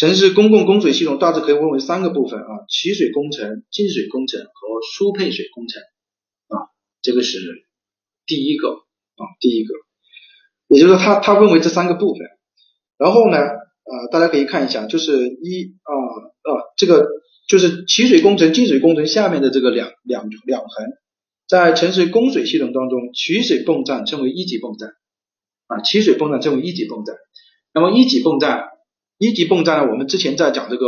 [0.00, 4.50] 城市公共供水系统大致可以分为三个部分啊，取水工程、进水工程和
[4.94, 5.82] 输配水工程
[6.48, 6.72] 啊，
[7.02, 7.38] 这个是
[8.24, 9.74] 第一个啊，第一个，
[10.68, 12.26] 也就是说它它分为这三个部分。
[12.96, 17.06] 然后呢，呃，大家可以看一下，就是一啊啊，这个
[17.46, 20.86] 就是取水工程、进水工程下面的这个两两两横，
[21.46, 24.94] 在城市供水系统当中，取水泵站称为一级泵站
[25.66, 27.16] 啊，取水泵站称为一级泵站。
[27.74, 28.64] 那么一级泵站，
[29.20, 30.86] 一级泵站呢，我们之前在讲这个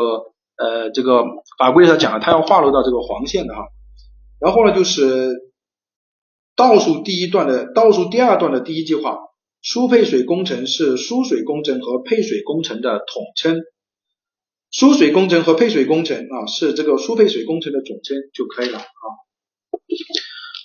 [0.57, 1.23] 呃这个
[1.59, 3.61] 法规上讲了，它要划入到这个黄线的哈。
[4.41, 5.53] 然后呢，就是
[6.57, 9.19] 倒数第一段的倒数第二段的第一句话。
[9.65, 13.61] 输配水工程是输水工程和配水工程的统称，
[14.73, 19.05] 输水工程和配水工程啊是这个输配水工程的总称就可以了啊。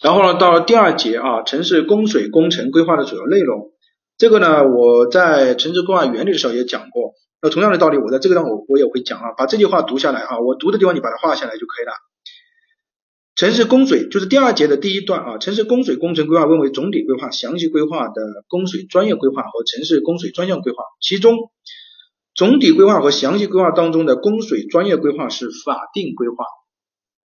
[0.02, 3.70] 然后呢，到了第二节啊，城市供水工程规划的主要内容，
[4.18, 11.92] 这个呢我在城市规划原理的时候也讲过，那同样的道理我在这个地方我我也会讲啊，把这句话读下来啊，我读的地方你把它画下来就可以了。
[13.36, 20.84] 城市供水就是第二节的第一段啊，城市供水工程规划分为总体规划、详细规划的供水专业规划和城市供水专项规划。
[21.00, 21.52] 其中，
[22.34, 26.46] 总体规划和详细规划当中的供水专业规划是法定规划，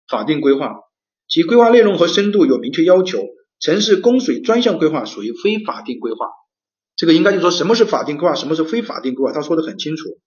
[0.08, 0.80] 法定规划
[1.28, 3.20] 其规划内容和深度有明确要求。
[3.60, 6.26] 城市供水专项规划属于非法定规划。
[7.00, 10.20] 这个应该就说什么是法定规划，什么是非法定规划，他说的很清楚。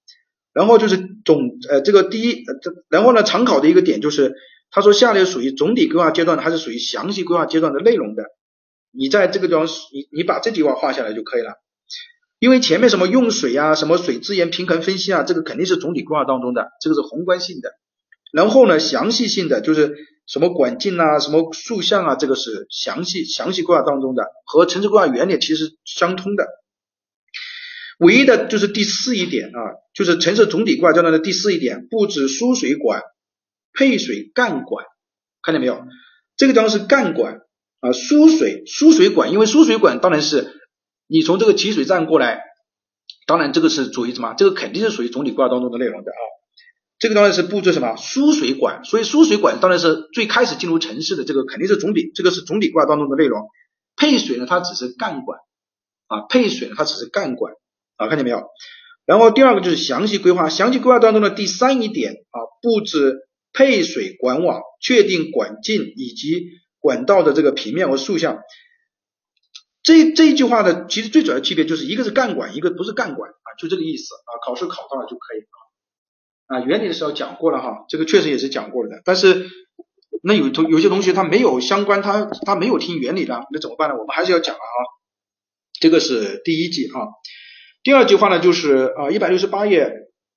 [0.52, 4.34] 然后就是总呃这个第一，这然后呢常考的一个点就是。
[4.76, 8.24] 他说下列属于总体规划阶段还是属于详细规划阶段的内容的？
[8.90, 11.52] 你在这个地方，你你把这句话画下来就可以了。
[12.40, 17.70] 因为前面什么用水啊，什么水资源平衡分析啊，这个肯定是总体规划当中的，这个是宏观性的。
[18.32, 19.96] 然后呢，详细性的就是
[20.26, 26.48] 什么管径啊，什么竖向啊，这个是详细详细规划当中的，和城市规划原理其实相通的。
[28.00, 29.60] 唯一的就是第四一点啊，
[29.94, 33.02] 就是城市总体规划阶段的第四一点，布置输水管。
[33.76, 34.86] 配水干管，
[35.42, 35.82] 看见没有？
[36.38, 37.40] 这个地方是干管
[37.80, 40.62] 啊，输水输水管，因为输水管当然是
[41.08, 42.44] 你从这个集水站过来，
[43.26, 44.36] 当然这个是属于什么？
[44.36, 46.22] 这个肯定是属于总体规划当中的内容的啊。
[47.00, 53.48] 这个当然是布置什么输水管，所以输水管当然是最开始进入城市的这个肯定是总体，这个是总体规划当中的内容。
[53.96, 55.40] 配水呢，它只是干管
[56.06, 57.54] 啊，配水呢，它只是干管
[58.04, 58.44] 啊，看见没有？
[59.06, 63.28] 然后第二个就是详细规划，详细规划当中的第三一点啊，布置。
[63.56, 66.44] 配水管网，确定管径以及
[66.80, 68.40] 管道的这个平面和竖向。
[69.84, 74.42] 这这一句话的其实最主要的区别就是一个是干管，一个不是干管啊，就这个意思啊。
[74.44, 75.42] 考试考到了就可以
[76.48, 76.58] 啊。
[76.58, 79.04] 啊，原理的时候讲过了哈，这个确实也是讲过了的。
[79.06, 79.48] 但是
[80.24, 83.94] 那有同有些同学他没有相关，他他没有听原理的，那怎么办呢？
[84.00, 84.80] 我们还是要讲了啊。
[85.80, 87.06] 这个是第一句啊。
[87.84, 89.92] 第二句话呢，就是啊一百六十八页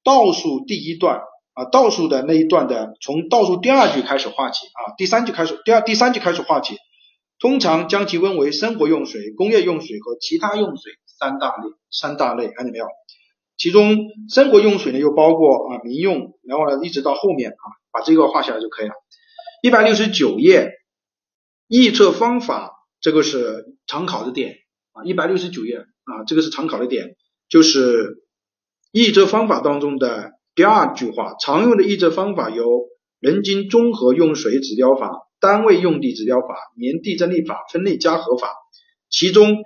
[0.05, 1.23] 倒数第一段。
[1.57, 6.77] 啊，倒数的那一段的，从倒数第二句开始画起啊，第三句开始，第二第三句开始画起，
[7.39, 12.87] 通常将其分为生活用水、工业用水和其他用水三大类，三大类，看见没有？
[13.57, 13.97] 其中
[14.29, 18.93] 生活用水呢，又包括啊民用，然后呢一直到后面啊，把这个画下来就可以了。
[19.63, 20.73] 一百六十九页，
[21.69, 24.57] 预测方法，这个是常考的点
[24.93, 27.17] 啊，一百六十九页啊，这个是常考的点，
[27.49, 28.25] 就是
[28.93, 30.33] 预测方法当中的。
[30.55, 32.65] 第二句话，常用的预测方法有
[33.21, 38.49] 人均综合用水指标法、单位用地指标法、年地增力法、分类加合法。
[39.11, 39.59] 其中，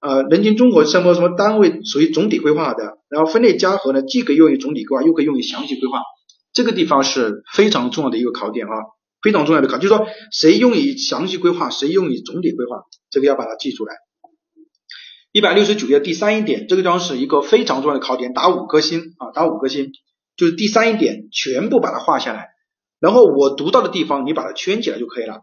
[0.00, 6.00] 呃，人均综合什么什么单位属于总体规划的，然后分类加和呢，既可以用于总体规划，又可以用于详细规划。
[6.52, 8.72] 这个地方是非常重要的一个考点啊，
[9.22, 13.94] 非常重要的考，就是说谁用于详细规划，谁用于总体规划，这个要把它记出来。
[15.32, 19.90] 一百六十九页第三一点，这个地方是一个非常重要的考点，打五颗星啊，打五颗星。
[20.36, 22.48] 就是第三一点，全部把它画下来，
[23.00, 25.42] 然后我读到的地方你把它圈起来就可以了。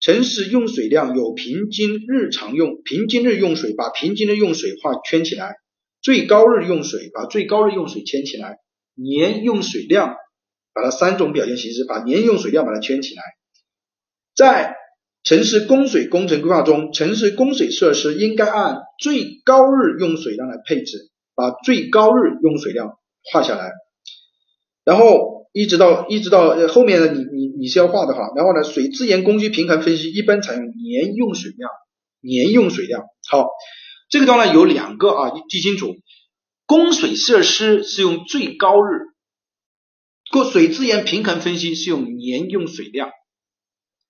[0.00, 5.56] 城市用水量有平均日常用，平均日用水把平均日用水画圈起来，
[6.02, 8.58] 最高日用水把最高日用水圈起来，
[8.94, 10.16] 年用水量
[10.74, 13.22] 把它三种表现形式把年用水量把它圈起来，
[14.34, 14.76] 在
[15.24, 22.98] 城市供水工程规划中，城市供水设施应该按最高日用水量来配置，把最高日用水量
[23.32, 23.72] 画下来，
[24.84, 31.70] 然后一直到一直到后面呢，你你你是要画的哈，然后呢，水资源供需平衡分析一般采用年用水量，
[32.20, 33.04] 年用水量。
[33.30, 33.46] 好，
[34.10, 35.94] 这个地方呢有两个啊，记清楚，
[36.66, 39.08] 供水设施是用最高日，
[40.30, 43.08] 过水资源平衡分析是用年用水量。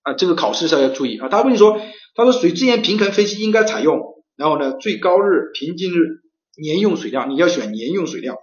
[0.05, 1.29] 啊，这个考试上要注意啊。
[1.29, 1.81] 他问你说，
[2.13, 3.99] 他说水资源平衡分析应该采用，
[4.35, 6.21] 然后呢，最高日、平均日、
[6.61, 8.37] 年用水量，你要选年用水量。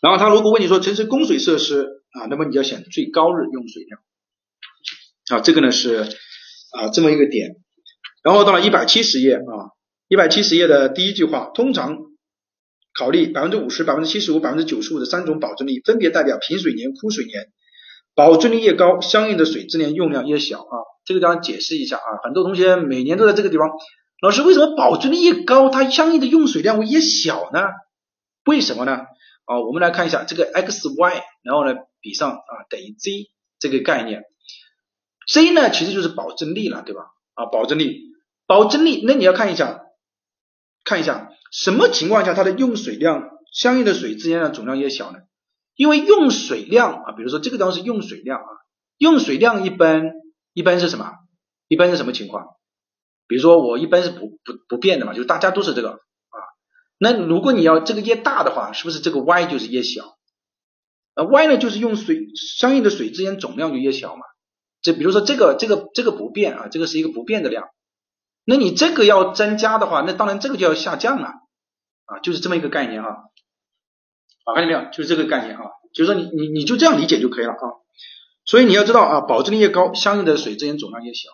[0.00, 4.00] 然后他如果问你说城市供水设施啊，那么你要选最高日用水量。
[5.30, 6.06] 啊，这个呢是
[6.72, 7.56] 啊这么一个点。
[8.22, 9.74] 然后到了一百七十页啊，
[10.06, 11.98] 一百七十页的第一句话，通常
[12.96, 17.50] 考虑百分之五十、百分之七十五、百分之九十五的三种保证力，分别代表平水年、枯水年。
[18.14, 20.74] 保质率越高，相应的水资源用量越小啊。
[21.04, 23.70] 这个地方解释一下啊，很多同学每年都在这个地方，
[24.22, 27.60] 老师为什么保质率越高，它相应的用水量会越小呢？
[28.46, 29.00] 为什么呢？
[29.44, 34.22] 啊，我们来看一下这个 x y，然后呢比上啊等于 z 这个概念
[35.28, 37.02] ，z 呢其实就是保证力了，对吧？
[37.34, 38.00] 啊，保证力，
[38.46, 39.82] 保证力，那你要看一下，
[40.84, 45.18] 看一下什么情况下它的用水量相应的水资源量总量越小呢？
[45.76, 48.48] 因为用水量啊，比如说这个地方是用水量啊，
[48.98, 50.12] 用水量一般
[50.52, 51.12] 一般是什么？
[51.68, 52.46] 一般是什么情况？
[53.26, 56.38] 比如说我一般是不不不变的嘛，就是大家都是这个啊。
[56.98, 60.16] 那如果你要这个越大的话，是不是这个 y 就是越小？
[61.14, 62.26] 呃，y 呢就是用水
[62.58, 64.22] 相应的水资源总量就越小嘛。
[64.82, 67.68] 这比如说这个这个这个不变啊，这个是一个不变的量。
[68.44, 71.28] 那你这个要增加的话，那当然这个就要下降了
[72.04, 73.16] 啊，就是这么一个概念啊。
[74.44, 74.90] 啊，看见没有？
[74.90, 77.80] 就是这个概念啊，就是说你你你就这样理解就可以了啊。
[78.46, 81.30] 所以你要知道啊，保质率越高，相应的水资源总量越小。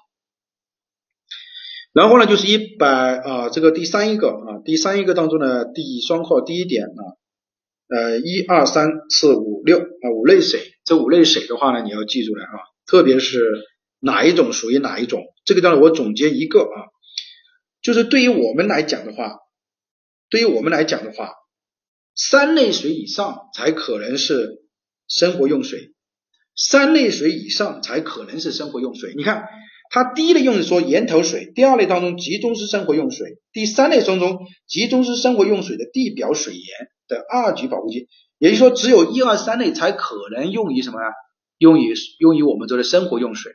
[1.93, 7.03] 然后呢，就是一百啊，这个第三一个啊，第三一个当中呢，第双括第一点啊，
[7.89, 13.41] 呃，一二三四五六啊，五类水，这五类水的话呢，你要记住了啊，特别是
[13.99, 16.95] 哪一种属于哪一种，这个呢，我总结一个啊，
[17.82, 19.41] 就是对于我们来讲的话，
[20.28, 21.32] 对于我们来讲的话。
[22.15, 24.62] 三类水以上才可能是
[25.09, 25.93] 生活用水，
[26.55, 29.15] 三类水以上才可能是生活用水。
[29.16, 29.45] 你看，
[29.91, 36.62] 它第一类用的说源头水，第二类当中集中式生活用水，第三类当中集中式生活用水的地表水源
[37.09, 38.09] 的二级保护区，
[38.39, 41.07] 也就是说，只有一二三类才可能用于什么呢？
[41.59, 43.53] 用于用于我们说的生活用水。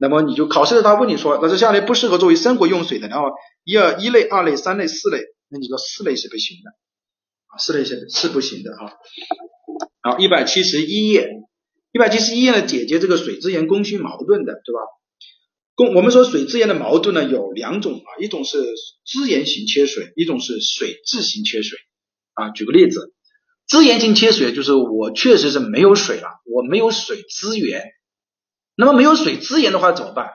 [0.00, 3.30] 那么你就考试的他问你说，那这下列不适合作为生活用水的，然后
[3.64, 6.70] 一二一类、二类、三类、四类，那你说四类是不行的。
[7.56, 8.92] 是类是是不行的啊。
[10.02, 11.30] 好，一百七十一页，
[11.92, 14.80] 一百七十一页呢，解决这个水资源供需矛盾的，对吧？
[15.74, 18.58] 供我们说水资源的矛盾呢有两种啊，一种是
[19.06, 21.78] 资源型缺水，一种是水质型缺水
[22.34, 22.50] 啊。
[22.50, 23.14] 举个例子，
[23.66, 27.84] 资源型缺水就是我确实是没有水了，我没有水资源。
[28.76, 30.30] 那么没有水资源的话怎么办？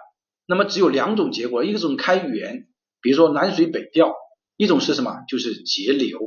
[0.45, 2.67] 那么只有两种结果，一种开源，
[3.01, 4.11] 比如说南水北调；
[4.57, 5.23] 一种是什么？
[5.29, 6.19] 就是节流。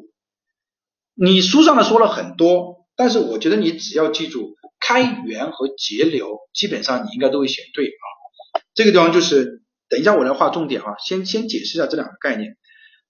[1.19, 8.05] 你书上呢说了很多，但是我觉得你只要记住开源和节流，基本上你应该都会选对啊。
[8.75, 12.59] 这个地方就是等一下我来画重点啊，先先解释一下这两个概念。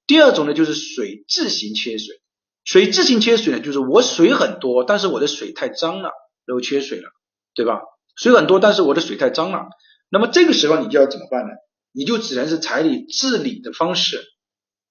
[0.06, 2.20] 第二种呢就是水质型缺水，
[2.62, 6.10] 水质型缺水呢就是我水很多，但是我的水太脏了，
[6.46, 7.08] 然后缺水了，
[7.54, 7.80] 对吧？
[8.14, 9.66] 水很多，但是我的水太脏了，
[10.08, 11.50] 那么这个时候你就要怎么办呢？
[11.92, 14.22] 你就只能是采取治理的方式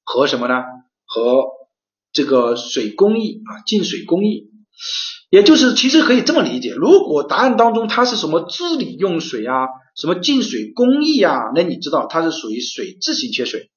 [0.03, 0.63] 和什么呢？
[1.05, 1.43] 和
[2.15, 4.49] 这个水工艺啊，净水工艺，
[5.29, 9.67] 也就是其实可以这么理解，如果答案当中它是什么治理用水啊，
[9.97, 13.69] 什么净水工艺啊，那你知道它是属于水质型缺水。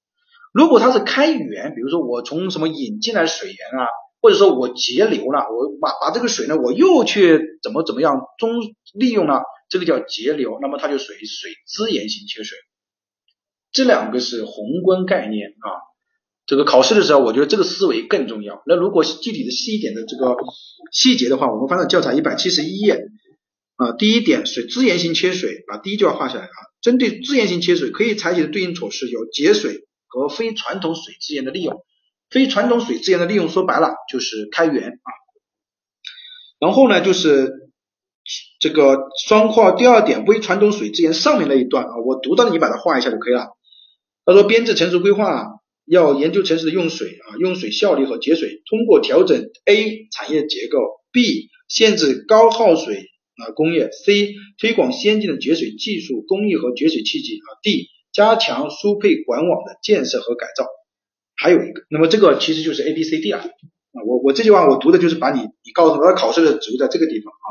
[0.55, 3.89] 如果它是开源，比如说我从什么引进来水源啊，
[4.23, 8.53] 或者说我节流了，我把把这个水呢，我又去怎么怎么样中
[8.95, 12.57] 利用了，这个叫节流，那么它就属于水资源型缺水。
[13.73, 15.88] 这两个是宏观概念啊。
[16.49, 18.63] 这个考试的时候，我觉得这个思维更重要。
[18.65, 20.35] 那如果具体的细一点的这个
[20.91, 23.03] 细节的话，我们翻到教材一百七十一页
[23.77, 26.57] 啊，第一点水资源型缺水，把第一句话画下来啊。
[26.81, 31.85] 针对资源型缺水，可以采取的对应措施有节水和非传统水资源的利用。
[32.31, 35.11] 非传统水资源的利用，说白了就是开源啊。
[36.59, 37.53] 然后呢，就是
[38.59, 38.97] 这个
[39.27, 43.49] 双括第二点，微传统水资源上面那一段啊，我读到你把它画一下就可以了。
[44.25, 45.58] 他说编制成熟规划。
[45.89, 50.79] 要研究城市的用水啊，用水效率和节水，通过调整 A 产业结构
[51.13, 52.97] ，B 限制高耗水
[53.37, 60.67] 啊工业，C 推广先进的节水技术、工艺和节水器具啊，D 加强输配管网的建设和改造。
[61.37, 67.49] 还有一个，那么这个其实就是 A B C D 啊啊，我我这句话我读的就是把你你告诉我要考试的只在这个地方啊。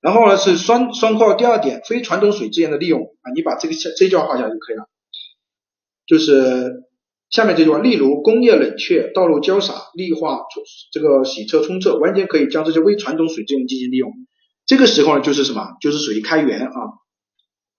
[0.00, 4.84] 然后呢是双双括号第二点，非传统水资源的利用啊，你把这个这句话画下来就可以了，
[6.06, 6.90] 就是。
[7.32, 10.40] 下面这句话，例如工业冷却、道路浇洒、绿化、
[10.92, 14.12] 这个洗车冲厕，完全可以将这些微传统水资源进行利用。
[14.66, 15.68] 这个时候呢，就是什么？
[15.80, 16.70] 就是属于开源啊。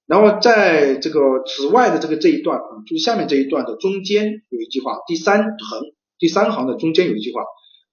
[0.07, 5.81] 然后在这个此外的这个这一段啊，就是下面这一段的中间有一句话，第三横
[6.17, 7.43] 第三行的中间有一句话，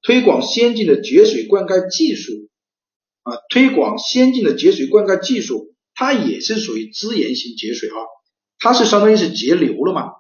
[0.03, 2.33] 推广先进的节水灌溉技术
[3.23, 8.01] 啊，推广先进的节水灌溉技术，它也是属于资源型节水啊，
[8.59, 10.13] 它是相当于是节流了嘛。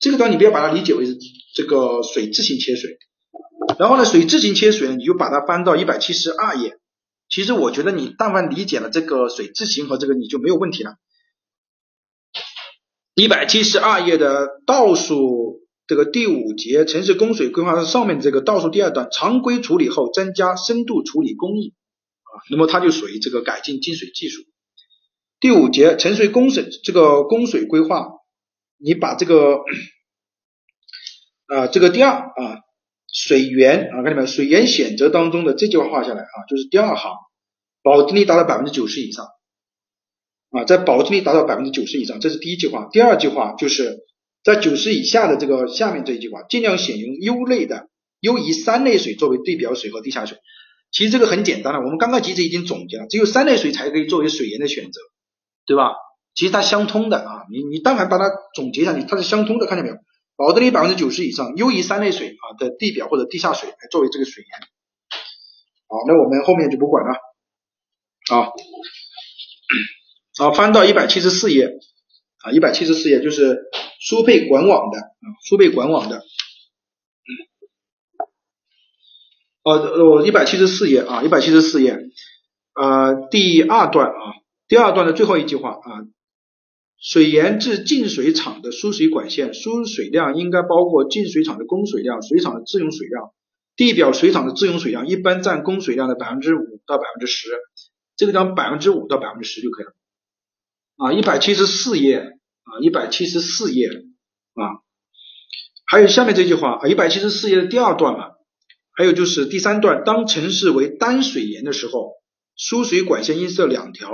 [0.00, 1.06] 这个段你不要把它理解为
[1.54, 2.96] 这个水质型切水，
[3.78, 6.78] 然后呢，水质型切水，你就把它翻到一百七十二页。
[7.28, 10.94] 其实我觉得你但凡理解了这个水质型和这个，你就没有问题了。
[13.14, 21.74] 一百七十二页的倒数这个第五节城市供水规划上面这个倒数第二段，常规处理后增加深度处理工艺
[22.22, 24.40] 啊，那么它就属于这个改进净水技术。
[25.40, 28.19] 第五节城水供水这个供水规划。
[28.82, 29.58] 你把这个
[31.46, 32.58] 啊，这个第二啊，
[33.12, 34.26] 水源啊，看见没有？
[34.26, 37.12] 水源选择当中的这句话画下来啊，就是第二行，
[37.82, 39.26] 保质率达到百分之九十以上
[40.50, 42.88] 啊，在保质率达到百分之九十以上，这是第一句话。
[42.90, 43.98] 第二句话就是
[44.42, 47.88] 在九十以下的这个下面这一句话，尽量选用优类的、
[48.20, 50.38] 优于三类水作为地表水和地下水。
[50.90, 55.00] 其实这个很简单了，我们刚刚其实已经总结了，只有三类水才可以作为水源的选择，
[55.66, 55.92] 对吧？
[56.34, 59.96] 其实它相通的啊，你你但凡把它总结下去，它是相通的，看见没有？
[60.36, 64.60] 保质率百分之九十以上，优于三类水啊的地表或者地下水来作为这个水源。
[65.86, 67.12] 好，那我们后面就不管了。
[68.30, 68.48] 啊，
[70.38, 71.78] 好，翻到一百七十四页
[72.38, 73.58] 啊，一百七十四页就是
[74.00, 76.22] 输配管网的啊，输配管网的。
[79.62, 81.98] 哦哦，一百七十四页啊，一百七十四页
[82.74, 86.00] 呃第二段啊，第二段的最后一句话啊。
[87.00, 93.32] 水源至净水厂的输水管线输水量应该包括净水厂的供水量、水厂的自用水量、
[93.74, 97.48] 地表水厂的自用水量，一般占供水量的百分之五到百分之十，
[98.18, 99.92] 这个讲百分之五到百分之十就可以了。
[100.96, 104.62] 啊，一百七十四页啊，一百七十四页啊，
[105.86, 108.26] 还有下面这句话啊，一百七十四页的第二段嘛，
[108.92, 112.12] 还有就是第三段，当城市为单水源的时候，
[112.56, 114.10] 输水管线应设两条。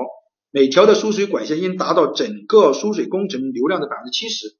[0.51, 4.57] 每条的输水管线应达到整个输水工程流量的百分之七十。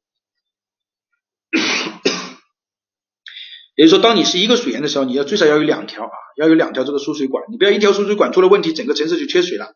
[3.77, 9.75] 也就是说，当你是一个水源的时候，你要最少要有两条啊，要有两条这个输水管，你不要一条输水管出了问题，整个城市就缺水了。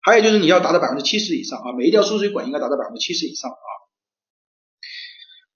[0.00, 3.56] 还有就是你要达到百分之七十以上啊，每一条输水管应该达到百分之七十以上啊。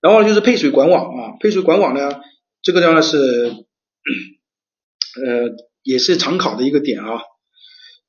[0.01, 2.21] 然后就是配水管网啊，配水管网呢，
[2.63, 3.67] 这个呢是呃
[5.83, 7.23] 也是常考的一个点啊。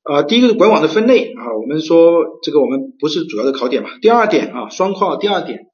[0.03, 3.99] 啊，第一个是管网的分类啊，我们说这个我们不是主要的考点嘛。
[3.99, 5.67] 第二点啊，双跨第二点，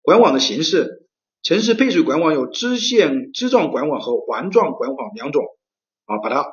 [0.00, 1.06] 管网的形式，
[1.42, 5.44] 城市配水管网有支线支状管网和环状管网两种
[6.06, 6.46] 啊，把它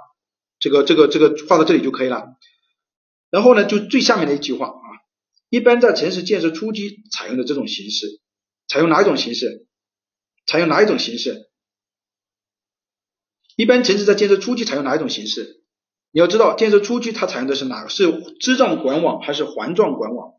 [0.59, 2.27] 这个这个这个画到这里就可以了。
[3.31, 4.87] 然后呢，就最下面的一句话啊，
[5.49, 8.21] 一般在城市建设初期采用的这种形式，
[8.67, 9.65] 采用哪一种形式？
[10.45, 11.49] 采用哪一种形式？
[13.55, 15.58] 一般城市在建设初期采用哪一种形式？
[16.11, 17.89] 你要知道，建设初期它采用的是哪个？
[17.89, 20.29] 是支状管网还是环状管网？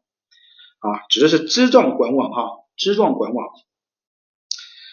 [0.81, 2.43] 啊，指的是支状管网哈，
[2.77, 3.47] 支状管网。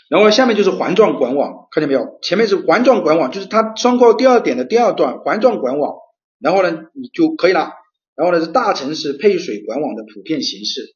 [0.09, 2.19] 然后下面就是环状管网，看见没有？
[2.21, 5.95] 前面是环状管网，就是它双括号第二点的第二段环状管网。
[6.39, 7.71] 然后呢，你就可以了。
[8.15, 10.95] 然后呢，是大城市配水管网的普遍形式。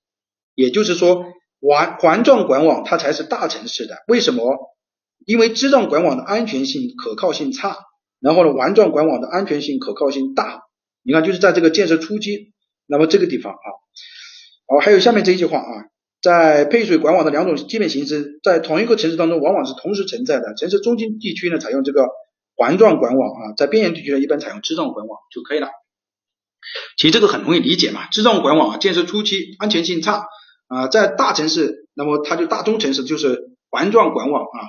[0.53, 1.25] 也就是说，
[1.59, 3.95] 环环状管网它才是大城市的。
[4.07, 4.57] 为什么？
[5.25, 7.77] 因为支状管网的安全性、可靠性差。
[8.21, 10.61] 然后呢，环状管网的安全性、可靠性大，
[11.03, 12.53] 你看就是在这个建设初期，
[12.85, 13.67] 那么这个地方啊，
[14.67, 15.65] 哦，还有下面这一句话啊，
[16.21, 20.53] 在配水管网的两种基本形式，在同一个城市当中往往是同时存在的。
[20.55, 22.05] 城市中心地区呢，采用这个
[22.55, 25.67] 环状管网啊，在边缘地区呢，一般采用支状管网就可以了。
[26.97, 30.27] 其实这个很容易理解嘛，支状管网啊建设初期安全性差
[30.67, 34.59] 啊，在大城市，那么它就大中城市就是环状管网啊，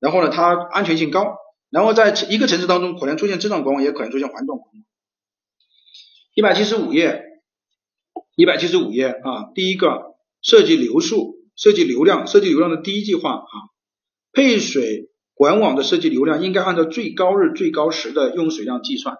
[0.00, 1.36] 然后呢，它安全性高。
[1.70, 4.84] 然后在一个城市当中，可能出现这种管网，也可能出现环状管网。
[6.34, 7.22] 一百七十五页，
[8.36, 13.52] 一百七十五页啊，第一个设计流速、设计流量、设计流量的第一句话啊，
[14.32, 19.16] 配水管网的设计流量应该按照最高日最高时的用水量计算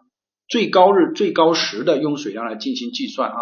[0.48, 3.36] 最高日、最高时的用水量来进行计算啊。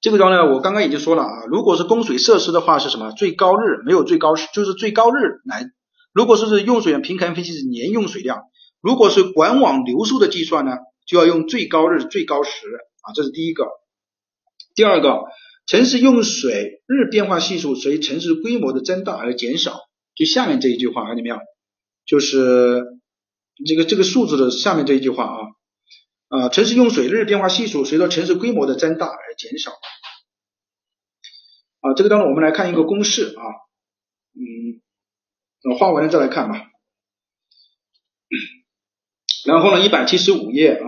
[0.00, 3.12] 这个地方呢，我刚刚已经说了啊，如果是供水设施的话是什么？
[3.12, 5.66] 最高日没有最高时，就是最高日来。
[6.12, 8.42] 如果说是用水量平衡分析是年用水量，
[8.80, 10.72] 如果是管网流速的计算呢，
[11.06, 12.50] 就要用最高日、最高时
[13.02, 13.66] 啊，这是第一个。
[14.74, 15.24] 第二个，
[15.66, 19.78] 城市用水日变化系数随城市规模的增大而减少，
[20.14, 21.36] 就下面这一句话看见没有？
[22.06, 22.84] 就是
[23.66, 25.38] 这个这个数字的下面这一句话啊。
[26.28, 29.72] 啊，城市用水日变化系数随着城市规模的增大而减少。
[31.80, 33.42] 啊，这个当中我们来看一个公式啊，
[34.34, 34.80] 嗯，
[35.68, 36.66] 我画完了再来看吧。
[39.46, 40.86] 然后呢，一百七十五页啊，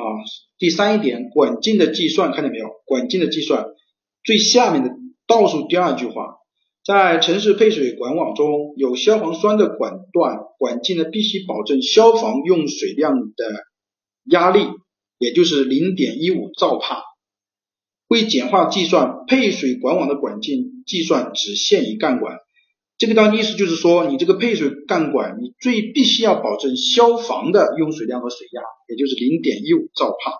[0.58, 2.68] 第三一点，管径的计算看见没有？
[2.84, 3.66] 管径的计算
[4.22, 4.90] 最下面的
[5.26, 6.36] 倒数第二句话，
[6.84, 13.64] 在城市配水管网中有消防栓的管段，管径呢必须保证消防用水量的
[14.24, 14.66] 压力。
[15.18, 17.00] 也就是零点一五兆帕，
[18.08, 22.38] 为简化计算，配水管网的管径计算只限于干管。
[23.02, 30.32] 这个当意思就是说，你这个配水干管，你最必须要保证消防的用水量和水压，也就是零点一五兆帕。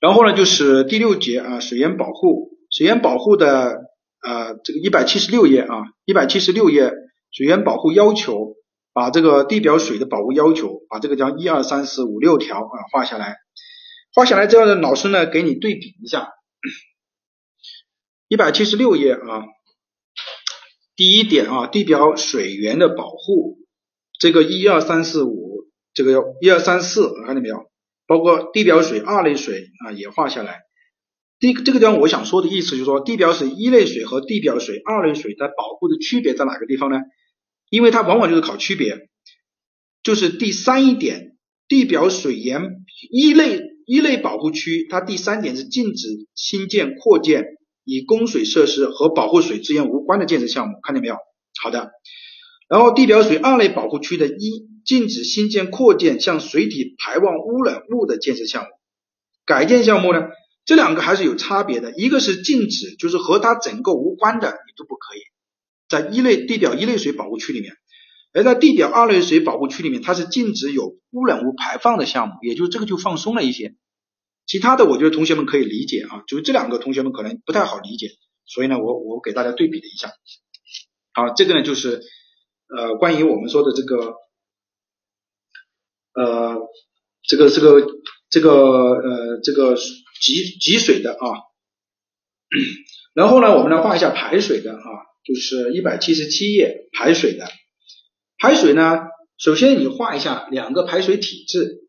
[0.00, 3.76] 然后呢，就是第六节啊，水源保护，水源保护的
[4.20, 6.90] 呃这个一百七十六页啊，一百七十六页
[7.30, 8.56] 水源保护要求。
[8.92, 13.36] 把这个地表水的保护要求，把这个叫一二三四五六条啊画下来，
[14.12, 16.28] 画下来之后呢，老师呢给你对比一下，
[18.26, 19.44] 一百七十六页啊，
[21.00, 23.56] 第一点啊，地表水源的保护，
[24.18, 27.70] 这个一二三四五，这个要一二三四，看见没有？
[28.06, 30.58] 包括地表水二类水啊也画下来。
[31.38, 36.98] 第这个地方我想说的意思就是说，地表水一类水和地表水二类水它保护的区别在哪个地方呢？
[37.70, 39.08] 因为它往往就是考区别，
[40.02, 42.60] 就是第三一点，地表水源
[43.10, 47.46] 一类一类保护区，它第三点是禁止新建扩建
[47.84, 51.16] 与供水设施和保护水资源无关的建设项目，看见没有？
[51.60, 51.90] 好的，
[52.68, 58.68] 然后地表水二类保护区的一，禁止新建扩建向水体排放污染物的建设项目，
[59.44, 60.28] 改建项目呢，
[60.64, 65.20] 这两个还是有差别的，一个是禁止，就是和它整个无关的，你都不可以。
[65.88, 67.74] 在一类地表一类水保护区里面，
[68.32, 73.74] 而在地表二类水保护区里面，它是禁止有污染物排放的项目，也就这个就放松了一些。
[74.50, 78.08] 其他的我觉得同学们可以理解啊，就是这两个同学们可能不太好理解，
[78.46, 80.10] 所以呢，我我给大家对比了一下。
[81.12, 82.02] 好，这个呢就是
[82.66, 84.16] 呃关于我们说的这个
[86.14, 86.56] 呃
[87.22, 87.86] 这个这个
[88.28, 91.26] 这个呃这个集集水的啊，
[93.14, 94.82] 然后呢我们来画一下排水的啊。
[95.22, 97.46] 就是一百七十七页排水的
[98.38, 99.00] 排水呢，
[99.36, 101.88] 首先你画一下两个排水体制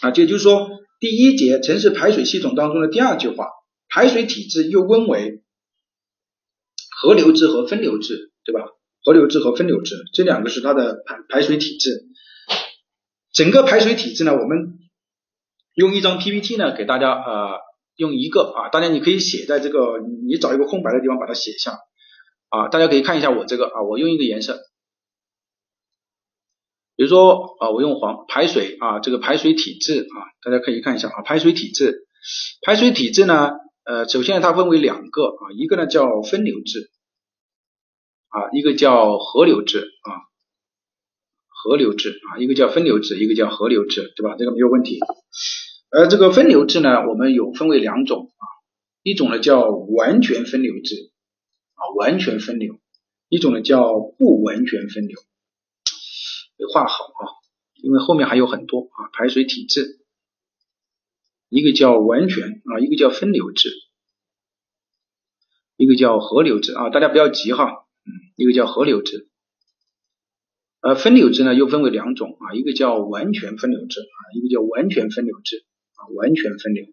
[0.00, 0.66] 啊，也就是说
[1.02, 3.48] 第一节城市排水系统当中的第二句话，
[3.88, 5.42] 排水体制又分为
[6.96, 8.68] 河流制和分流制，对吧？
[9.04, 12.06] 河流制和分流制这两个是它的排排水体制。
[13.32, 14.78] 整个排水体制呢，我们
[15.74, 17.58] 用一张 PPT 呢给大家呃
[17.96, 19.98] 用一个啊，大家你可以写在这个
[20.28, 21.80] 你找一个空白的地方把它写下。
[22.48, 24.60] 啊，大家可以看一下我这个啊，我用一个颜色，
[27.02, 32.06] 比如说啊，我用黄排水啊，这个排水体制啊，大家可以看一下啊，排水体制，
[32.64, 33.50] 排水体制呢，
[33.82, 36.92] 呃，首先它分为两个啊，一个呢叫分流制
[38.28, 40.14] 啊，一个叫河流制啊，
[41.48, 44.36] 河流制啊，一个叫分流制，一个叫河流制，对吧？
[44.38, 45.00] 这个没有问题。
[45.90, 48.46] 而这个分流制呢，我们有分为两种啊，
[49.02, 51.10] 一种呢叫完全分流制。
[51.98, 52.78] 完全分流，
[53.28, 55.18] 一种呢叫不完全分流，
[56.72, 57.22] 画好啊，
[57.82, 60.04] 因为后面还有很多啊排水体制，
[61.48, 63.70] 一个叫完全啊，一个叫分流制，
[65.76, 67.64] 一个叫河流制啊，大家不要急哈，
[68.04, 69.28] 嗯，一个叫河流制，
[70.80, 75.64] 呃，分流制呢又分为两种啊，一个叫完全分流制啊，一个叫完全分流制
[75.94, 76.86] 啊，完全分流，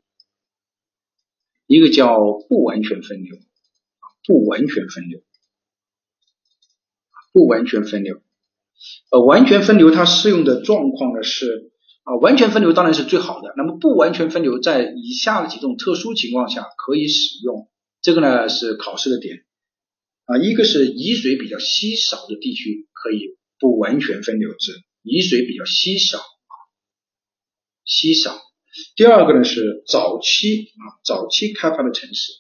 [1.67, 2.17] 一个叫
[2.47, 3.37] 不完全分流。
[4.25, 5.23] 不完全分流，
[7.33, 8.21] 不完全分流，
[9.11, 11.71] 呃，完全分流它适用的状况呢是
[12.03, 13.53] 啊，完全分流当然是最好的。
[13.57, 17.69] 那么不完全分流在以下的几种特殊情况下可以使用，
[18.01, 19.45] 这个呢是考试的点
[20.25, 24.73] 啊，一个是雨水比较稀少的地区可以不完全分流制，
[25.03, 26.53] 雨水比较稀少啊，
[27.85, 28.39] 稀少。
[28.95, 32.31] 第二个呢是早期啊，早期开发的城市。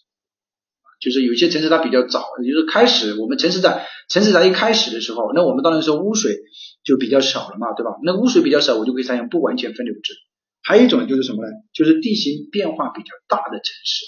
[0.99, 6.37] 就是有些城市它比较早，也就是开始我们城市在城市在一开始的时候，那我们当然是污水
[6.83, 7.91] 就比较少了嘛，对吧？
[8.03, 10.13] 那污水比较少，我就可以采用不完全分流制
[10.61, 11.49] 还有一种就是什么呢？
[11.73, 14.05] 就是地形变化比较大的城市。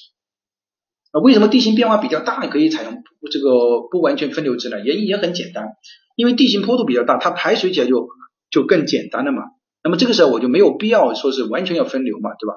[1.11, 4.79] 啊，为什么地形变化比较大可以采用这个不完全分流制呢？
[4.79, 5.69] 原因也很简单，
[6.15, 8.07] 因为地形坡度比较大，它排水起来就
[8.49, 9.43] 就更简单了嘛。
[9.83, 12.55] 那么这个时候我就没有必要说是完全要分流嘛，对吧？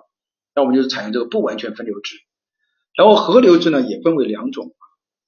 [0.55, 2.17] 那我们就采用这个不完全分流制。
[2.97, 4.73] 然后河流制呢也分为两种，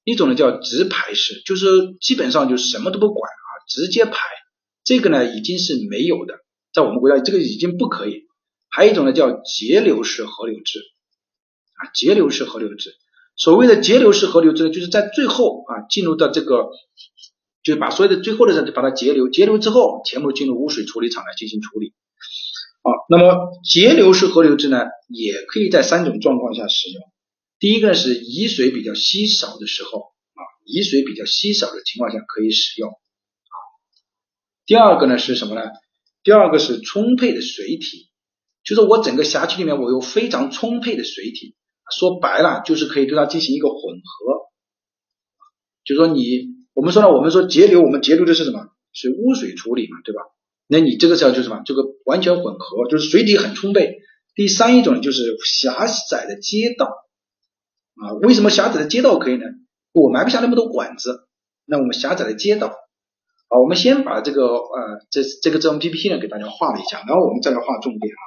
[0.04, 1.66] 一种呢叫直排式，就是
[2.00, 4.18] 基本上就什么都不管啊，直接排。
[4.84, 6.34] 这个呢已经是没有的，
[6.72, 8.22] 在我们国家这个已经不可以。
[8.68, 10.78] 还有一种呢叫节流式河流制
[11.74, 12.94] 啊，节流式河流制。
[13.36, 16.70] 所谓的节流式河流制呢，就是在最后啊进入到这个，
[17.64, 21.94] 就是把所有的最后的人把它截流，截流之后全部进入污水处理厂来进行处理。
[22.82, 27.02] 啊，那么节流式河流制呢，也可以在三种状况下使用。
[27.66, 33.56] 第一个是雨水比较稀少的时候啊，雨水比较稀少的情况下可以使用啊。
[34.66, 35.62] 第二个呢是什么呢？
[36.22, 38.08] 第二个是充沛的水体，
[38.62, 41.56] 就是我整个辖区里面我有非常充沛的水体，
[41.90, 44.46] 说白了就是可以对它进行一个混合。
[45.84, 46.22] 就说你
[46.72, 48.60] 我们说呢，我们说节流，我们节流的是什么？
[48.92, 50.20] 是污水处理嘛，对吧？
[50.68, 51.62] 那你这个时候就什么？
[51.66, 53.96] 这个完全混合，就是水体很充沛。
[54.36, 56.86] 第三一种就是狭窄的街道
[57.96, 59.44] 啊，为什么狭窄的街道可以呢？
[59.92, 61.26] 我埋不下那么多管子，
[61.64, 62.68] 那我们狭窄的街道。
[63.48, 68.22] 啊，我们先把这个呃这这个这张 PPT 呢给大家画了一下，然后我们再来画重点啊。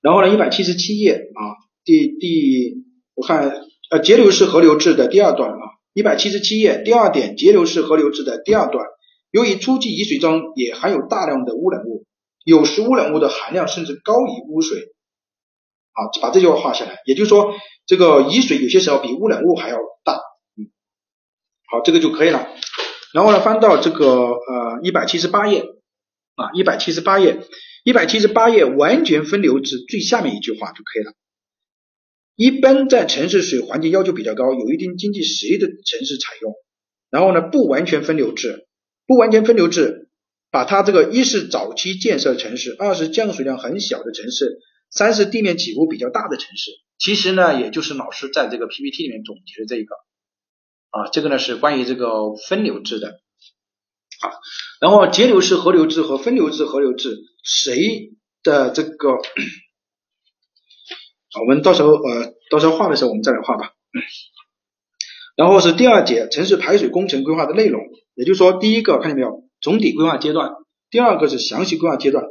[0.00, 1.40] 然后呢，一百七十七页啊，
[1.84, 2.84] 第第
[3.14, 5.60] 我看呃节流式河流制的第二段啊，
[5.92, 8.84] 一百七十七页第二点节流式河流制的第二段，
[9.30, 12.04] 由于初级雨水中也含有大量的污染物，
[12.44, 14.94] 有时污染物的含量甚至高于污水
[15.94, 17.54] 啊，把这句话画下来，也就是说
[17.86, 20.14] 这个雨水有些时候比污染物还要大，
[20.58, 20.68] 嗯，
[21.70, 22.48] 好，这个就可以了。
[23.14, 25.60] 然后呢，翻到这个呃一百七十八页
[26.34, 27.38] 啊，一百七十八页，
[27.84, 31.12] 一百七十八页完全分流制最下面一句话就可以了。
[32.36, 36.52] 一般在城市水环境要求比较高、有一定经济实力的城市采用。
[37.08, 38.66] 然后呢，不完全分流制，
[39.06, 40.08] 不完全分流制，
[40.50, 44.58] 把它这个一是早期建设城市，二是降水量很小的城市，
[44.94, 46.70] 三是地面起伏比较大的城市。
[46.98, 49.94] 其实呢，也就是老师在这个 PPT 里面总结的这一个。
[50.90, 54.30] 啊，这个呢是关于这个分流制的啊，
[54.80, 58.12] 然后节流式河流制和分流制河流制谁
[58.44, 59.08] 的这个，
[61.40, 63.72] 我们到时候呃到时候画的时候我们再来画吧。
[65.34, 67.82] 然后是第二节城市排水工程规划的内容，
[68.14, 70.52] 也就是说第一个看见没有，总体规划阶段，
[70.90, 72.24] 第二个是详细规划阶段，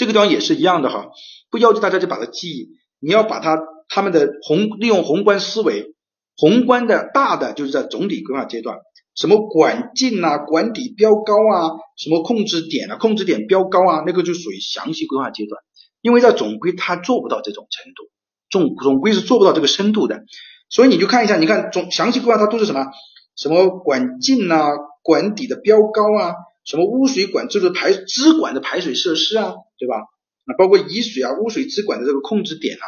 [0.00, 1.10] 这个地方也是一样的哈，
[1.50, 2.68] 不要求大家就把它记忆，
[3.00, 3.58] 你要把它
[3.90, 5.94] 他们的宏利用宏观思维。
[6.38, 8.78] 宏观的大的就是在总体规划阶段，
[9.14, 11.68] 什么管径啊、管底标高啊、
[11.98, 15.60] 什么控制点啊、控制点标高啊，那个就属于详细规划阶段。
[16.00, 18.08] 因为在总规它做不到这种程度，
[18.48, 20.22] 总总规是做不到这个深度的。
[20.70, 22.86] 所以你就看一下，你看总详细规划它都是什么？
[23.36, 24.66] 什么管径啊、
[25.02, 29.96] 管底的标高啊、什么污水管制的排支管的排水设施啊，对吧？
[30.44, 32.84] 啊，包括雨水啊、污水支管的这个控制点啊，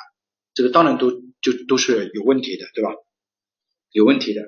[0.52, 2.92] 这个当然都就都是有问题的，对吧？
[3.90, 4.42] 有问题的，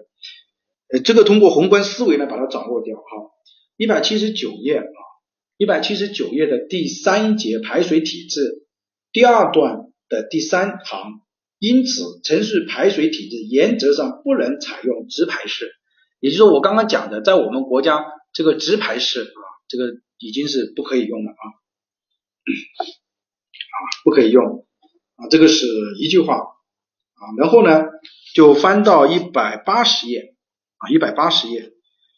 [0.92, 3.02] 呃，这个通过宏观思维呢把它掌握掉哈。
[3.76, 5.00] 一百七十九页啊，
[5.56, 8.66] 一百七十九页的第三节排水体制
[9.10, 11.20] 第二段的第三行，
[11.58, 15.72] 因此城市排水体制原则上不能采用直排式，
[16.20, 21.44] 也就是说我刚刚讲的，在我们国家这个直排式啊，这个已经是不可以用了啊，
[22.44, 24.66] 啊，不可以用
[25.16, 25.66] 啊，这个是
[25.98, 27.84] 一句话啊，然后呢？
[28.34, 30.34] 就翻到一百八十页
[30.78, 31.70] 啊，一百八十页，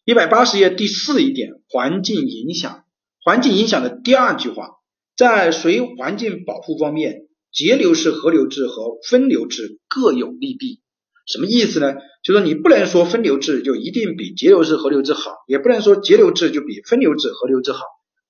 [0.07, 2.85] 一百八十页第四一点，环境影响，
[3.23, 4.71] 环境影响的第二句话，
[5.15, 10.81] 在水环境保护方面，节流式河流制和分流制各有利弊。
[11.27, 11.97] 什么意思呢？
[12.23, 17.81] 就说你不能说分流制就一定比节流式河流制好，也不能说节流制就比分流制河流制好，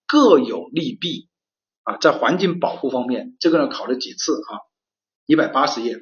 [0.08, 1.28] 各有利弊
[1.86, 1.96] 啊。
[1.98, 4.60] 在环境保护方面，这个呢考了几次啊？
[5.24, 5.96] 一百八十页。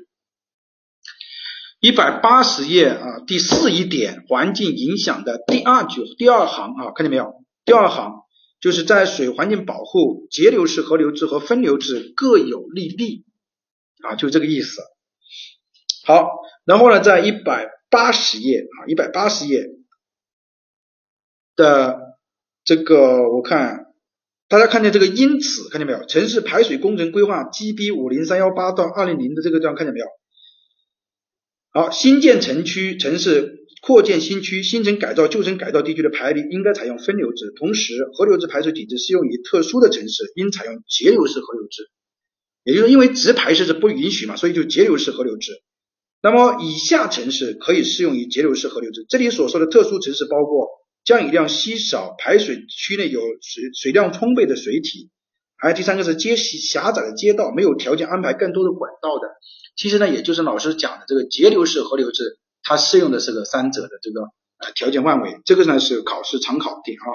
[1.81, 7.45] 一百八十页啊，第四一点环境影响的第二句第二行啊，看见没有？
[7.67, 8.23] 第二行
[8.59, 13.27] 就是在水环境保护，节流式河流制和分流制各有利弊
[14.03, 14.81] 啊，就这个意思。
[16.07, 16.31] 好，
[16.65, 19.67] 然后呢，在一百八十页啊，一百八十页
[21.55, 22.19] 的
[22.65, 23.94] 这个我看
[24.49, 26.05] 大家看见这个因此看见没有？
[26.07, 30.07] 城市排水工程规划 GB 五零三幺八到二零零的这个地方看见没有？
[31.71, 41.91] 好，新建城区、城市扩建新区、新城改造、旧城改造地区的排离应该采用分流制，同时河流制排水体制适用于特殊的城市，应采用节流式河流制。
[42.63, 45.53] 也就是因为直排式是不允许嘛，所以就节流式河流制。
[46.23, 49.05] 那么以下城市可以适用于节流式河流制。
[49.09, 50.69] 这里所说的特殊城市包括
[51.05, 55.11] 降雨量稀少、排水区内有水水量充沛的水体，
[55.57, 59.29] 还有第三个是街狭窄的街道，没有条件安排更多的管道的。
[59.77, 64.21] 其实呢，也就是老师讲的这个节流式河流制，它适用的是个三者的这个
[64.59, 65.41] 呃条件范围。
[65.45, 67.07] 这个呢是考试常考点啊。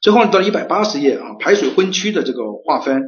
[0.00, 3.02] 最后呢到一百八十页啊，排水分区的这个划分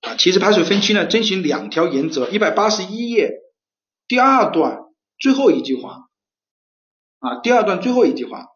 [0.00, 2.28] 啊，其实排水分区呢遵循两条原则。
[2.28, 3.30] 一百八十一页
[4.08, 4.78] 第二段
[5.18, 6.08] 最后一句话
[7.22, 8.48] 啊，第二段最后一句话，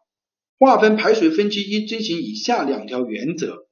[0.59, 3.67] 划分排水分区应遵循以下两条原则：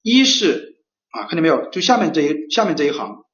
[0.00, 0.80] 一是
[1.10, 1.68] 啊，看见没有？
[1.70, 3.24] 就下面这一下面这一行。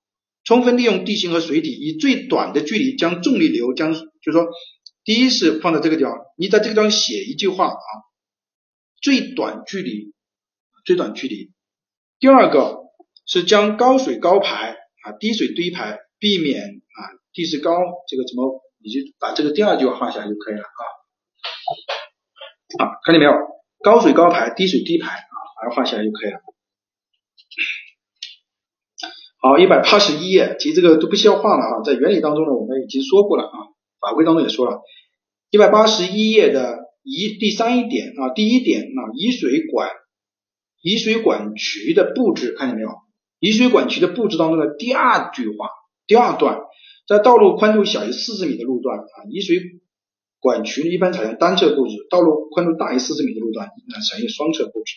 [0.44, 4.48] 充分利用地形和水体，以最短的距离将重力流将，就是说，
[5.04, 7.90] 第一是放在这个地方，你在这个地方写一句话啊，
[9.00, 10.12] 最短距离，
[10.84, 11.52] 最短距离。
[12.18, 12.80] 第二个
[13.24, 14.70] 是将高水高排
[15.04, 16.98] 啊，低水低排，避免啊
[17.32, 17.78] 地势高
[18.09, 20.82] 这个怎么，你就把这个第二句话画下来就可以了啊。
[22.78, 23.32] 啊，看见没有？
[23.82, 26.38] 高水高排，低水低排啊，把它画下来就可以了。
[29.40, 33.59] 好，一百八十一页，其实这个都不需要画了啊，在原理当中呢，我们已经说过了啊，
[34.00, 34.80] 法规当中也说了。
[35.50, 39.90] 一百八十一页的一第三一点啊，第一点啊，移水管
[40.80, 42.90] 移水管渠的布置，看见没有？
[43.40, 45.68] 移水管渠的布置当中的第二句话，
[46.06, 46.60] 第二段，
[47.12, 49.59] 在道路宽度小于四十米的路段啊，移水
[50.40, 54.94] 管渠一般采用单侧布置；道路宽度大于四十米的路段，那采用双侧布置。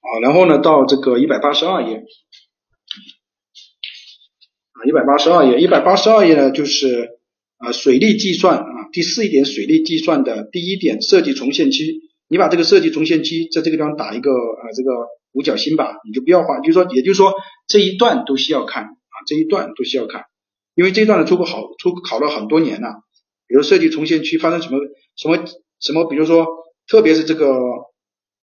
[0.00, 1.96] 啊，然后呢，到这个一百八十二页，
[4.72, 7.18] 啊，一百八十二页，一百八十二页呢，就是
[7.56, 14.92] 啊，水利计算啊，第四一点，水利计算的第一点，设计重现期，你把这个设计重现期在这个地方打一个啊，这个
[15.36, 17.34] 五角星吧，你就不要画，就是说，也就是说
[17.68, 20.24] 这一段都需要看啊，这一段都需要看，
[20.74, 22.88] 因为这一段的出过好出考了很多年了，
[23.46, 24.78] 比如设计重现区发生什么
[25.14, 25.44] 什么
[25.80, 26.46] 什么，比如说
[26.88, 27.60] 特别是这个。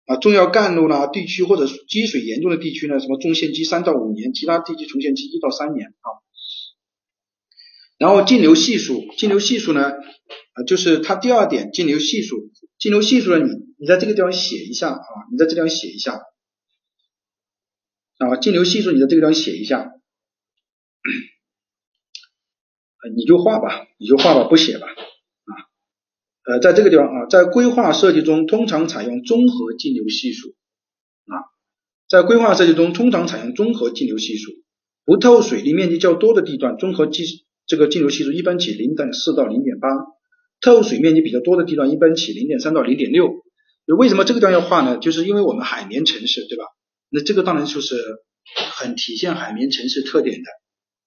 [0.08, 6.08] 啊，重要干路呢，地区或者积水严重的地区呢，什么重现期三到五年，其他地区重现期一到三年啊。
[8.00, 12.50] 然后径流系数，径流系数呢，啊，就是它第二点，径流系数，
[12.80, 16.20] 径流系数呢，你你在这个地方写一下啊，你在这地方写一下
[18.22, 19.92] 啊，径流系数你在这个地方写一下，
[23.16, 24.88] 你就画吧，你就画吧，不写吧。
[24.88, 25.52] 啊
[26.44, 30.50] 呃，在这个地方啊，在规划设计中通常采用综合径流系数
[31.26, 31.34] 啊，
[32.08, 34.52] 在规划设计中通常采用综合径流系数，
[35.04, 37.24] 不透水利面积较多的地段，综合计
[37.66, 39.88] 这个径流系数一般起零点四到零点八，
[40.62, 43.30] 透水面积比较多的地段一般起零点三到零点六。
[43.98, 45.00] 为什么这个地方要画呢？
[45.00, 46.66] 就是因为我们海绵城市，对吧？
[47.14, 47.96] 那这个当然就是
[48.72, 50.50] 很体现海绵城市特点的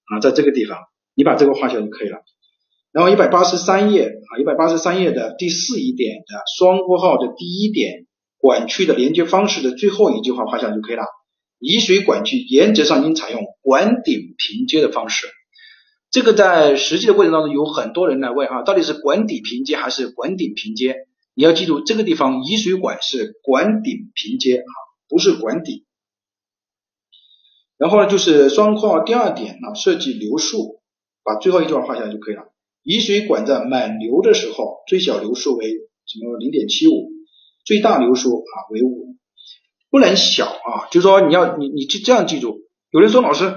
[0.05, 0.77] 啊，在这个地方
[1.15, 2.19] 你把这个画下就可以了。
[2.91, 8.05] 然后一百八十三页啊，一百八十三页的第四一点的双括号的第一点
[8.37, 11.03] 管区的连接方式的最后一句话画下就可以了。
[11.59, 15.25] 移水管区原则上应采用管顶平接的方式。
[16.11, 20.95] 这个在实际的过程当中有很多人来问啊，到底是管底平接还是管顶平接？
[21.33, 24.71] 你要记住这个地方移水管是管顶平接啊，
[25.09, 25.85] 不是管底。
[27.77, 30.81] 然后呢，就是双括号第二点呢，设计流速，
[31.23, 32.43] 把最后一句话画下来就可以了。
[32.83, 35.69] 移水管在满流的时候，最小流速为
[36.05, 37.09] 什么零点七五，
[37.65, 39.15] 最大流速啊为五，
[39.89, 42.59] 不能小啊，就是说你要你你就这样记住。
[42.91, 43.55] 有人说老师，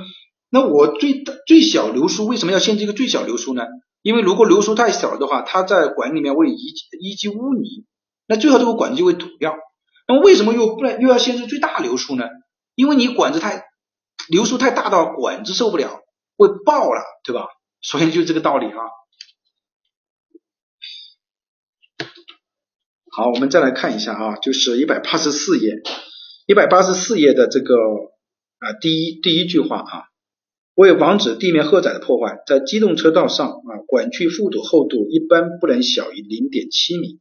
[0.50, 3.62] 那我最最小流速为什么要限制一个最小流速呢？
[4.02, 7.84] 因为如果流速太小的话，它在管里面会淤淤积污泥，
[8.26, 9.54] 那最后这个管子就会堵掉。
[10.08, 12.24] 那么为什么又不能又要限制最大流速呢？
[12.74, 13.64] 因为你管子太
[14.30, 16.00] 流速太大到管子受不了，
[16.36, 17.46] 会爆了，对吧？
[17.80, 18.78] 所以就这个道理啊。
[23.10, 25.72] 好，我们再来看一下啊，就是一百八十四页，
[26.46, 27.74] 一百八十四页的这个
[28.58, 30.04] 啊第一第一句话啊，
[30.74, 37.18] 为防止地面荷载的破坏，在机动车道上啊，管区覆土厚度一般不能小于零点七米，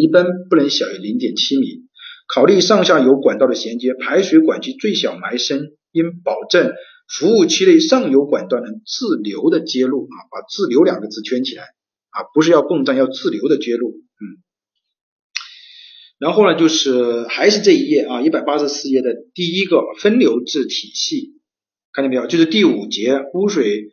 [0.00, 1.86] 一般不能小于零点七米。
[2.28, 6.72] 考虑上下游管道的衔接，排水管区最小埋深应保证
[7.08, 11.62] 服务区内上游管道能自流的接入啊，把自流两个字圈起来
[12.10, 14.24] 啊，不是要泵站，要自流的接入，嗯。
[16.18, 21.34] 然后呢，就是还是这一页啊，一百八十四页的第一个分流制体系，
[21.92, 22.26] 看见没有？
[22.26, 23.90] 就是第五节污水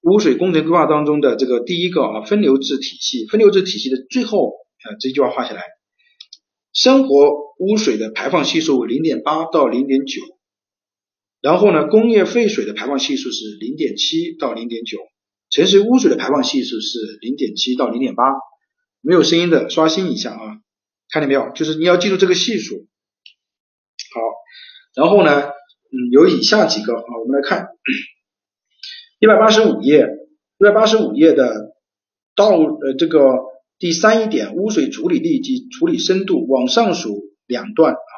[0.00, 4.52] 污水工程规划当中的这个第一个啊分流制体系，分流制体系的最后
[4.82, 5.62] 啊这句话画下来，
[6.72, 10.22] 生活污水的排放系数为零点八到零点九，
[11.40, 14.98] 然后呢工业废水的排放系数是零点七到零点九，
[15.50, 18.24] 城市污水的排放系数是零点七到零点八，
[19.00, 20.60] 没有声音的刷新一下啊，
[21.10, 21.50] 看见没有？
[21.54, 22.86] 就是你要记住这个系数。
[24.14, 24.20] 好，
[24.94, 25.50] 然后呢？
[25.90, 27.68] 嗯，有以下几个啊，我们来看
[29.20, 30.06] 一百八十五页，
[30.58, 31.72] 一百八十五页的
[32.36, 33.38] 道呃这个
[33.78, 38.12] 第三一点污水处理力及处理深度往上数两段啊，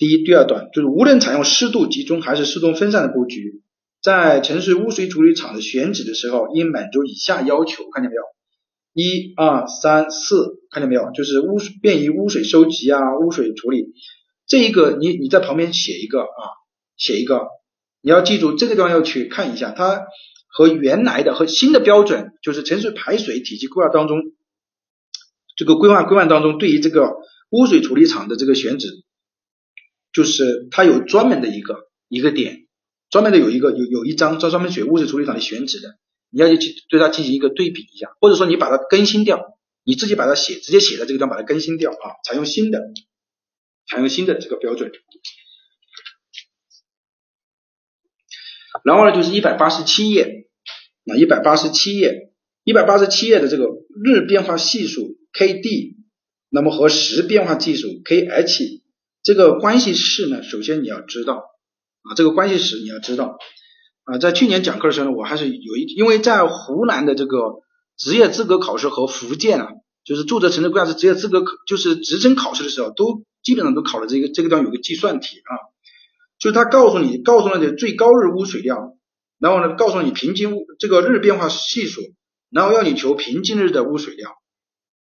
[0.00, 3.60] 第一、第二段就是无论采用湿度集中还是湿度分散的布局，
[4.02, 8.22] 在城市污水处理厂的选址的时候，应满足以下要求，看见没有？
[8.94, 11.10] 一二三四，看见没有？
[11.12, 13.92] 就是污水便于污水收集啊，污水处理，
[14.46, 16.58] 这一个你你在旁边写一个啊。
[16.96, 17.48] 写一个，
[18.02, 20.02] 你要记住这个地方要去看一下，它
[20.48, 24.18] 和原来的和新的标准，就是城市排水体系规划当中，
[25.56, 27.10] 这个规划规范当中对于这个
[27.50, 28.88] 污水处理厂的这个选址，
[30.12, 32.66] 就是它有专门的一个一个点，
[33.10, 35.98] 专门的有一个有有一张专专门写污水处理厂的选址的，
[36.30, 42.80] 你要去对它进行一个对比一下，或者说你把它更新掉，你自己把它写直接写在这个地方把它更新掉啊，采用新的，
[43.88, 44.90] 采用新的这个标准。
[48.84, 50.48] 然后呢，就是一百八十七页，
[51.06, 52.32] 啊，一百八十七页，
[52.64, 53.66] 一百八十七页的这个
[54.04, 55.96] 日变化系数 Kd，
[56.48, 58.79] 那么和时变化系数 Kh
[59.22, 61.34] 这个关系式呢，首先你要知道
[62.02, 63.36] 啊，这个关系式你要知道
[64.04, 67.60] 啊，在去年讲课的时候呢，我还是有一，因为在湖南的这个
[67.96, 69.68] 职业资格考试和福建啊，
[70.04, 75.52] 就是住宅城市规划师职业资格考，就是职称考试的时候，都基本上都考了这个这个地方有个计算题啊。
[76.38, 78.94] 就是他告诉你，告诉了你最高日污水量，
[79.38, 82.00] 然后呢，告诉你平均这个日变化系数，
[82.48, 84.32] 然后要你求平均日的污水量，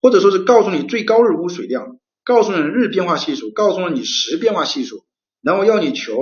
[0.03, 5.05] 或者说是告诉你最高日污水量，告诉你日变化系数，告诉了你时变化系数，
[5.43, 6.16] 然后要你求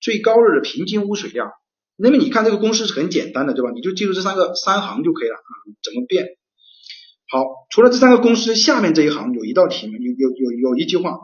[0.00, 1.50] 最高日的平均污水量。
[1.96, 3.70] 那么你看这个公式是很简单的，对吧？
[3.74, 5.50] 你就记住这三个三行就可以了啊。
[5.82, 6.26] 怎么变？
[7.28, 11.18] 好，除了这三个公式，下面这一行有一道题目，有有有有一句话。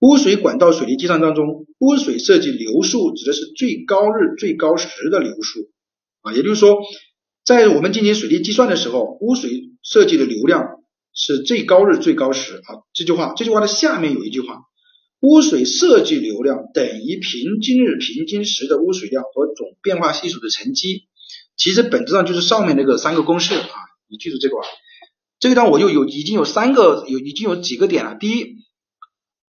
[0.00, 5.70] 污水管道水利计算当中，污水设计流速指的是最高日最高时的流速
[6.20, 6.76] 啊，也就是说，
[7.44, 10.80] 在我们进行水利计算的时候，污水设计的流量
[11.16, 12.86] 是最高日最高时啊。
[12.92, 14.60] 这句话，这句话的下面有一句话，
[15.20, 21.08] 污水设计流量等于平均日平均时的污水量和总变化系数的乘积，
[21.56, 23.74] 其实本质上就是上面那个三个公式啊，
[24.08, 24.54] 你记住这个。
[25.38, 28.56] 这个地方我就有已经有三个有已经有几个点了，第一。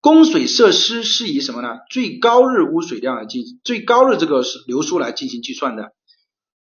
[0.01, 1.77] 供水设施是以什么呢？
[1.89, 5.93] 最高日污水量来进最高日这个流速来进行计算的。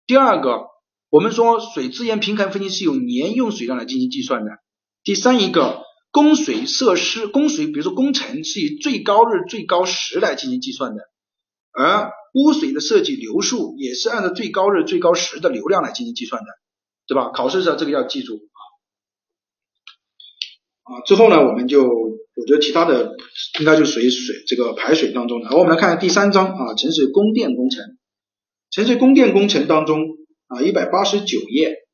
[0.08, 0.66] 第二个，
[1.12, 4.52] 我们说水资源平衡分析是用年用水量来进行计算的。
[5.08, 11.02] 第三一个，供水设施供水，比如说工程是以最高日最高时来进行计算的，
[11.72, 16.48] 而污水的设计流速也是按照最高日最高时的流量来进行计算的，
[17.08, 17.32] 对吧？
[17.32, 18.60] 考试时候这个要记住啊。
[20.84, 21.88] 啊，最后呢，我们就。
[22.40, 23.16] 我觉得其他的
[23.60, 25.50] 应该就属于水这个排水当中的。
[25.50, 27.98] 好，我们来看第三章啊，城市供电工程。
[28.70, 30.06] 城市供电工程当中
[30.46, 31.87] 啊，一百八十九页，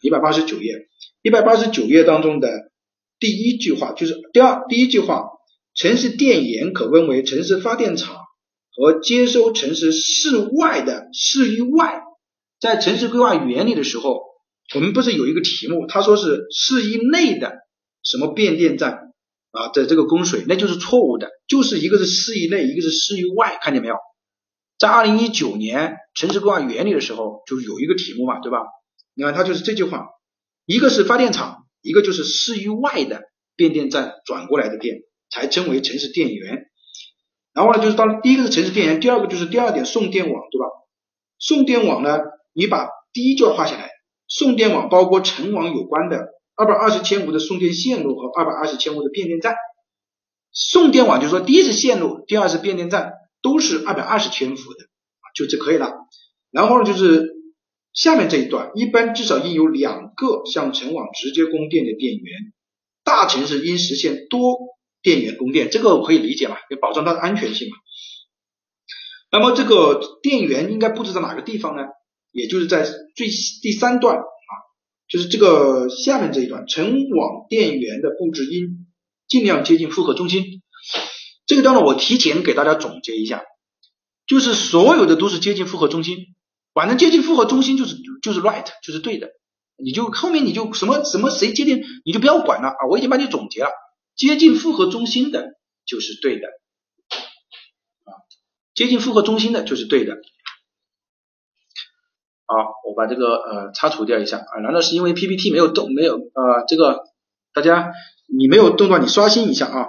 [0.00, 0.88] 一百八十九页，
[1.22, 2.70] 一百八十九页当中的
[3.18, 5.24] 第一句话就是第二第一句话，
[5.74, 8.16] 城市电源可分为城市发电厂
[8.74, 12.02] 和接收城市室外的市域外。
[12.60, 14.20] 在城市规划原理的时候，
[14.74, 17.58] 我们不是有一个题目，他说是市域内的
[18.02, 19.04] 什么变电站。
[19.50, 23.94] 啊，的这个供水那就是错误的，就是一个是市域内，一个是市域外，看见没有？
[24.78, 28.58] 在二零一九年城市规划原理的时候，就有一个题目嘛，对吧？
[29.18, 30.06] 你看它就是这句话，
[30.64, 33.22] 一个是发电厂，一个就是市域外的
[33.56, 36.66] 变电站转过来的电，才称为城市电源。
[37.52, 40.66] 然后呢，就是当第一个是城市电源，第二个就是第二点送电网，对吧？
[41.40, 42.20] 送电网呢，
[42.52, 43.90] 你把第一句话画下来，
[44.28, 46.28] 送电网包括成网有关的。
[46.54, 49.56] 二百二十千伏的送电线路和二百二十千伏的变电站，
[50.52, 54.86] 送电网就是说第一是线路，第二是变电站，都是二百二十千伏的，
[55.34, 55.92] 就就可以了。
[56.52, 57.32] 然后呢，就是
[57.98, 62.52] 下面这一段，一般至少应有两个向城网直接供电的电源，
[63.02, 64.56] 大城市应实现多
[65.02, 67.76] 电源供电，这个我可以理解嘛，要保障它的安全性嘛。
[69.32, 71.82] 那么这个电源应该布置在哪个地方呢？
[72.30, 73.28] 也就是在最
[73.62, 74.22] 第三段啊。
[75.08, 78.86] 就是这个下面这一段，城网电源的布置应
[79.26, 80.62] 尽量接近负荷中心。
[81.46, 83.42] 这个段落，我提前给大家总结一下，
[84.28, 86.18] 就是所有的都是接近负荷中心，
[86.78, 89.30] 反正接近复合中心就是就是 right 就是对的，
[89.82, 93.70] 你就后面你就什么什么谁接近你就不要管了啊，我已经帮你总结了，
[94.14, 96.46] 接近复合中心的就是对的。
[96.46, 98.22] 啊，
[98.76, 100.18] 接近复合中心的就是对的。
[102.46, 102.54] 好，
[102.86, 104.38] 我把这个呃擦除掉一下。
[104.38, 107.02] 啊，难道是因为 PPT 没有动没有呃这个
[107.52, 107.92] 大家
[108.28, 109.88] 你没有动到你刷新一下啊，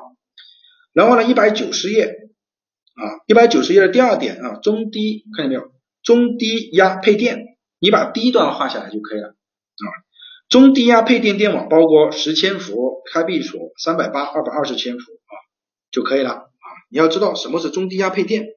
[0.94, 5.79] 然后呢一百九十页啊一百九十页的第二点啊中低看见没有？
[6.10, 7.46] 中低压配电，
[7.80, 9.86] 你把第一段画下来就可以了啊
[10.50, 15.34] 中低压配电电网包括十千伏开闭锁三百八二百二十千伏啊
[15.92, 18.48] 就可以了啊你要知道什么是中低压配电。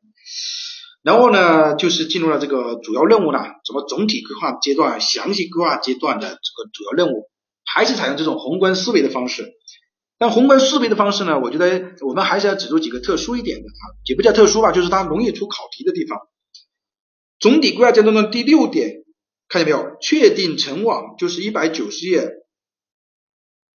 [1.02, 7.28] 然后呢，就是进入了这个主要任务了，什么总体规划阶段、详细规划阶段的这个主要任务，
[7.66, 9.52] 还是采用这种宏观思维的方式。
[10.16, 16.18] 但宏观思维的方式呢，我觉得我们还是要指出几个特殊一点的啊，也不叫特殊吧，就是它容易出考题的地方。
[17.42, 19.02] 总体规划阶段的第六点，
[19.48, 19.96] 看见没有？
[20.00, 22.30] 确定成网，就是一百九十页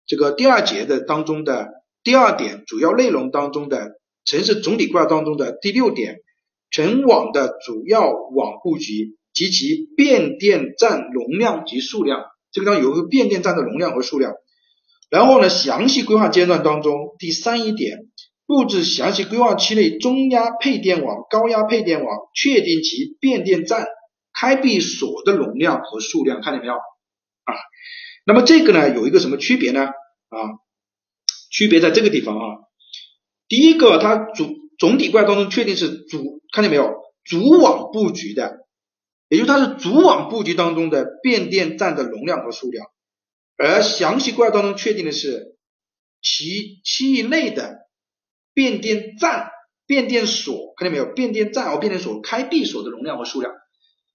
[0.07, 1.69] 这个第二节的当中的
[2.05, 6.21] 第二点主要内容当中的城市总体规划当中的第六点。
[6.69, 14.35] 全网的主要网布局及其变电站容量及数量，这个地方有一个变电站的容量和数量。
[15.11, 18.06] 然后呢，详细规划阶段当中，第三一点，
[18.47, 23.87] 布置详细规划期内中压配电网、高压配电网，确定其变电站
[24.33, 27.55] 开闭锁的容量和数量，看见没有啊？
[28.25, 29.87] 那么这个呢，有一个什么区别呢？
[29.87, 30.39] 啊，
[31.51, 32.59] 区别在这个地方啊。
[33.49, 36.37] 第一个，它主总体规划当中确定是主。
[36.53, 36.95] 看见没有？
[37.25, 38.67] 主网布局的，
[39.29, 42.87] 也就是它是主网布局当中的变电站的容量和数量，
[43.57, 45.57] 而详细规划当中确定的是
[46.23, 47.86] 其区域内的
[48.57, 49.51] 变电站、
[49.87, 51.05] 变电所，看见没有？
[51.13, 53.53] 变电站和变电所开闭锁的容量和数量。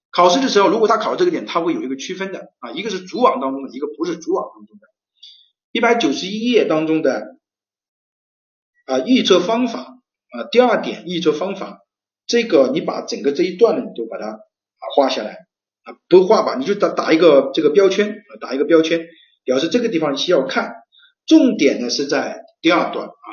[0.09, 4.87] 考试的时候，如果他考这个点，他会有一个区分的啊，一个是主网当中的，一个不是主网当中的。
[5.71, 7.37] 一百九十一页当中的
[8.87, 9.99] 啊预测方法
[10.31, 11.77] 啊第二点预测方法。
[12.25, 15.45] 这个你把整个这一段呢，你就把它啊画下来
[15.83, 19.05] 啊，不画吧，你就打打一个这个标签啊，打一个标签，
[19.43, 20.73] 表示这个地方需要看。
[21.27, 23.29] 重点呢是在第二段啊，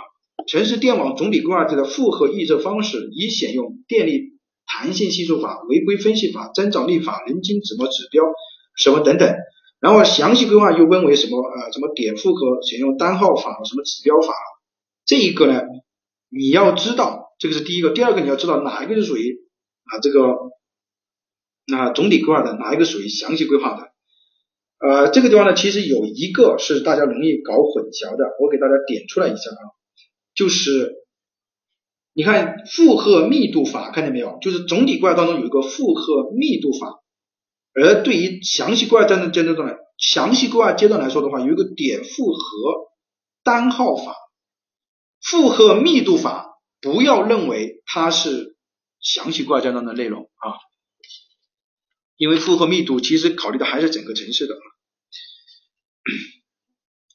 [0.46, 8.24] 城市电网总体规划这个复合预测方式，以选用电力弹性系数法、违规分析法、增长率法、人均什么指标
[8.76, 9.34] 什么等等。
[9.80, 14.32] 然后详细规划又分为什么呃什么点复合选用单号法什么指标法，
[15.04, 15.62] 这一个呢
[16.28, 17.26] 你要知道。
[17.40, 19.46] 这个是第一个，第二个你要知道哪一个是属于
[19.84, 20.34] 啊这个
[21.68, 23.92] 那总体规划的，哪一个属于详细规划的？
[24.80, 29.62] 呃，这个地方呢，其实有一个是大家容易搞混淆的，我给大家点出来一下啊，
[30.38, 30.94] 就是
[32.12, 34.38] 你看负荷密度法看见没有？
[34.40, 37.02] 就是总体规划当中有一个负荷密度法，
[37.74, 42.38] 而对于详细规划阶段阶段呢，详细规划阶段来说的话，有一个点负荷
[43.42, 44.14] 单号法，
[45.20, 46.44] 负荷密度法。
[46.80, 48.56] 不要认为它是
[49.00, 50.54] 详细规划阶段的内容啊，
[52.16, 54.54] 因为负荷密度其实考虑的还是整个城市的。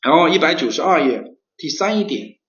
[0.03, 2.39] 然后一百九十二页第三一点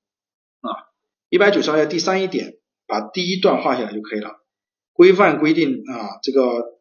[0.68, 0.88] 啊，
[1.28, 2.54] 一百九十二页第三一点，
[2.86, 4.30] 把第一段画下来就可以了。
[4.92, 6.80] 规范规定啊，这个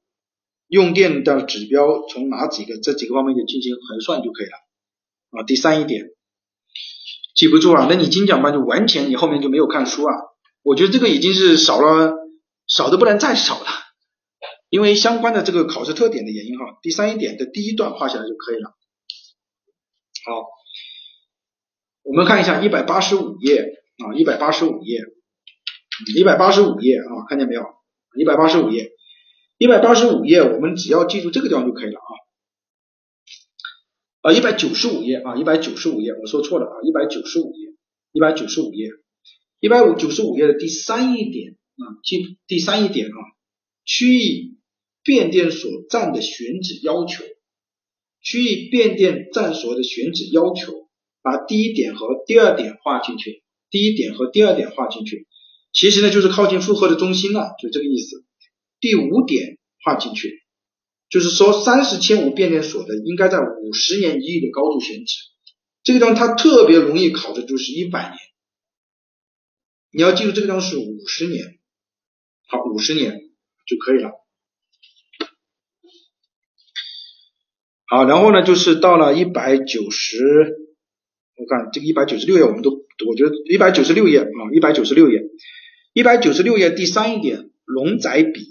[0.68, 4.58] 用电的指标从哪几个这几个方面就进行核算就可以了
[5.40, 5.44] 啊。
[5.44, 6.08] 第三一点。
[7.36, 7.88] 记不住啊？
[7.90, 10.14] 那你精讲班就完全你后面就没有看书啊？
[10.62, 12.14] 我觉得这个已经是少了，
[12.68, 13.68] 少的不能再少了，
[14.70, 16.78] 因为相关的这个考试特点的原因哈。
[16.84, 18.70] 第三一点的第一段画下来就可以了。
[20.26, 20.46] 好，
[22.04, 23.62] 我们看一下一百八十五页
[23.98, 25.00] 啊，一百八十五页，
[26.16, 27.64] 一百八十五页啊，看见没有？
[28.20, 28.92] 一百八十五页，
[29.58, 32.12] 一百八十五页，我们只要记住这个地方就可以了啊。
[34.22, 37.70] 啊，一百九十五页啊，一百九十五页，我说错了啊，一百九十五页，
[38.12, 38.90] 一百九十五页，
[39.60, 43.18] 一百五九十五页的第三一点啊，记第三一点啊，
[43.86, 44.58] 区域
[45.04, 47.24] 变电所站的选址要求，
[48.22, 50.83] 区域变电站所的选址要求，
[51.24, 53.42] 把第一点和第二点画进去，
[53.72, 55.26] 第一点和第二点画进去，
[55.74, 58.24] 其实呢就是靠近负荷的中心了，就这个意思。
[58.80, 60.44] 第五点画进去。
[61.10, 65.20] 就是说，三十千伏变电所的应该在五十年一遇的高度选址，
[65.84, 68.18] 这个地方它特别容易考的就是一百年，
[69.92, 71.60] 你要记住这个地方是五十年，
[72.48, 73.12] 好，五十年
[73.68, 74.10] 就可以了。
[77.86, 80.18] 好，然后呢，就是到了一百九十，
[81.36, 82.70] 我看这个一百九十六页，我们都
[83.08, 85.20] 我觉得一百九十六页啊，一百九十六页，
[85.94, 88.42] 一百九十六页第三一点，容载比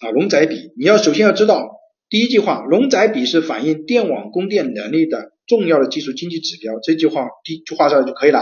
[0.00, 1.70] 啊，容载比，你要首先要知道
[2.08, 8.40] 第一句话，容载比是反映电网供电能力的重要的技术经济指标，这句话第一句话上就可以了。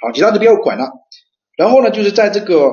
[0.00, 0.88] 好，其他的不要管了。
[1.56, 2.72] 然后呢，就是在这个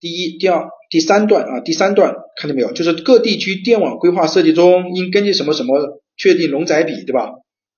[0.00, 2.72] 第一、第二、第三段啊，第三段看见没有？
[2.72, 7.30] 就是各地区电网规划设计中应根据什么什么确定容载比，对吧？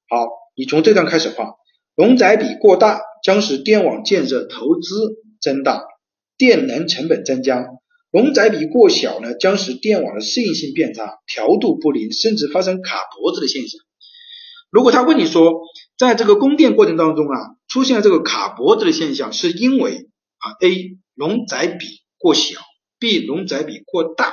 [0.08, 0.26] 好，
[0.60, 1.54] 你从这段开始画，
[1.96, 5.84] 容载比过大将使电网建设投资增大，
[6.36, 7.62] 电能成本增加；
[8.10, 13.80] 容载比过小呢，将使电网的适应性变差，调度不灵，甚至发生卡脖子的现象。
[14.70, 15.62] 如果他问你说，
[15.96, 20.10] 在这个供电过程当中啊，出现了这个卡脖子的现象，是因为
[20.40, 21.86] 啊，A 容载比
[22.18, 22.60] 过小
[22.98, 24.26] ，B 容载比过大，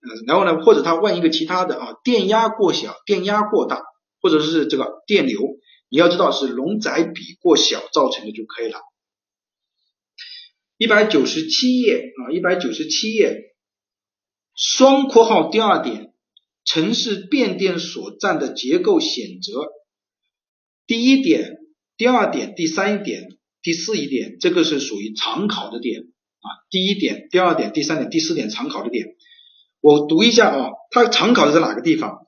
[0.00, 3.82] 嗯，然后呢，或者他问一个其他的啊，电压过小，电压过大，
[4.20, 5.40] 或者是这个电流，
[5.88, 8.78] 你要知道是容载比过小造成的就可以了。
[10.76, 13.54] 一百九十七页啊，一百九十七页，
[14.54, 16.08] 双括号第二点。
[16.62, 19.66] 城市变电所占的结构选择，
[20.86, 21.56] 第一点、
[21.96, 26.46] 第二点、第三点、第四一点，这个是属于常考的点啊。
[26.68, 29.16] 第一点、第二点、第三点、第四点常考的点，
[29.80, 32.26] 我读一下啊，它常考的是哪个地方？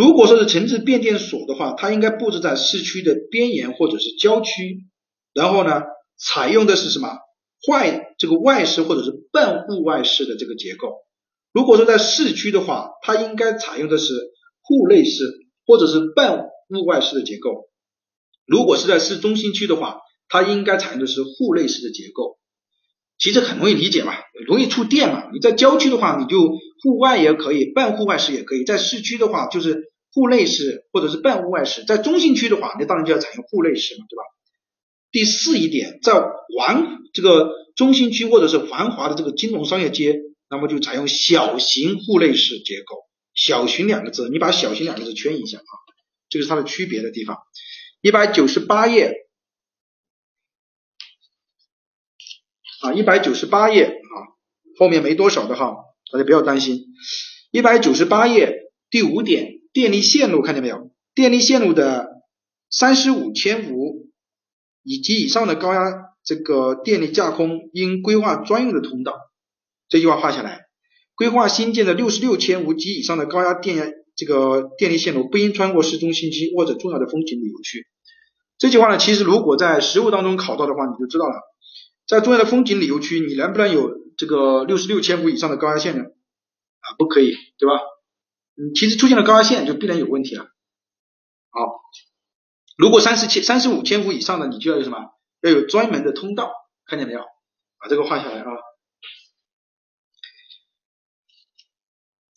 [0.00, 4.86] 如果说是城市变电所的话，它应该布置在市区的边沿或者是郊区，
[5.34, 5.82] 然后呢，
[6.16, 7.18] 采用的是什么
[7.68, 10.88] 外这个外室或者是半户外式的这个结构。
[11.52, 14.14] 如果说在市区的话，它应该采用的是
[14.62, 15.22] 户内式
[15.66, 17.50] 或者是半户外式的结构；
[18.46, 19.98] 如果是在市中心区的话，
[20.30, 22.38] 它应该采用的是户内式的结构。
[23.18, 24.14] 其实很容易理解嘛，
[24.46, 25.24] 容易触电嘛。
[25.30, 26.40] 你在郊区的话，你就
[26.82, 34.22] 户外也可以，半户外式也可以；在市区的话，就是户内式或者是半户外式；在中心区的话，那当然就要采用户内式嘛，对吧？
[35.10, 40.20] 第四一点，在环这个中心区或者是繁华的这个金融商业街。
[40.52, 42.96] 那么就采用小型户内式结构，
[43.34, 45.72] 小型两个字，你把小型两个字圈一下啊，
[46.28, 47.38] 这个是它的区别的地方。
[48.00, 49.14] 一百九十八页
[52.80, 54.16] 啊，一百九十八页啊，
[54.76, 55.76] 后面没多少的哈，
[56.10, 56.86] 大家不要担心。
[57.52, 60.90] 一百九十八页第五点，电力线路看见没有？
[61.14, 62.08] 电力线路的
[62.70, 64.08] 三十五千伏
[64.82, 65.80] 以及以上的高压
[66.24, 69.14] 这个电力架空应规划专用的通道。
[69.88, 70.66] 这句话画下来，
[71.14, 73.86] 规划新建的六十六千伏及以上的高压电压
[74.16, 77.86] 这个电力线路不应穿过市中心区或者重要的风景旅游区。
[78.58, 81.34] 这句话呢，其实如果在实物当中考到的话，你就知道了，
[82.06, 86.04] 在重要的风景旅游区，你能不能有这个六十六千伏以上的高压线呢？
[86.04, 87.80] 啊，不可以，对吧？
[88.74, 90.44] 其实出现了高压线就必然有问题了。
[90.44, 91.80] 好，
[92.76, 94.98] 如果三十千、三十五千伏以上的，你就要有什么？
[95.42, 96.52] 要有专门的通道，
[96.86, 97.20] 看见没有？
[97.78, 98.50] 把这个画下来啊。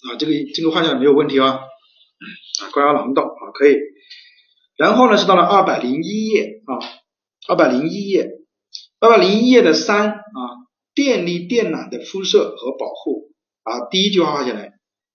[0.10, 3.76] 啊，这个这个画下来没有问题啊，啊，高压廊道啊可以。
[4.76, 6.80] 然后呢是到了二百零一页啊，
[7.48, 8.30] 二百零一页，
[9.00, 10.22] 二百零一页的三啊，
[10.94, 13.34] 电力电缆的铺设和保护
[13.64, 14.73] 啊，第一句话画下来，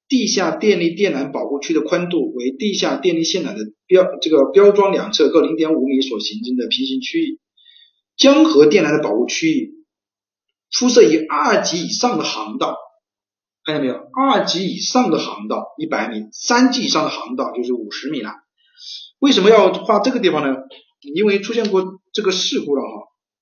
[0.09, 7.40] 地下电力电缆保护区的宽度为地下电力线缆的标这个标桩两侧各零点五米所形成的平行区域，
[8.16, 9.74] 江河电缆的保护区域
[10.78, 12.76] 铺设于二级以上的航道。
[13.64, 13.94] 看见没有？
[13.94, 18.30] 二级以上的航道一百米，三级以上的航道就是五十米了。
[19.18, 20.56] 为什么要画这个地方呢？
[21.14, 22.89] 因为出现过这个事故了哈。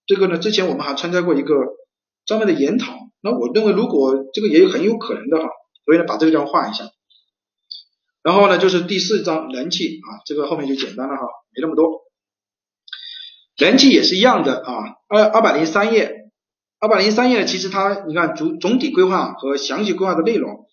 [0.04, 1.54] 这个呢，之前我们还参加过一个
[2.24, 2.92] 专门的研讨。
[3.22, 5.48] 那我认为如果这个也有很有可能的哈，
[5.86, 6.90] 所以呢把这个地方画一下。
[8.22, 11.22] 然后呢就是第四章人气啊，这个后面就简单了哈，
[11.54, 12.02] 没那么多。
[13.56, 14.74] 人气也是一样的啊，
[15.08, 16.24] 二二百零三页。
[16.78, 20.66] 二百零三页呢，其实它你看总总体规划和详细规划的内容，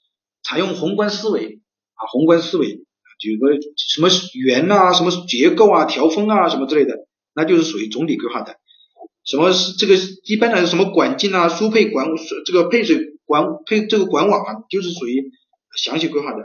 [0.44, 1.61] 采用宏观思维
[1.94, 2.84] 啊，宏观思维，
[3.19, 8.57] 举个什么圆啊，什么结构啊，调峰啊，什么之类的，那就是属于总体规划的。
[9.23, 9.95] 什么是这个
[10.26, 12.06] 一般来说什么管径啊，输配管
[12.45, 15.32] 这个配水管配这个管网啊，就是属于
[15.76, 16.40] 详细规划的。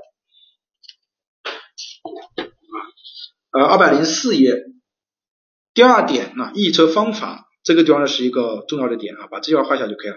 [3.52, 4.52] 啊，呃，二百零四页
[5.74, 7.46] 第二点啊，预测方法。
[7.64, 10.16] 这个地方呢是一个重要的点啊，把这句话画下就可以了。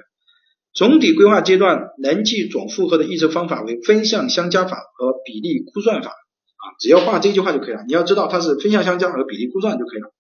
[0.73, 7.83] 总体规划阶段能计总负荷的预测方法为分项相加法和比例估算法啊，只要画这句话就可以了。
[7.88, 10.13] 你要知道它是分项相加和比例估算就可以了。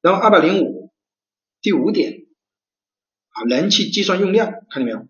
[0.00, 0.92] 然后二百零五
[1.60, 2.12] 第五点
[3.30, 5.08] 啊，燃气计算用量看见没有？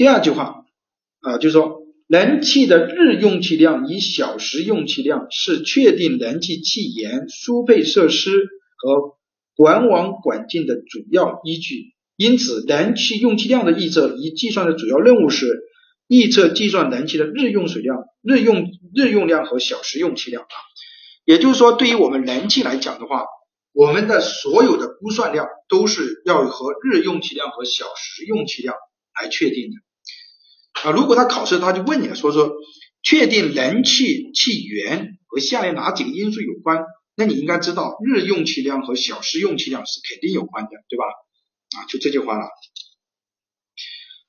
[0.00, 0.64] 第二句话
[1.20, 8.30] 啊，就是说燃气的日用气量以小时用气量是确定燃气气源输配设施
[8.78, 9.18] 和。
[9.56, 15.64] 管网管径的主要依据，因此，燃气用气量的预测与计算的主要任务是
[16.08, 20.56] 预测计算燃气的日用水量、日用日用量和小时用气量啊。
[21.26, 23.24] 也就是说，对于我们燃气来讲的话，
[23.74, 28.74] 我们的所有的估算量都是要和日用气量和小时用气量
[29.20, 29.74] 来确定的
[30.84, 30.90] 啊。
[30.92, 32.52] 如果他考试他就问你，说说
[33.02, 36.84] 确定燃气气源和下列哪几个因素有关？
[37.16, 41.04] 那你应该知道日用气量和小时用气量是肯定有关的，对吧？
[41.76, 42.48] 啊，就这句话了。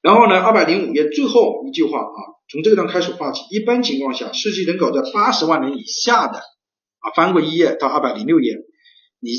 [0.01, 2.19] 然后呢，二百零五页最后一句话啊，
[2.49, 3.41] 从这个章开始画起。
[3.51, 8.55] 一般情况下，世界人口在八十万人以下的啊，翻过一页到二百零六页。
[9.19, 9.31] 你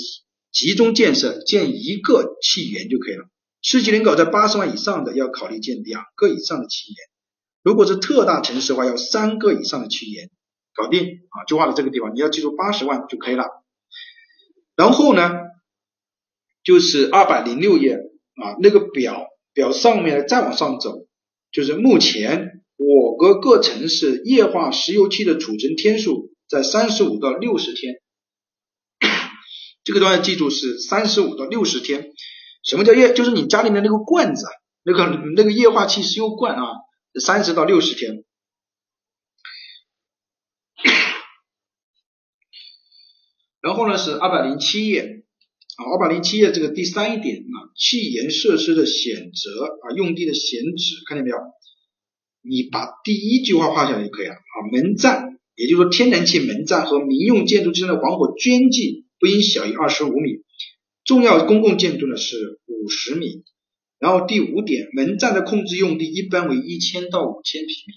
[0.52, 3.24] 集中建设建一个气源就可以了。
[3.62, 6.96] 市级人口在八十万以上的要考虑建两个以上的气源。
[7.62, 10.30] 如果是特大城市的话，要三个以上的气源，
[10.74, 12.12] 搞定啊，就画到这个地方。
[12.12, 13.44] 你要记住八十万就可以了。
[14.74, 15.30] 然后呢，
[16.64, 21.06] 就是二百零六页啊，那个表表上面再往上走，
[21.52, 27.94] 就是目前我国各城市液化石油气的储存天数在三十五到六十天。
[29.84, 32.12] 这个都要记住是三十五到六十天。
[32.62, 33.12] 什么叫液？
[33.12, 34.46] 就是你家里面那个罐子，
[34.84, 35.06] 那个
[35.36, 36.62] 那个液化气石油罐啊，
[37.20, 38.24] 三十到六十天。
[43.60, 45.24] 然后呢是二百零七页
[45.76, 51.36] 啊，二百零七页这个第三一点啊，气源设施的选择啊，用地的选址，看见没有？
[52.42, 54.54] 你把第一句话画下来就可以了啊。
[54.72, 59.02] 门站，也就是说天然气门站和民用建筑之间的防火间距。
[59.22, 60.42] 不应小于二十五米，
[61.12, 63.44] 重要公共建筑呢是五十米。
[63.98, 67.92] 然后第五点，门站的控制用地一般为一千到五千平米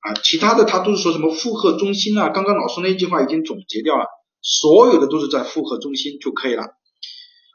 [0.00, 4.06] 啊，其他的他都是说什么负荷中心啊，刚刚老师那句话已经总结掉了，
[4.42, 6.64] 所有的都是在负荷中心就可以了。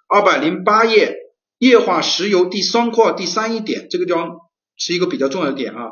[0.08, 1.18] 二百零八页，
[1.58, 4.38] 液化石油第三块第三一点，这个地方
[4.78, 5.90] 是一个比较重要的点啊，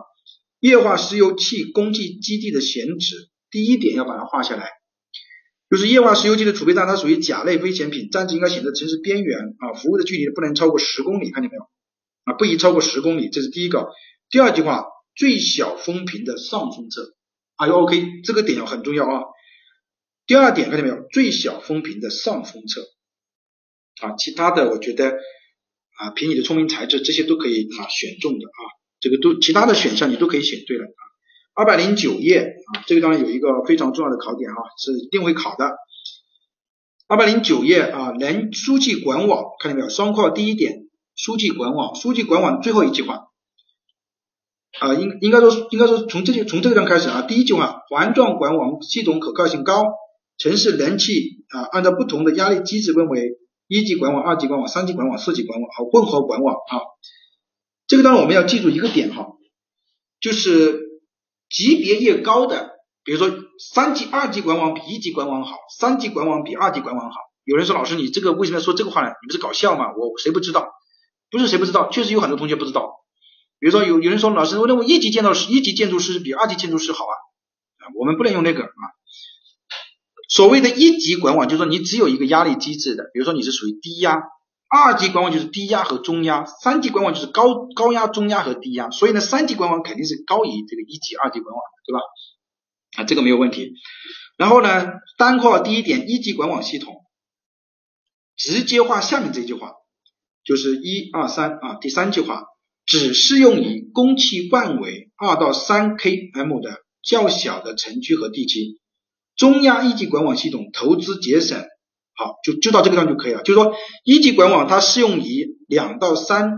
[0.62, 4.79] 液化石油气供给基地的选址，第一点要把它画下来。
[5.70, 11.64] 就是液化石油气的储备站，它属于甲类危险品，站址应该选择城市边缘啊，服务的距离不能超过十公里，看见没有
[12.26, 12.34] 啊？
[12.34, 13.88] 不宜超过十公里，这是第一个。
[14.32, 14.86] 第二句话，
[15.16, 17.14] 最小风平的上风侧
[17.56, 19.24] 啊，OK，这个点很重要啊。
[20.26, 21.06] 第二点看见没有？
[21.12, 22.82] 最小风平的上风侧
[24.02, 25.12] 啊，其他的我觉得
[25.98, 28.62] 啊，凭你的聪明才智，这些都可以啊选中的啊，
[29.00, 31.02] 这个都其他的选项你都可以选对了啊。
[31.60, 35.76] 二百零九页啊，这个当然有一个非常重要的考点啊，是一定会考的。
[37.10, 39.90] 二百零九页啊，能输气管网看见没有？
[39.90, 43.26] 双括第一点，输气管网，输气管网最后一句话
[44.80, 49.84] 啊，应应该说应该说从这些从这个章开始啊，第一句话，环状管网系统可靠性高，
[50.38, 56.80] 城市燃气啊按照不同的压力机制分为一级管网、二级管网、三级管网、四级管网和混合管网啊。
[57.86, 59.28] 这个当然我们要记住一个点哈，
[60.22, 60.88] 就是。
[61.50, 62.72] 级别越高的，
[63.04, 67.18] 比如说三级、二级管网比一级管网好，三级管网比二级管网好。
[67.44, 69.08] 有人说老师，你这个为什么要说这个话呢？
[69.08, 69.86] 你不是搞笑吗？
[69.98, 70.70] 我谁不知道？
[71.32, 72.92] 不是谁不知道，确实有很多同学不知道。
[73.60, 77.14] 比如说有有人说老师，我认为一级建造师、一级建筑师比二级建筑师好啊，
[77.80, 78.84] 啊，我们不能用那个啊。
[80.30, 84.22] 所谓的一级管网，就是说你只有一个压力机制的，比如说你是属于低压。
[84.72, 92.00] 二级管网就是低压和中压，三级管网就是高高压、中压和低压，所以呢，三级管网肯定是高于这个一级、二级管网，对吧？
[92.98, 93.74] 啊，这个没有问题。
[94.38, 97.04] 然后呢，单括号第一点，一级管网系统
[98.36, 99.74] 直接画下面这句话，
[100.46, 102.44] 就是一二三啊，第三句话
[102.86, 108.80] 只适用于供气范围二到三 km 的较小的城区和地区，
[109.36, 111.66] 中压一级管网系统投资节省。
[112.20, 113.42] 好，就就到这个地方就可以了。
[113.44, 113.74] 就是说，
[114.04, 116.52] 一级管网它适用于两到三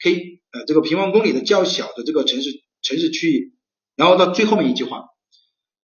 [0.00, 0.14] k
[0.52, 2.50] 呃这个平方公里的较小的这个城市
[2.82, 3.54] 城市区域。
[3.96, 5.06] 然后到最后面一句话，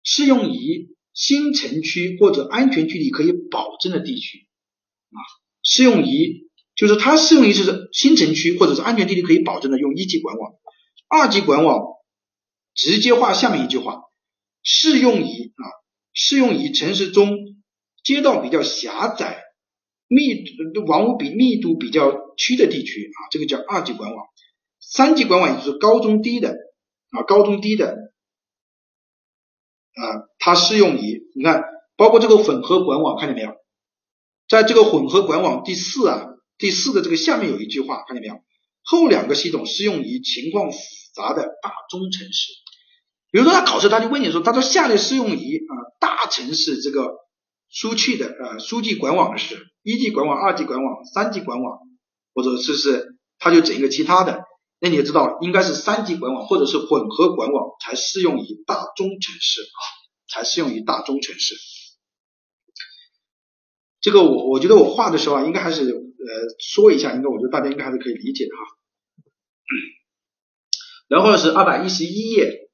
[0.01, 4.47] 适用于新城区或者安全距离可以保证的地区
[5.11, 5.21] 啊，
[5.61, 10.53] 适用于就是它适用于就是新城区或者是安全距离可以保证的用一级管网。
[11.07, 11.83] 二级管网
[12.73, 14.01] 直接画下面一句话，
[14.63, 15.63] 适用于啊
[16.13, 17.37] 适用于城市中。
[18.09, 19.43] 街道比较狭窄、
[20.07, 24.25] 密度房屋比密度比较区的地区啊，这个叫二级管网。
[24.79, 26.55] 三级管网也就是高中低的
[27.11, 27.91] 啊，高中低的
[29.93, 30.01] 啊，
[30.39, 31.63] 它适用于你看，
[31.97, 33.51] 包括这个混合管网，看见没有？
[34.47, 36.25] 在这个混合管网第四啊，
[36.57, 38.41] 第四的这个下面有一句话，看见没有？
[38.81, 40.79] 后两个系统适用于情况复
[41.13, 42.53] 杂的大中城市。
[43.29, 47.28] 比如说他考试他就问你说，他说下列适用于啊大城市这个。
[47.69, 51.79] 输气的呃输气管网的是一级管网、二级管网、三级管网，
[52.33, 54.43] 或者是是它就整一个其他的，
[54.79, 59.79] 那你也知道应该是三级管网或者是混合管网才适用于大中城市啊，
[60.27, 61.55] 才适用于大中城市。
[64.01, 65.95] 这个我我觉得我画的时候啊，应该还是呃
[66.59, 68.61] 说一下，应该我觉得大家应该还是可以理解的哈。
[71.07, 72.69] 然后是二百一十一页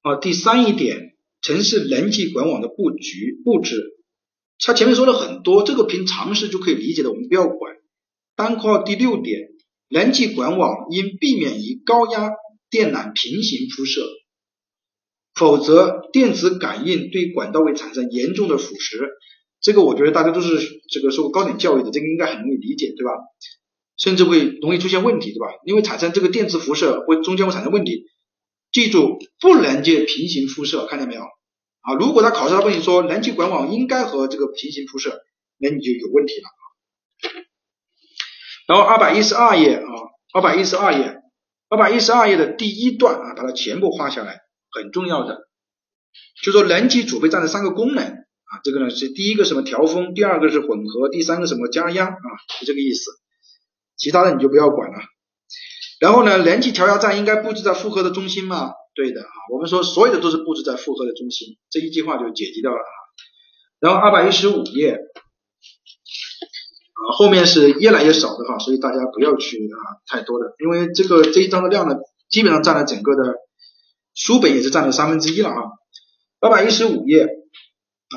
[0.00, 3.98] 啊，第三一点，城市人际管网的布局布置。
[4.64, 7.74] 他前面说了很多，这个凭常识就可以理解的，我们不要管。
[8.36, 9.48] 单括号第六点，
[9.88, 12.30] 燃气管网应避免与高压
[12.70, 14.02] 电缆平行铺设，
[15.34, 19.08] 否则电子感应对管道会产生严重的腐蚀。
[19.60, 20.58] 这个我觉得大家都是
[20.90, 23.12] 这个受过高等教育的，这个应该很容易理解，对吧？
[23.96, 25.46] 甚至会容易出现问题，对吧？
[25.66, 28.06] 因为产生这个电磁辐射会中间会产生问题。
[28.72, 31.22] 记住，不能接平行辐射，看见没有？
[31.82, 35.20] 啊，如果他考试他问你说燃气管网应该和这个平行铺设，
[35.58, 36.62] 那你就有问题了啊。
[38.68, 39.86] 然后二百一十二页啊，
[40.32, 41.20] 二百一十二页，
[41.68, 45.48] 二百一十二页的第一段啊，把它全部画下来，很重要的，
[46.42, 52.16] 就说人机主备站的三个功能啊，这个呢是第一个什么调峰，第二个是混合，第三个什么加压啊，
[52.60, 53.10] 是这个意思，
[53.96, 54.98] 其他的你就不要管了。
[56.00, 58.72] 然后呢，人机调压站应该布置在负荷的中心吗？
[58.94, 62.92] 对的啊，我们说所有的都是布置在负荷的中心，这一句话就解决掉了啊。
[63.80, 65.00] 然后二百一十五页啊，
[67.16, 71.96] 后面是越来越少的哈，所以大家不要去啊太多的，因为这个这一章的量呢，
[72.28, 73.36] 基本上占了整个的
[74.14, 75.56] 书本也是占了三分之一了啊。
[76.40, 77.24] 二百一十五页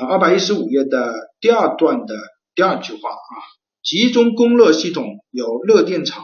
[0.00, 2.14] 啊，二百一十五页的第二段的
[2.54, 3.32] 第二句话啊，
[3.82, 6.22] 集中供热系统有热电厂、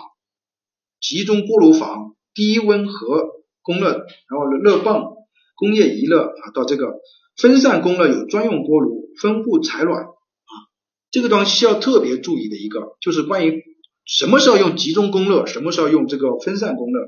[1.00, 3.41] 集中锅炉房、低温和。
[3.62, 5.04] 供热，然后热泵、
[5.54, 6.94] 工业余热啊，到这个
[7.36, 10.52] 分散供热有专用锅炉、分布采暖啊，
[11.10, 13.62] 这个东西需要特别注意的一个，就是关于
[14.04, 17.00] 什么时候用集中供热，什么时候用这个分散供热。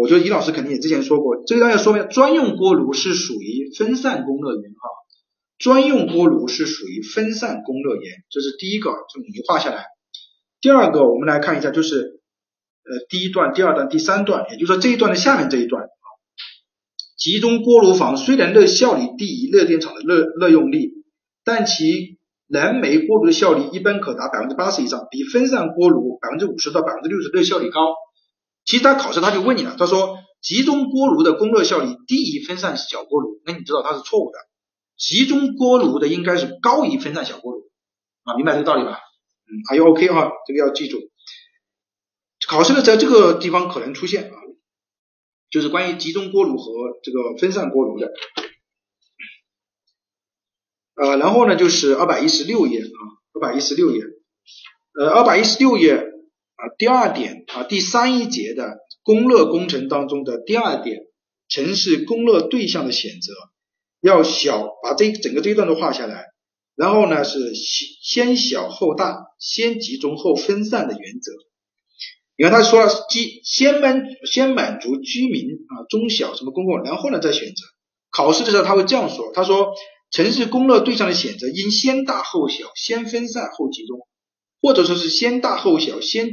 [0.00, 4.88] 我觉得李老师肯定也之前说过，这个大家说明专用锅炉是属于分散供热源哈，
[5.58, 9.86] 专用锅炉是属于分散供热源，这是第一个，这么你画下来。
[10.60, 12.19] 第二个，我们来看一下，就是。
[12.90, 16.06] 呃，第一段、第二段、第三段，也就是说这一段的下面这一段啊，
[17.16, 20.90] 集中锅炉房虽然热效率低于热电厂的热热用率，
[21.44, 27.94] 但其燃煤锅炉的效率一般可达百分之八十以上，比分散锅炉百分之五十到百分之六十热效率高。
[28.64, 34.38] 其实他考试他就问你了，他说集中锅炉的供热效率低于分散小锅炉，那你知道它是错误的，
[34.96, 37.70] 集中锅炉的应该是高于分散小锅炉
[38.24, 38.98] 啊，明白这个道理吧？
[39.46, 40.98] 嗯，还有 OK 哈，这个要记住。
[42.50, 44.34] 考试呢在这个地方可能出现啊，
[45.50, 48.10] 就是关于集中锅炉和这个分散锅炉的，
[50.96, 52.98] 呃，然后呢就是二百一十六页啊，
[53.34, 54.02] 二百一十六页，
[54.98, 61.02] 呃，二百一十六页啊，第二点啊，第三一节的供热工程当中的第二点，
[61.48, 63.32] 城市供热对象的选择
[64.00, 66.24] 要小，把这整个这一段都画下来，
[66.74, 71.30] 然后呢是先先小后大，先集中后分散的原则。
[72.40, 77.54] 你看他说了，基先满先满足居民啊中小什么公共，然后呢再选择。
[78.10, 79.74] 考试的时候他会这样说，他说
[80.10, 83.98] 城市供热对象的选择应先大后小，先分散后集中，
[84.62, 86.30] 或者说是先大后小，先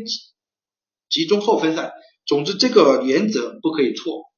[1.09, 1.91] 集中后分散。
[2.25, 4.31] 总之这个原则不可以错，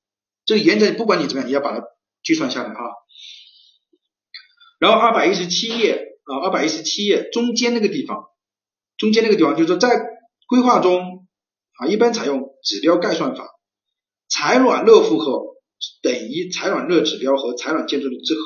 [0.45, 1.83] 这个原则不管你怎么样，你要把它
[2.23, 2.81] 计算下来啊。
[4.79, 8.23] 然后二百一十七页啊，二百一十七页中间那个地方，
[8.97, 10.01] 中间那个地方就是说在
[10.47, 11.27] 规划中。
[11.79, 13.47] 啊，一般采用指标概算法，
[14.27, 15.55] 采暖热负荷
[16.01, 18.41] 等于采暖热指标和采暖建筑的之和。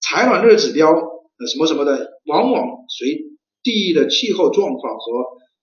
[0.00, 3.22] 采暖热指标呃什么什么的，往往随
[3.62, 5.02] 地域的气候状况和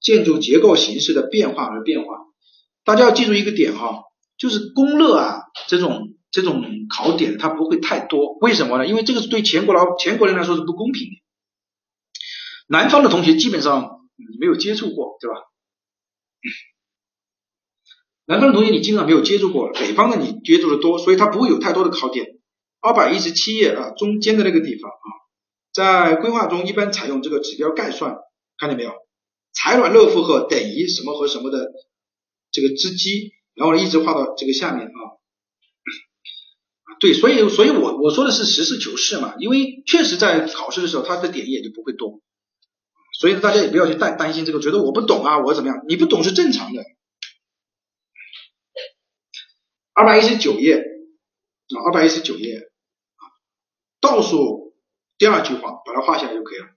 [0.01, 2.07] 建筑结构形式的变化而变化。
[2.83, 4.03] 大家要记住一个点哈，
[4.37, 8.87] 就是供热啊这种这种考点它不会太多，为什么呢？
[8.87, 11.15] 因为这个是对全国老全国人来说是不公平的。
[12.67, 13.99] 南方的同学基本上
[14.39, 15.35] 没有接触过，对吧？
[18.29, 22.27] 南方的同学你基本上没有接触过，北方的你接触的多，所以它不会有太多的考点。
[22.79, 25.09] 二百一十七页啊，中间的那个地方啊，
[25.73, 28.17] 在规划中一般采用这个指标概算，
[28.59, 28.91] 看见没有？
[29.51, 31.71] 采暖热负荷等于什么和什么的
[32.51, 35.01] 这个之积，然后一直画到这个下面啊。
[36.99, 42.21] 对，所以所以我我说的是实事求是嘛，因为确实在考试的时候它的点也就不会多，
[43.19, 45.83] 所以大家也不要去担担心这个，觉得我不懂啊，我怎么样？
[45.87, 46.83] 你不懂是正常的。
[49.99, 53.21] 二百一十九页啊，二百一十九页啊，
[53.99, 54.73] 倒数
[55.17, 56.67] 第二句话，把它画下来就可以了。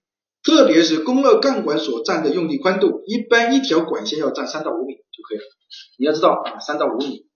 [0.42, 5.44] 特别是供热干管所占的用地宽度，一般一条管线要占三到五米就可以了。
[5.98, 7.28] 你要知道啊，三到五米。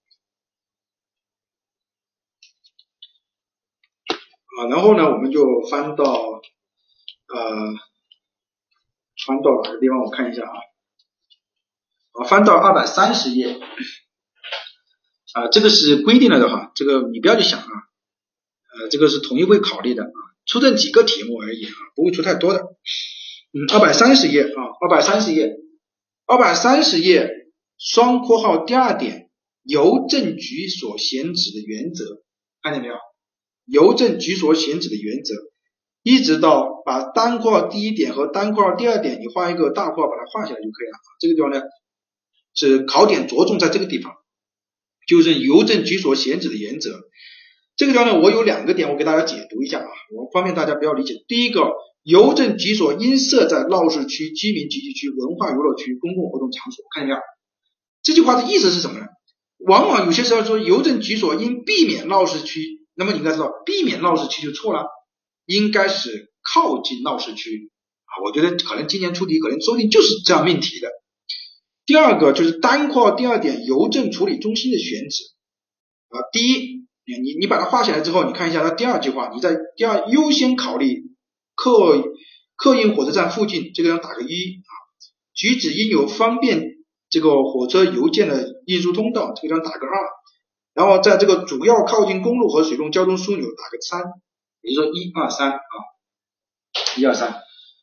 [4.58, 7.74] 啊，然后呢，我们就翻到呃，
[9.24, 10.00] 翻到哪个地方？
[10.00, 10.56] 我看一下啊，
[12.10, 13.60] 啊，翻到二百三十页，
[15.36, 22.60] 啊，这个是规定了的哈，这个你不要去想啊，呃，这个是统一会考虑的啊，出这几个题目而已啊，不会出太多的。
[22.60, 25.56] 嗯，二百三十页啊，二百三十页，
[26.24, 27.30] 二百三十页
[27.76, 29.28] 双括号第二点，
[29.62, 32.22] 邮政局所选址的原则，
[32.62, 32.94] 看见没有？
[33.66, 35.34] 邮政局所选址的原则，
[36.02, 40.98] 一直到把单括号第一点和单括号第二点，你画一个大括号把它画下来就可以了。
[41.20, 41.60] 这个地方呢，
[42.54, 44.14] 是考点着重在这个地方，
[45.06, 47.00] 就是邮政局所选址的原则。
[47.76, 51.14] 这个地方呢，我有两个点，我给大家解读一下啊，我方便大家不要理解。
[51.28, 57.20] 第一个，邮政局所应设在闹市区、居民聚集区、文化娱乐区、公共活动场所，看一下？
[58.02, 59.06] 这句话的意思是什么呢？
[59.58, 62.62] 往往有些时候说，邮政局所应避免闹市区。
[62.94, 64.86] 那么你应该知道，避免闹市区就错了，
[65.44, 67.70] 应该是靠近闹市区
[68.04, 68.24] 啊。
[68.24, 70.88] 我觉得可能今年出题可能说不定就是这样命题的。
[71.86, 75.22] 第二个就是单括号第二点邮政处理中心的选址
[76.08, 76.18] 啊。
[76.32, 81.04] 第一，你你把它画下来之后，你看一下它第二句话，你在第二优先考虑
[81.54, 82.02] 客
[82.56, 84.72] 客运火车站附近，这个要打个一啊。
[85.32, 86.72] 局址应有方便
[87.08, 89.92] 这个火车邮件的运输通道，这个要打个二。
[90.74, 94.02] 然后在这个主要靠近公路和水路交通枢纽打个三，
[94.60, 95.60] 比如说一二三啊，
[96.96, 97.40] 一二三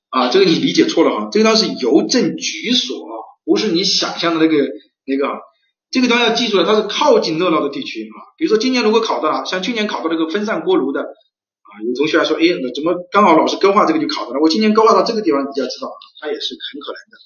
[0.10, 3.13] 啊，这个你理解错了哈，这个地方是邮政局所，
[3.46, 4.58] 不是你想象的那个
[5.06, 5.28] 那个，
[5.92, 8.16] 这个大家要记住了，它是靠近热闹的地区啊。
[8.38, 12.42] 比如说今年如果考到了，像去年考到那个分散锅炉的啊，有同学还说，哎，
[12.74, 14.40] 怎么刚好老师勾画这个就考到了？
[14.42, 15.90] 我今年勾画到这个地方，你就要知道，
[16.22, 17.18] 它也是很可能的。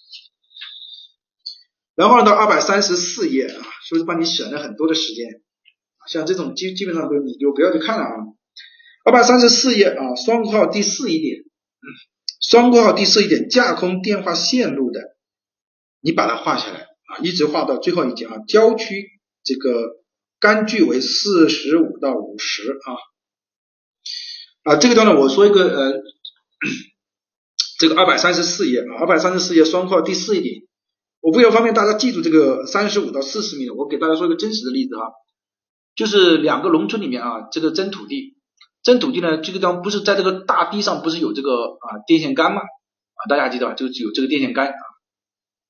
[1.95, 5.41] 然后呢，到二百三十四页啊，是不是帮你省了很多的时间？
[6.07, 8.13] 像这种基基本上都你就不要去看了啊。
[9.03, 11.43] 二百三十四页啊，双括号第四一点，
[12.39, 15.01] 双括号第四一点架空电话线路的，
[16.01, 18.37] 你把它画下来啊，一直画到最后一节啊。
[18.47, 19.05] 郊区
[19.43, 19.97] 这个
[20.39, 25.93] 干距为四十五到五十啊啊，这个地方呢，我说一个呃，
[27.79, 30.61] 这个二百三十四页啊，二百三十四页双括第四一点，
[31.21, 35.11] 我为了方便大家记住这个三十五到四十米，我给大家说一个真实的例子哈。
[35.95, 38.37] 就是两个农村里面啊，这个争土地，
[38.83, 43.73] 争土地呢，这个地方不是在这个大堤上不是有这个啊电线杆吗啊，大家记得吧？
[43.73, 44.79] 就有这个电线杆啊，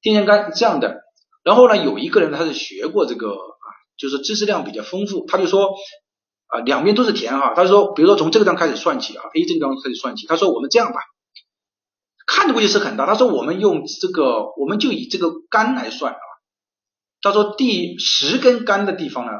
[0.01, 1.01] 电线杆这样的。
[1.43, 3.67] 然后呢，有一个人他是学过这个啊，
[3.97, 5.75] 就是知识量比较丰富，他就说
[6.47, 10.99] 啊两边都是田哈，他说比如说从这个地方开始算起啊，A 这个地方开始算起，他说我们这样吧，
[12.25, 16.19] 看着估计是很大，他说我们用这个我们就以这个杆来算啊，
[17.21, 19.31] 他说第十根杆的地方呢。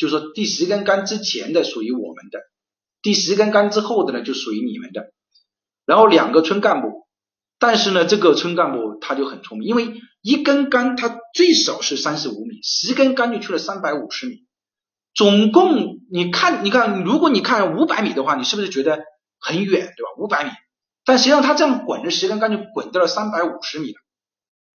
[0.00, 2.40] 就是说，第十根杆之前的属于我们的，
[3.02, 5.12] 第十根杆之后的呢就属于你们的。
[5.84, 7.06] 然后两个村干部，
[7.60, 14.46] 但是呢，这个村干部他就很聪明，因为一根杆它最少是三十五米，十根杆就去了三百五十米，
[15.14, 19.04] 总共你看，你看，如果你看五百米的话，你是不是觉得
[19.38, 20.10] 很远，对吧？
[20.18, 20.50] 五百米，
[21.04, 24.00] 但实际上他这样滚着十根杆就滚到了三百五十米了，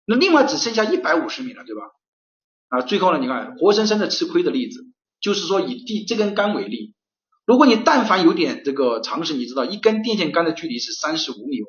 [0.06, 1.82] 那另外只剩下一百五十米了，对吧？
[2.68, 4.80] 啊，最后呢，你看活生生的吃亏的例子。
[5.18, 6.94] 就是说，以第这根杆为例，
[7.46, 11.60] 如果你但凡有点这个常识，你知道一根电线杆的距离是三十五米，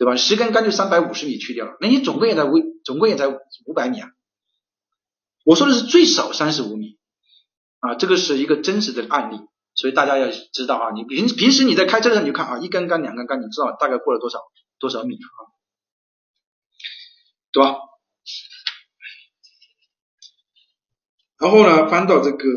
[0.00, 0.16] 对吧？
[0.16, 2.54] 十根杆就三百五十米去掉了，那你总共也才五，
[2.86, 4.08] 总共也才五百米啊。
[5.44, 6.98] 我说的是最少三十五米
[7.80, 9.40] 啊，这个是一个真实的案例，
[9.74, 14.38] 所以大家要知道啊，你平平时你在开车的时候你就看啊，一根杆、两根杆，你知道大概过了多少
[14.78, 15.36] 多少米啊，
[17.52, 17.76] 对吧？
[21.36, 22.48] 然后呢，翻到这个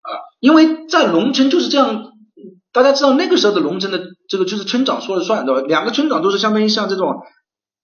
[0.00, 0.08] 啊，
[0.40, 2.14] 因为在农村就是这样，
[2.72, 5.60] 大家知道那个时候的农村的这个就是村长说了算，对吧？
[5.68, 7.20] 两个村长都是相当于像这种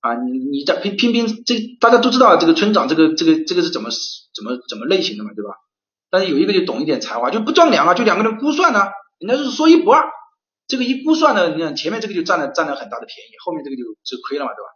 [0.00, 3.90] 啊，你你在拼拼拼，这大家都知道这个村长这个这个这个是怎么
[4.34, 5.50] 怎么怎么类型的嘛，对吧？
[6.08, 8.86] 但是有一个就懂一点才华，就不丈量啊，就两个人估算呢，
[9.18, 10.08] 人家就是说一不二，
[10.66, 14.68] 这个一估算呢，你看前面这个就占了占了很大的便宜，后面这个就吃亏了嘛，对吧？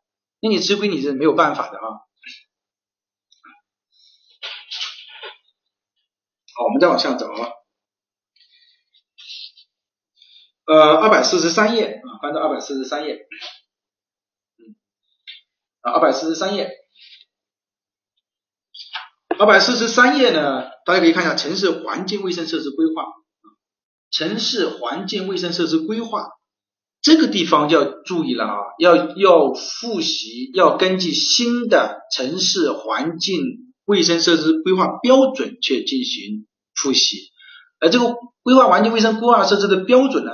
[0.43, 1.87] 那你吃亏你是没有办法的啊。
[6.55, 7.62] 好，我们再往下走啊。
[10.65, 13.27] 呃，二百四十三页啊，翻到二百四十三页。
[14.59, 14.77] 嗯，
[15.81, 16.71] 啊，二百四十三页。
[19.39, 23.05] 二百四十三页呢，大家可以看一下城市环境卫生设施规划。
[24.11, 26.29] 城市环境卫生设施规划
[27.01, 33.41] 这个地方就要注意了啊，要要复习，要根据新的城市环境
[33.87, 37.33] 卫生设施规划标准去进行复习。
[37.81, 40.31] 而这个规划环境卫生规划设置的标准呢，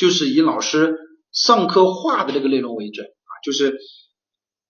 [0.00, 0.96] 就是以老师
[1.30, 3.76] 上课画的那个内容为准啊，就是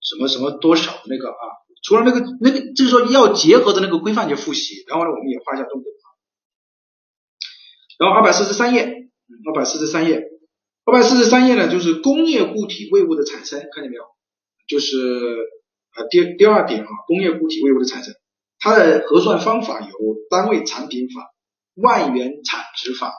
[0.00, 1.44] 什么什么多少那个啊，
[1.84, 4.83] 除了那个那个就是说要结合的那个规范去复习。
[4.89, 6.07] 然后呢，我们也画一下重点啊。
[8.00, 8.83] 然后二百四十三页，
[9.47, 10.20] 二百四十三页，
[10.84, 14.02] 二百四十三页呢，就是工业固体废物的产生，看见没有？
[14.67, 14.97] 就是
[15.92, 18.12] 啊第第二点啊，工业固体废物的产生，
[18.59, 19.97] 它的核算方法有
[20.28, 21.31] 单位产品法。
[21.76, 23.15] 万元产值法，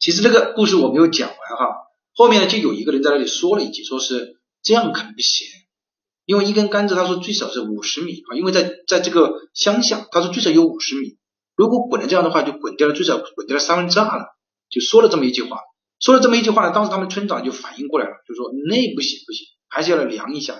[0.00, 1.74] 其实这个故事我没有讲完哈，
[2.14, 5.46] 后面呢就有一个人在那里说了一句，说是这样可能不行，
[6.24, 11.18] 因为一根杆子他说最少是五十米啊，因为在在这个乡下，他说最少有五十米，
[11.56, 14.24] 如果滚成这样的话，就滚掉了最少滚掉了三分之二了，
[14.70, 15.58] 就说了这么一句话，
[16.00, 20.58] 说了这么一句话呢，当时他们村长就反应过来了，就说那不行不行，还是要来量一下。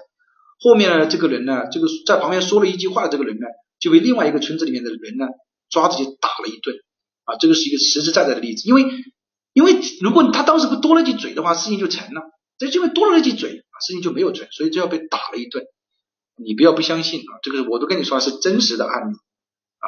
[0.60, 3.46] 后面呢这个人呢，这个在旁边说了一句话的这个人呢。
[3.82, 5.26] 就被另外一个村子里面的人呢
[5.68, 6.76] 抓着就打了一顿
[7.25, 8.68] 啊，这个是一个实实在在的例子。
[8.68, 8.84] 因为
[9.52, 12.23] 因为如果他当时不多了句嘴的话，事情就成了。
[12.59, 15.65] 这因为多了那句嘴啊，事情就没有成，所以就要被打了一顿。
[16.36, 19.86] 你不要不相信啊，这个我都跟你说是真实的案例啊。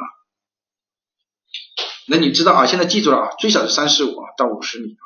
[2.07, 5.03] 那你知道啊，现在记住了啊，最少是三十五啊到五十米啊。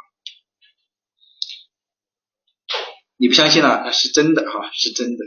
[3.17, 5.25] 你不相信了，那是真的哈，是真的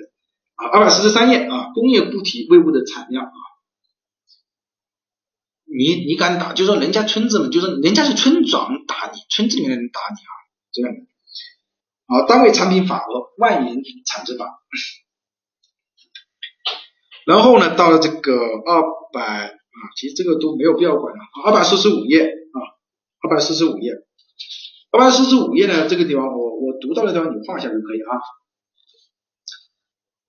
[0.57, 0.67] 啊。
[0.67, 3.33] 二百四十三页啊，工业固体废物的产量啊。
[5.75, 6.53] 你你敢打？
[6.53, 10.33] 就说人家村子们，就说人家是村长打你，村子里面的人打你啊，
[10.71, 11.01] 这样的。
[12.07, 14.45] 好，单位产品法和万元产值法。
[17.25, 18.83] 然后呢，到了这个二
[19.15, 21.21] 百啊，其实这个都没有必要管了。
[21.47, 22.59] 二百四十五页啊，
[23.23, 23.93] 二百四十五页，
[24.91, 28.21] 二百四十五页呢，这个地方我我读到的地方你画一下就可以啊。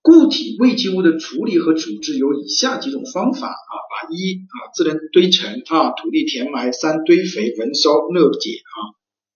[0.04, 8.78] 固体废弃物的处理和处置有以下几种方法啊，把一啊自然堆成啊土地填埋三堆肥焚烧热解啊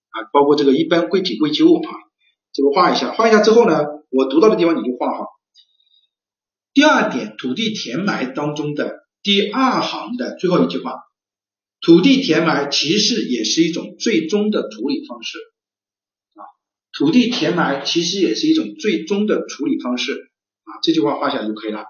[0.10, 1.90] 啊包括这个一般固体废弃物啊
[2.52, 5.28] 这个画一下画一下之后呢，我读到的地方你就画好。
[6.74, 10.96] 第二点，土地填埋当中的第二行的最后一句话，
[11.80, 15.38] 土地填埋其实也是一种最终的处理方式
[16.34, 16.44] 啊，
[16.92, 20.27] 土地填埋其实也是一种最终的处理方式。
[20.68, 21.86] 啊，这句话画下来就可以了。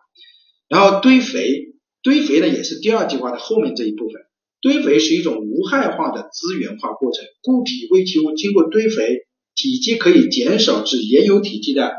[0.69, 4.21] 然后堆肥，堆肥呢也是第二句话的后面这一部分。
[4.61, 9.25] 堆肥是一种无害化的资源化过程，固体废弃物经过堆肥，
[9.55, 11.93] 体积可以减少至原有体积的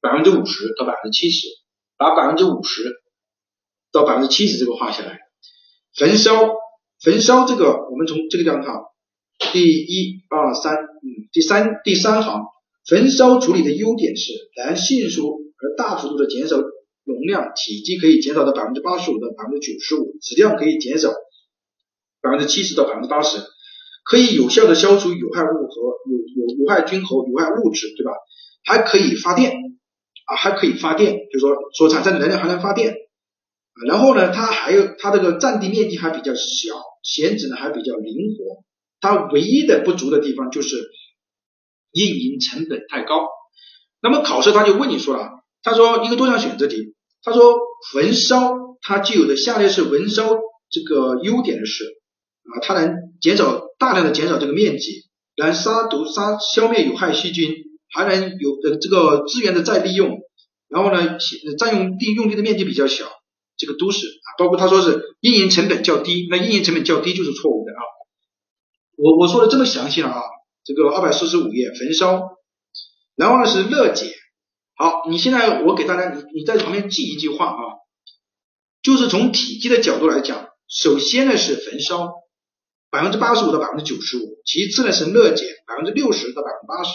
[0.00, 1.48] 百分之五十到百分之七十。
[2.00, 2.94] 把百分之五十
[3.90, 5.18] 到百分之七十这个画下来。
[5.96, 6.48] 焚烧，
[7.02, 8.72] 焚烧这个我们从这个地方看，
[9.52, 12.44] 第一二三，嗯，第三第三行，
[12.86, 15.47] 焚烧处理的优点是燃迅速。
[15.60, 21.10] 而大幅度的减少容量，体积可以减少到百分之八十五到百分之九十五，质量可以减少
[22.20, 23.38] 百分之七十到百分之八十，
[24.04, 28.12] 可以有效的消除有害物和有有有害菌和有害物质，对吧？
[28.64, 29.52] 还可以发电
[30.26, 32.94] 啊，还可以发电，就是说所产生的能量还能发电。
[33.86, 38.64] 然后呢，它还有它这个占地面积还比较小，选址呢还比较灵活。
[39.00, 40.76] 它唯一的不足的地方就是
[41.92, 43.28] 运营成本太高。
[44.02, 45.37] 那么考试他就问你说了。
[45.62, 47.58] 他说一个多项选择题，他说
[47.92, 50.30] 焚烧它具有的下列是焚烧
[50.70, 55.04] 这个优点的是啊，它能减少大量的减少这个面积，
[55.36, 57.54] 能杀毒杀消灭有害细菌，
[57.92, 60.18] 还能有呃这个资源的再利用，
[60.68, 61.18] 然后呢
[61.58, 63.06] 占用地用地的面积比较小，
[63.56, 67.80] 这个都是啊，包括他说是运营成本较低，那运营成本较低就是错误的啊。
[68.96, 70.22] 我我说的这么详细了啊，
[70.64, 72.22] 这个二百四十五页焚烧，
[73.16, 74.14] 然后呢是热解。
[74.78, 77.62] 好，你现在我给大家，你你在旁边记一句话啊，
[78.80, 82.12] 就是从体积的角度来讲，首先呢是焚烧
[82.88, 86.92] 百分之八十五到百分之九十五，其次呢是热解百分之六十到百分之八十，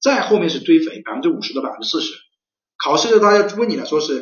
[0.00, 2.12] 再后面是堆肥百分之五十到百分之四十。
[2.76, 4.18] 考试的大家问你来，说是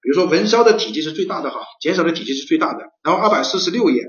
[0.00, 2.86] 比如说焚烧的体积是最大的哈，减少的体积是最大的。
[3.02, 4.02] 然后二百四十六页，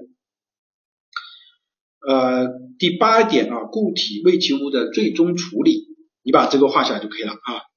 [2.07, 2.47] 呃
[2.79, 5.85] 第八点啊，固体废弃物的最终处理，
[6.23, 7.67] 你把这个画下来就可以了啊。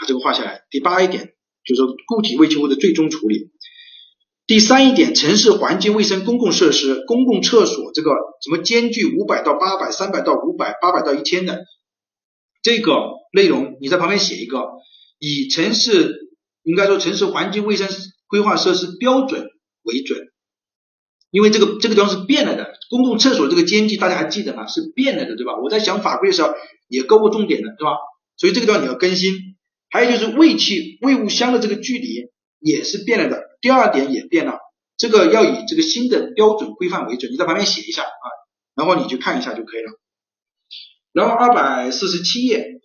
[0.00, 0.62] 把这个画下来。
[0.70, 3.50] 第八一点就是固体废弃物的最终处理。
[4.46, 8.10] 第三一点，城市环境卫生公共设施、公共厕所这个
[8.42, 11.60] 什么间距五百到八百、三百到五百、八百到一千的
[12.60, 12.92] 这个
[13.32, 14.70] 内容，你在旁边写一个，
[15.20, 16.32] 以城市
[16.64, 17.88] 应该说城市环境卫生
[18.26, 19.46] 规划设施标准
[19.82, 20.18] 为准，
[21.30, 24.66] 因为这个这个地方是变了的，公共厕所这个间距大家还记得吗？
[24.66, 25.52] 是变了的，对吧？
[25.62, 26.52] 我在想法规的时候
[26.88, 27.92] 也勾过重点的，对吧？
[28.36, 29.32] 所以这个地方你要更新。
[29.90, 34.58] 还有就是胃气胃物香的这个距离也是变了的，第二点也变了，
[34.96, 38.26] 这个要以这个新的标准规范为准，你在旁边写一下啊，
[38.76, 39.92] 然后你去看一下就可以了。
[41.12, 42.80] 然后二百四十七页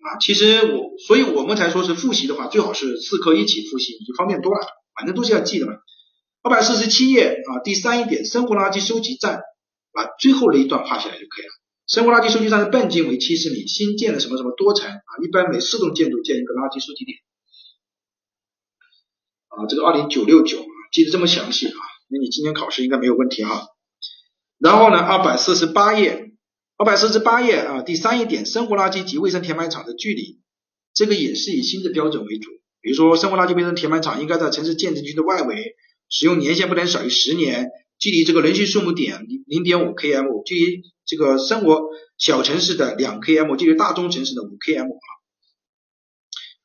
[0.00, 4.60] 啊，其实我所以我们才说是复习的话，最好是四科一起复习，你就方便多了，
[4.94, 5.72] 反正都是要记的嘛。
[6.42, 9.40] 二百四十七页啊，第三一点，生活垃圾收集站，
[9.92, 11.63] 把最后的一段画下来就可以了。
[11.86, 17.18] 生活垃圾收集站的半径为七十米，新建的什么什么多层啊，一般每四栋建筑建一个垃圾收集点。
[19.48, 21.76] 啊，这个二零九六九，记得这么详细啊，
[22.08, 23.68] 那你今年考试应该没有问题哈。
[24.58, 26.32] 然后呢，二百四十八页，
[26.78, 30.40] 二百四十八页啊，第三一点，生活垃圾及卫生填埋场的距离，
[30.94, 35.76] 这个也是以新的标准为主，比如说生活垃圾卫生填埋场应该在城市建成区的外围。
[36.10, 41.80] 使用年限不能少于十年，距离这个人均数目点零零点五 km，距离这个生活
[42.18, 45.08] 小城市的两 km，距离大中城市的五 km 啊，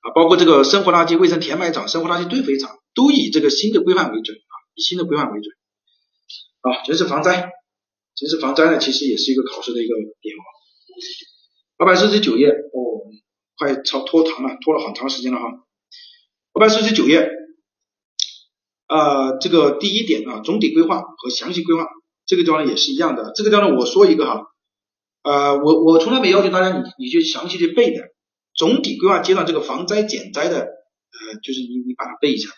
[0.01, 5.55] 啊，包括这个生活垃圾卫生填埋场、生活垃圾堆肥场，都以这个新的规范为准啊，以新的规范为准
[6.61, 6.83] 啊。
[6.83, 7.51] 城市防灾，
[8.15, 10.43] 城市防灾呢，其实也是一个考试的一个点啊。
[11.77, 13.07] 二百四十九页，哦，
[13.57, 15.45] 快超拖堂了，拖了很长时间了哈。
[16.53, 17.29] 二百四十九页。
[18.89, 21.87] 呃，这个第一点啊，总体规划和详细规划
[22.25, 23.31] 这个地方也是一样的。
[23.35, 24.41] 这个地方，我说一个哈，
[25.21, 28.01] 呃，我我从来没要求大家你你去详细去背的。
[28.55, 32.55] 总体规划阶段这个防灾减灾的，呃，就是你你把它背一下吧。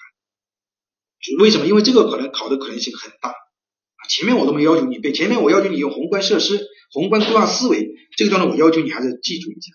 [1.40, 1.68] 为什么？
[1.68, 3.34] 因为这个可能考的可能性很大。
[4.10, 9.74] 前面我都没要求你背，前面我要求你用宏观设施、宏观规划思维，这个地方我要求你还是记住一下。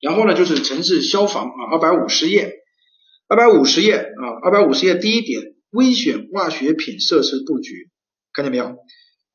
[0.00, 2.54] 然后呢，就是城市消防啊，二百五十页。
[3.28, 7.90] 二百五十页啊，二百五十页第一点，危险化学品设施布局，
[8.32, 8.74] 看见没有？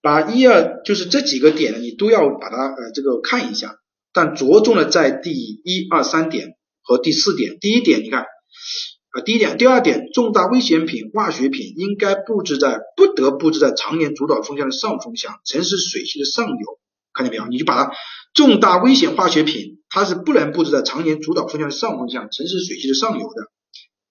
[0.01, 3.75] 把一二就是这几个点你都要把它呃这个看一下，
[4.11, 7.59] 但着重的在第一二三点和第四点。
[7.61, 16.79] 第一点你看啊，第一点，第二点，重大危险品化学品应该布置在不得布置在常年主导风向的上风向，城市水系的上游，
[17.13, 17.45] 看见没有？
[17.45, 17.93] 你就把它
[18.33, 23.52] 重大危险化学品，它是不能布置在常年主导风向的上风向，城市水系的上游的。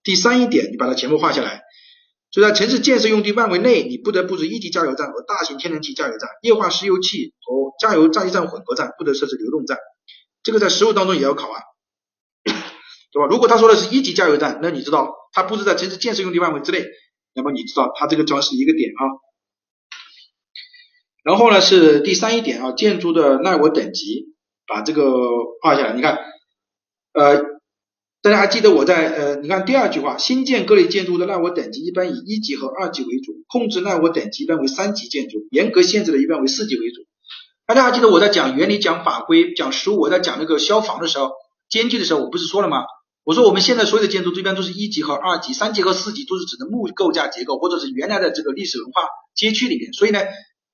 [0.03, 1.63] 第三一点，你把它全部画下来。
[2.31, 9.77] 就在城市建设用地范围内，你不得布置一级加油站和大型天然气加油站、液化石油气和加油炸气站混合站，不得设置流动站。
[10.43, 11.61] 这个在实务当中也要考啊，
[13.13, 13.27] 对吧？
[13.29, 16.87] 如果他说的是一级加油站，那你知道它布置在城市建设用地范围之内，
[17.35, 19.03] 那么你知道它这个地方是一个点啊。
[21.23, 24.35] 然后呢是第三一点啊，建筑的耐火等级，
[24.67, 25.13] 把这个
[25.63, 25.93] 画下来。
[25.93, 26.19] 你看，
[27.13, 27.52] 呃。
[28.23, 37.03] 大家还记得我在呃，你看第二句话，新建各类建筑的耐火等级一般以一级和二级为主，控制耐火等级一般为三级建筑，严格限制的一般为四级为主。
[37.67, 41.33] 大家还记得我在讲原理、讲法规、讲实务，我在讲那个消防的时候，
[41.69, 42.85] 间距的时候，我不是说了吗？
[43.25, 49.03] 我说我们现在所有的建筑一般都是一级和二级，三级和四级都是指的木构架结构或者是原来的这个历史文化
[49.35, 50.21] 街区里面，所以呢，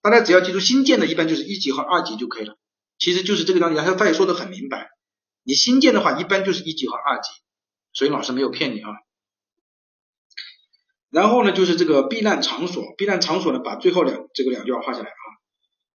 [0.03, 2.57] 大家只要记住新建的一般就是一级和二级就可以了。
[2.99, 4.91] 其实就是这个道理，他他也说的很明白。
[5.49, 7.31] 你新建的话，一般就是一级和二级，
[7.95, 8.91] 所以老师没有骗你啊。
[11.09, 15.25] 然后呢，就是这个避难场所，避难场所呢，把最后两这个两句话画下来啊。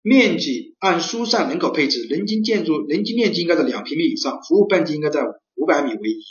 [0.00, 5.22] 面积按疏散人口配置，人均建筑人均面积应该在两平米以上，服务半径应该在
[5.54, 6.22] 五百米为宜。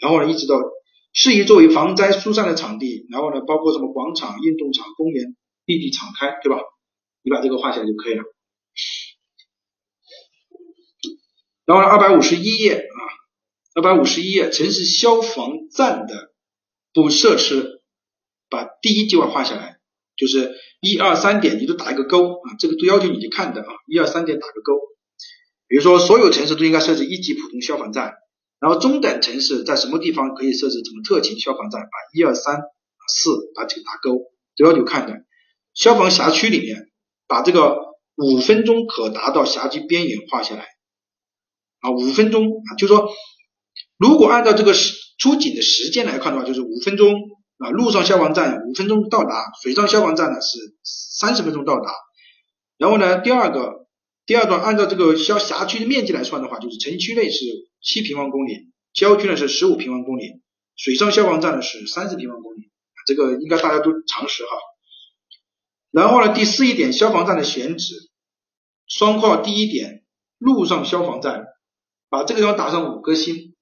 [0.00, 0.56] 然后呢，一直到
[1.12, 6.58] 适宜作为防灾疏散的场地，然后呢，包括什么广场、运动场、公园、绿地敞开，对吧？
[7.22, 8.24] 你把这个画下来就可以了。
[11.68, 13.00] 然后二百五十一页啊，
[13.74, 16.32] 二百五十一页城市消防站的
[16.94, 17.82] 布设施，
[18.48, 19.76] 把第一句话画下来，
[20.16, 24.78] 就是一二三点你都打一个勾啊，这个都要求你去看的啊，一二三点打个勾。
[25.66, 28.14] 比如说所有城市都应该设置一级普通消防站，
[28.60, 32.62] 然后中等城市在什么地方可以设置什么特勤消防站，把一二三
[33.08, 34.18] 四把这个打勾，
[34.56, 35.18] 都要求看的。
[35.74, 36.88] 消防辖区里面
[37.26, 37.76] 把这个
[38.16, 40.66] 五分钟可达到辖区边缘画下来。
[41.80, 43.08] 啊，五分钟啊，就是说，
[43.98, 47.14] 如果按照这个出警的时间来看的话，就是五分钟
[47.58, 51.92] 啊，陆上消防站五分钟到达，水上消防站呢是三十分钟到达。
[52.76, 53.86] 然后呢，第二个
[54.26, 57.44] 第二段按照这个消辖区的面积来算的话，就是城区内是
[57.80, 60.40] 七平方公里，郊区呢是十五平方公里，
[60.76, 62.70] 水上消防站呢是三十平方公里，
[63.06, 64.50] 这个应该大家都常识哈。
[65.90, 67.94] 然后呢，第四一点，消防站的选址，
[68.86, 70.04] 双括第一点，
[70.38, 71.46] 陆上消防站。
[72.08, 73.54] 把这个地方打上五颗星，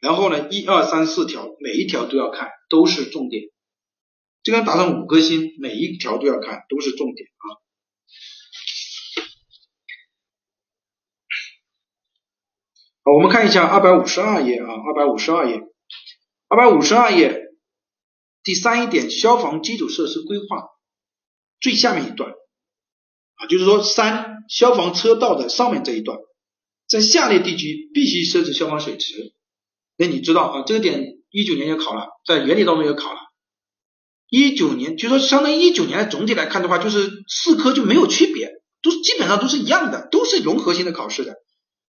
[0.00, 3.44] 然后呢，一二三四条，每一条都要看，都是重点。
[4.42, 7.46] 这个打上五颗星，每一条都要看，都是重点啊。
[13.02, 15.60] 好，我们看一下二百五十二页啊，二百五十二页，
[16.48, 17.48] 二百五十二页
[18.44, 20.68] 第三一点，消防基础设施规划
[21.60, 26.18] 最下面一段啊，就是说三消防车道的上面这一段，
[26.88, 29.34] 在下列地区必须设置消防水池。
[29.96, 33.18] 那你知道啊，这个点一九年也考了，在原理当中也考了。
[34.30, 38.50] 一九年就说相当于一九年总体来看的话，就是四科就没有区别，
[38.82, 41.36] 都基本上都是一样的，都是融合性的考试的。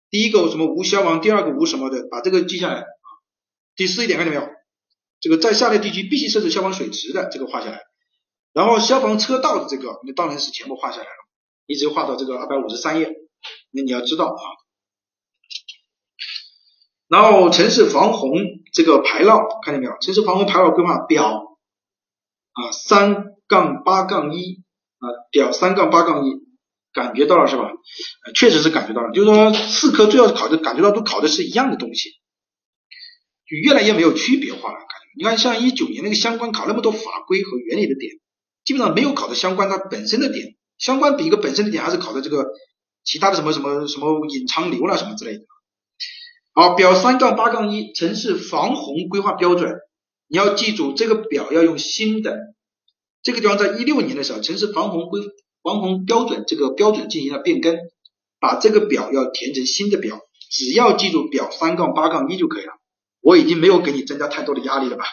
[0.10, 2.86] 第一个什么无消防，第二个无什么的，把这个记下来。
[3.76, 4.50] 第四一点看见没有？
[5.22, 7.82] 这个在下列地区必须设置消防水池的这个画下来，
[8.54, 11.28] 然后消防车道的这个，那当然是全部画下来了，
[11.68, 13.12] 一直画到这个二百五十三页。
[13.72, 14.44] 那你要知道啊。
[17.10, 18.32] 然后城市防洪
[18.72, 19.94] 这个排涝看见没有？
[20.00, 21.58] 城市防洪排涝规划表
[22.52, 24.64] 啊三杠八杠一
[25.00, 26.30] 啊表三杠八杠一，
[26.94, 27.72] 感觉到了是吧？
[28.36, 32.12] 确实是感觉到了，就是说四科最要考的感觉到都考的是一样的东西，
[33.48, 34.78] 就越来越没有区别化了。
[34.78, 38.14] 感觉你看像一九年那个相关考那么多法规和原理的点，
[38.64, 42.46] 基本上没有考的相关它本身的点，相关比一个本身的点还是考的这个
[43.04, 45.44] 其他的什么什么什么隐藏流了什么之类的。
[46.54, 49.78] 好，表三杠八杠一城市防洪规划标准，
[50.28, 52.38] 你要记住这个表要用新的。
[53.22, 55.22] 这个地方在一六年的时候，城市防洪规
[55.62, 57.78] 防洪标准这个标准进行了变更，
[58.40, 60.20] 把这个表要填成新的表，
[60.50, 62.74] 只要记住表三杠八杠一就可以了。
[63.22, 65.06] 我已经没有给你增加太多的压力了吧？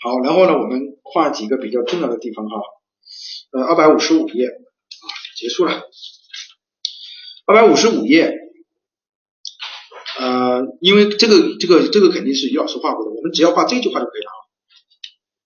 [0.00, 2.56] 好，然后呢，我们画几个比较重要的地方哈。
[3.52, 5.82] 呃，二百五十五页啊，结束了。
[7.46, 8.45] 二百五十五页。
[10.18, 14.38] 呃，因为这个这个这个肯定是于老师画过的，我们只要画这句话就可以了啊。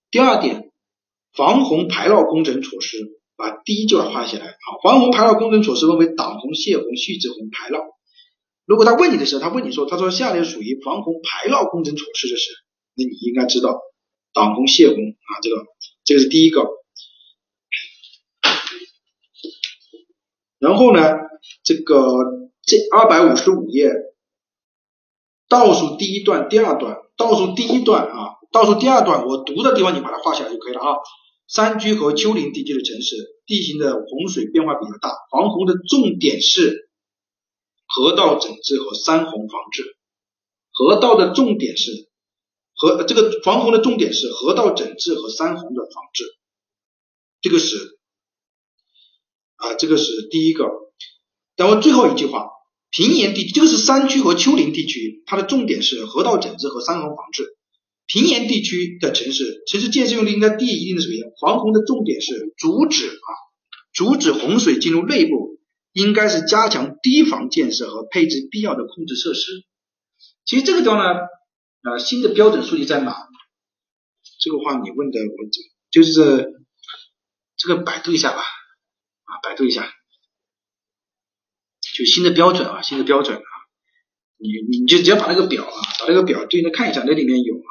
[0.09, 0.71] 第二点，
[1.33, 2.97] 防洪排涝工程措施，
[3.35, 4.45] 把第一句话画下来。
[4.45, 7.83] 好，防洪排涝工程措施分为挡洪、泄洪、蓄滞洪、排涝。
[8.65, 12.51] 如果他问你的时候，他问你说，他说下列属于防洪排涝工程措施的是，
[12.95, 13.77] 那你应该知道
[14.31, 15.65] 挡洪、泄洪啊，这个
[16.05, 16.65] 这个是第一个。
[20.59, 21.17] 然后呢，
[21.63, 21.97] 这个
[22.63, 23.91] 这二百五十五页。
[25.51, 30.95] 倒数第一段、第二段，倒数第一段啊，倒数第二段，我读的地方你把它画下来就可以了啊。
[31.45, 36.89] 山区和丘陵地区的城市，地形的洪水变化比较大，防洪的重点是
[37.85, 39.97] 河道整治和山洪防治。
[40.71, 41.91] 河道的重点是
[42.73, 46.23] 河这个防洪的重点是河道整治和山洪的防治，
[47.41, 47.99] 这个是
[49.57, 50.63] 啊，这个是第一个。
[51.57, 52.47] 然后最后一句话。
[52.91, 57.55] 平原地区，这个是山区和丘陵地区，它的重点是河道整治和山洪防治。
[58.05, 63.29] 平原地区的城市，城市建设用地应该低于一定的水平，防洪的重点是阻止啊，
[63.93, 65.57] 阻止洪水进入内部，
[65.93, 69.63] 应该是加强堤防建设和配置必要的控制设施。
[70.43, 71.21] 其实这个地方呢，
[71.83, 73.15] 啊，新的标准数据在哪？
[74.41, 75.49] 这个话你问的我
[75.91, 76.65] 就是
[77.55, 79.89] 这个百度一下吧，啊，百度一下。
[82.01, 83.45] 就新的标准啊，新的标准啊，
[84.39, 87.69] 你你就只要把那个表啊，把那个表对应的看一下，那里面有啊，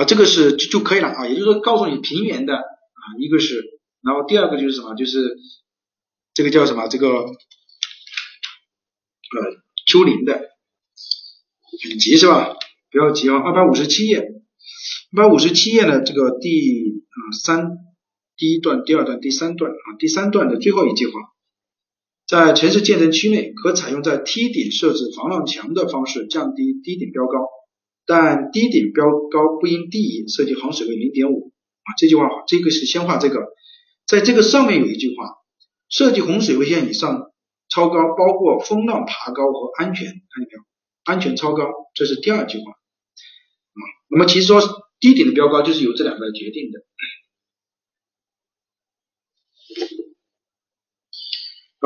[0.00, 5.38] 啊，这个是就就可以了啊，也就是说告诉你平原的啊，一个是，然后第二个就是什么，就是
[6.34, 7.32] 这个叫什么，这个呃
[9.86, 10.50] 丘陵的
[11.82, 12.56] 等级是吧？
[12.90, 14.18] 不要急啊，二百五十七页，
[15.16, 17.78] 二百五十七页呢，这个第啊三
[18.36, 21.32] 第一段、第二段、第三段啊，第三段的最后一句话。
[22.26, 27.38] 在城市建成区内，可采用在梯顶设置防浪墙的方式降低堤顶标高，
[28.04, 31.52] 但堤顶标高不应低于设计航水位零点五
[31.84, 31.88] 啊。
[31.96, 33.46] 这句话，这个是先画这个，
[34.06, 35.36] 在这个上面有一句话，
[35.88, 37.30] 设计洪水位线以上
[37.68, 40.60] 超高，包括风浪爬高和安全，看见没有？
[41.04, 41.62] 安全超高，
[41.94, 43.80] 这是第二句话啊。
[44.10, 44.60] 那么其实说
[44.98, 46.80] 堤顶的标高就是由这两个决定的。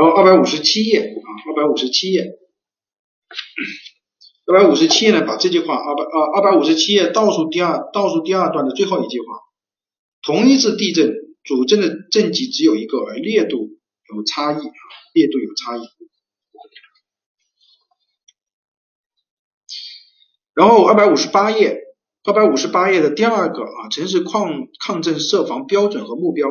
[0.01, 2.25] 然后二百五十七页啊，二百五十七页，
[4.47, 9.27] 二百五十七页呢，把这句话二百啊二百五十七页倒数第二倒数第二段的最后一句话，
[10.23, 11.13] 同一次地震
[11.45, 14.81] 主震的震级只有一个，而烈度有差异啊，
[15.13, 15.83] 烈度有差异。
[20.55, 21.79] 然后二百五十八页，
[22.25, 26.49] 二百五十八页的第二个啊，城市抗抗震设防标准和目标，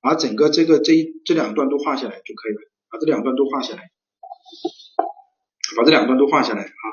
[0.00, 2.71] 把整个这个这一这两段都画下来就可以了。
[2.92, 3.90] 把这两段都画下来，
[5.78, 6.84] 把这两段都画下来啊。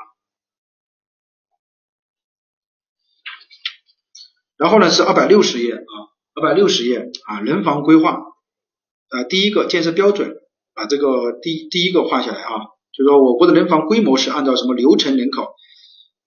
[4.56, 5.92] 然后呢是二百六十页啊，
[6.34, 10.34] 二百六十页啊，人防规划啊，第一个建设标准，
[10.74, 12.50] 把这个第第一个画下来啊，
[12.92, 15.54] 就说我国的人防规模是按照什么流程人口，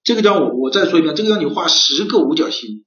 [0.04, 2.86] 这个地方我我再说一遍，这个地方你画十个五角星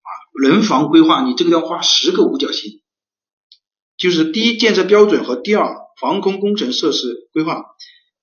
[0.00, 0.08] 啊，
[0.42, 2.82] 人防规划你这个地方画十个五角星，
[3.96, 7.64] 就是第一建设标准和第二防空工程设施规划，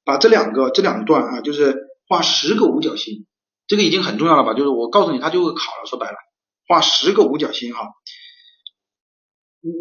[0.03, 1.75] 把这两个这两段啊，就是
[2.07, 3.25] 画十个五角星，
[3.67, 4.53] 这个已经很重要了吧？
[4.53, 6.17] 就是我告诉你，他就会考了，说白了，
[6.67, 7.89] 画十个五角星哈，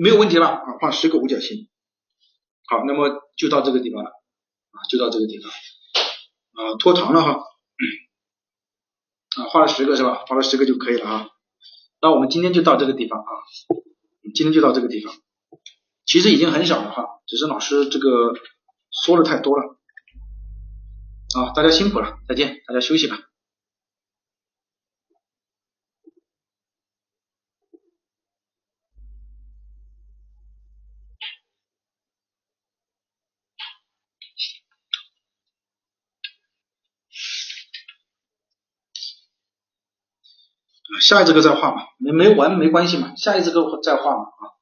[0.01, 1.69] 没有问题了啊，画十个五角星。
[2.65, 7.33] 好，那么就到这个地方了啊，就到这个地方啊，拖长了哈
[9.37, 10.25] 啊，画了十个是吧？
[10.27, 11.29] 画了十个就可以了啊。
[12.01, 13.31] 那我们今天就到这个地方啊，
[14.35, 15.15] 今天就到这个地方。
[16.05, 18.35] 其实已经很少了哈，只是老师这个
[18.91, 19.79] 说的太多了
[21.35, 23.19] 啊，大家辛苦了，再见，大家休息吧。
[41.01, 44.53] 下一节课再画嘛，没没完没关系嘛，下一节课再画嘛啊。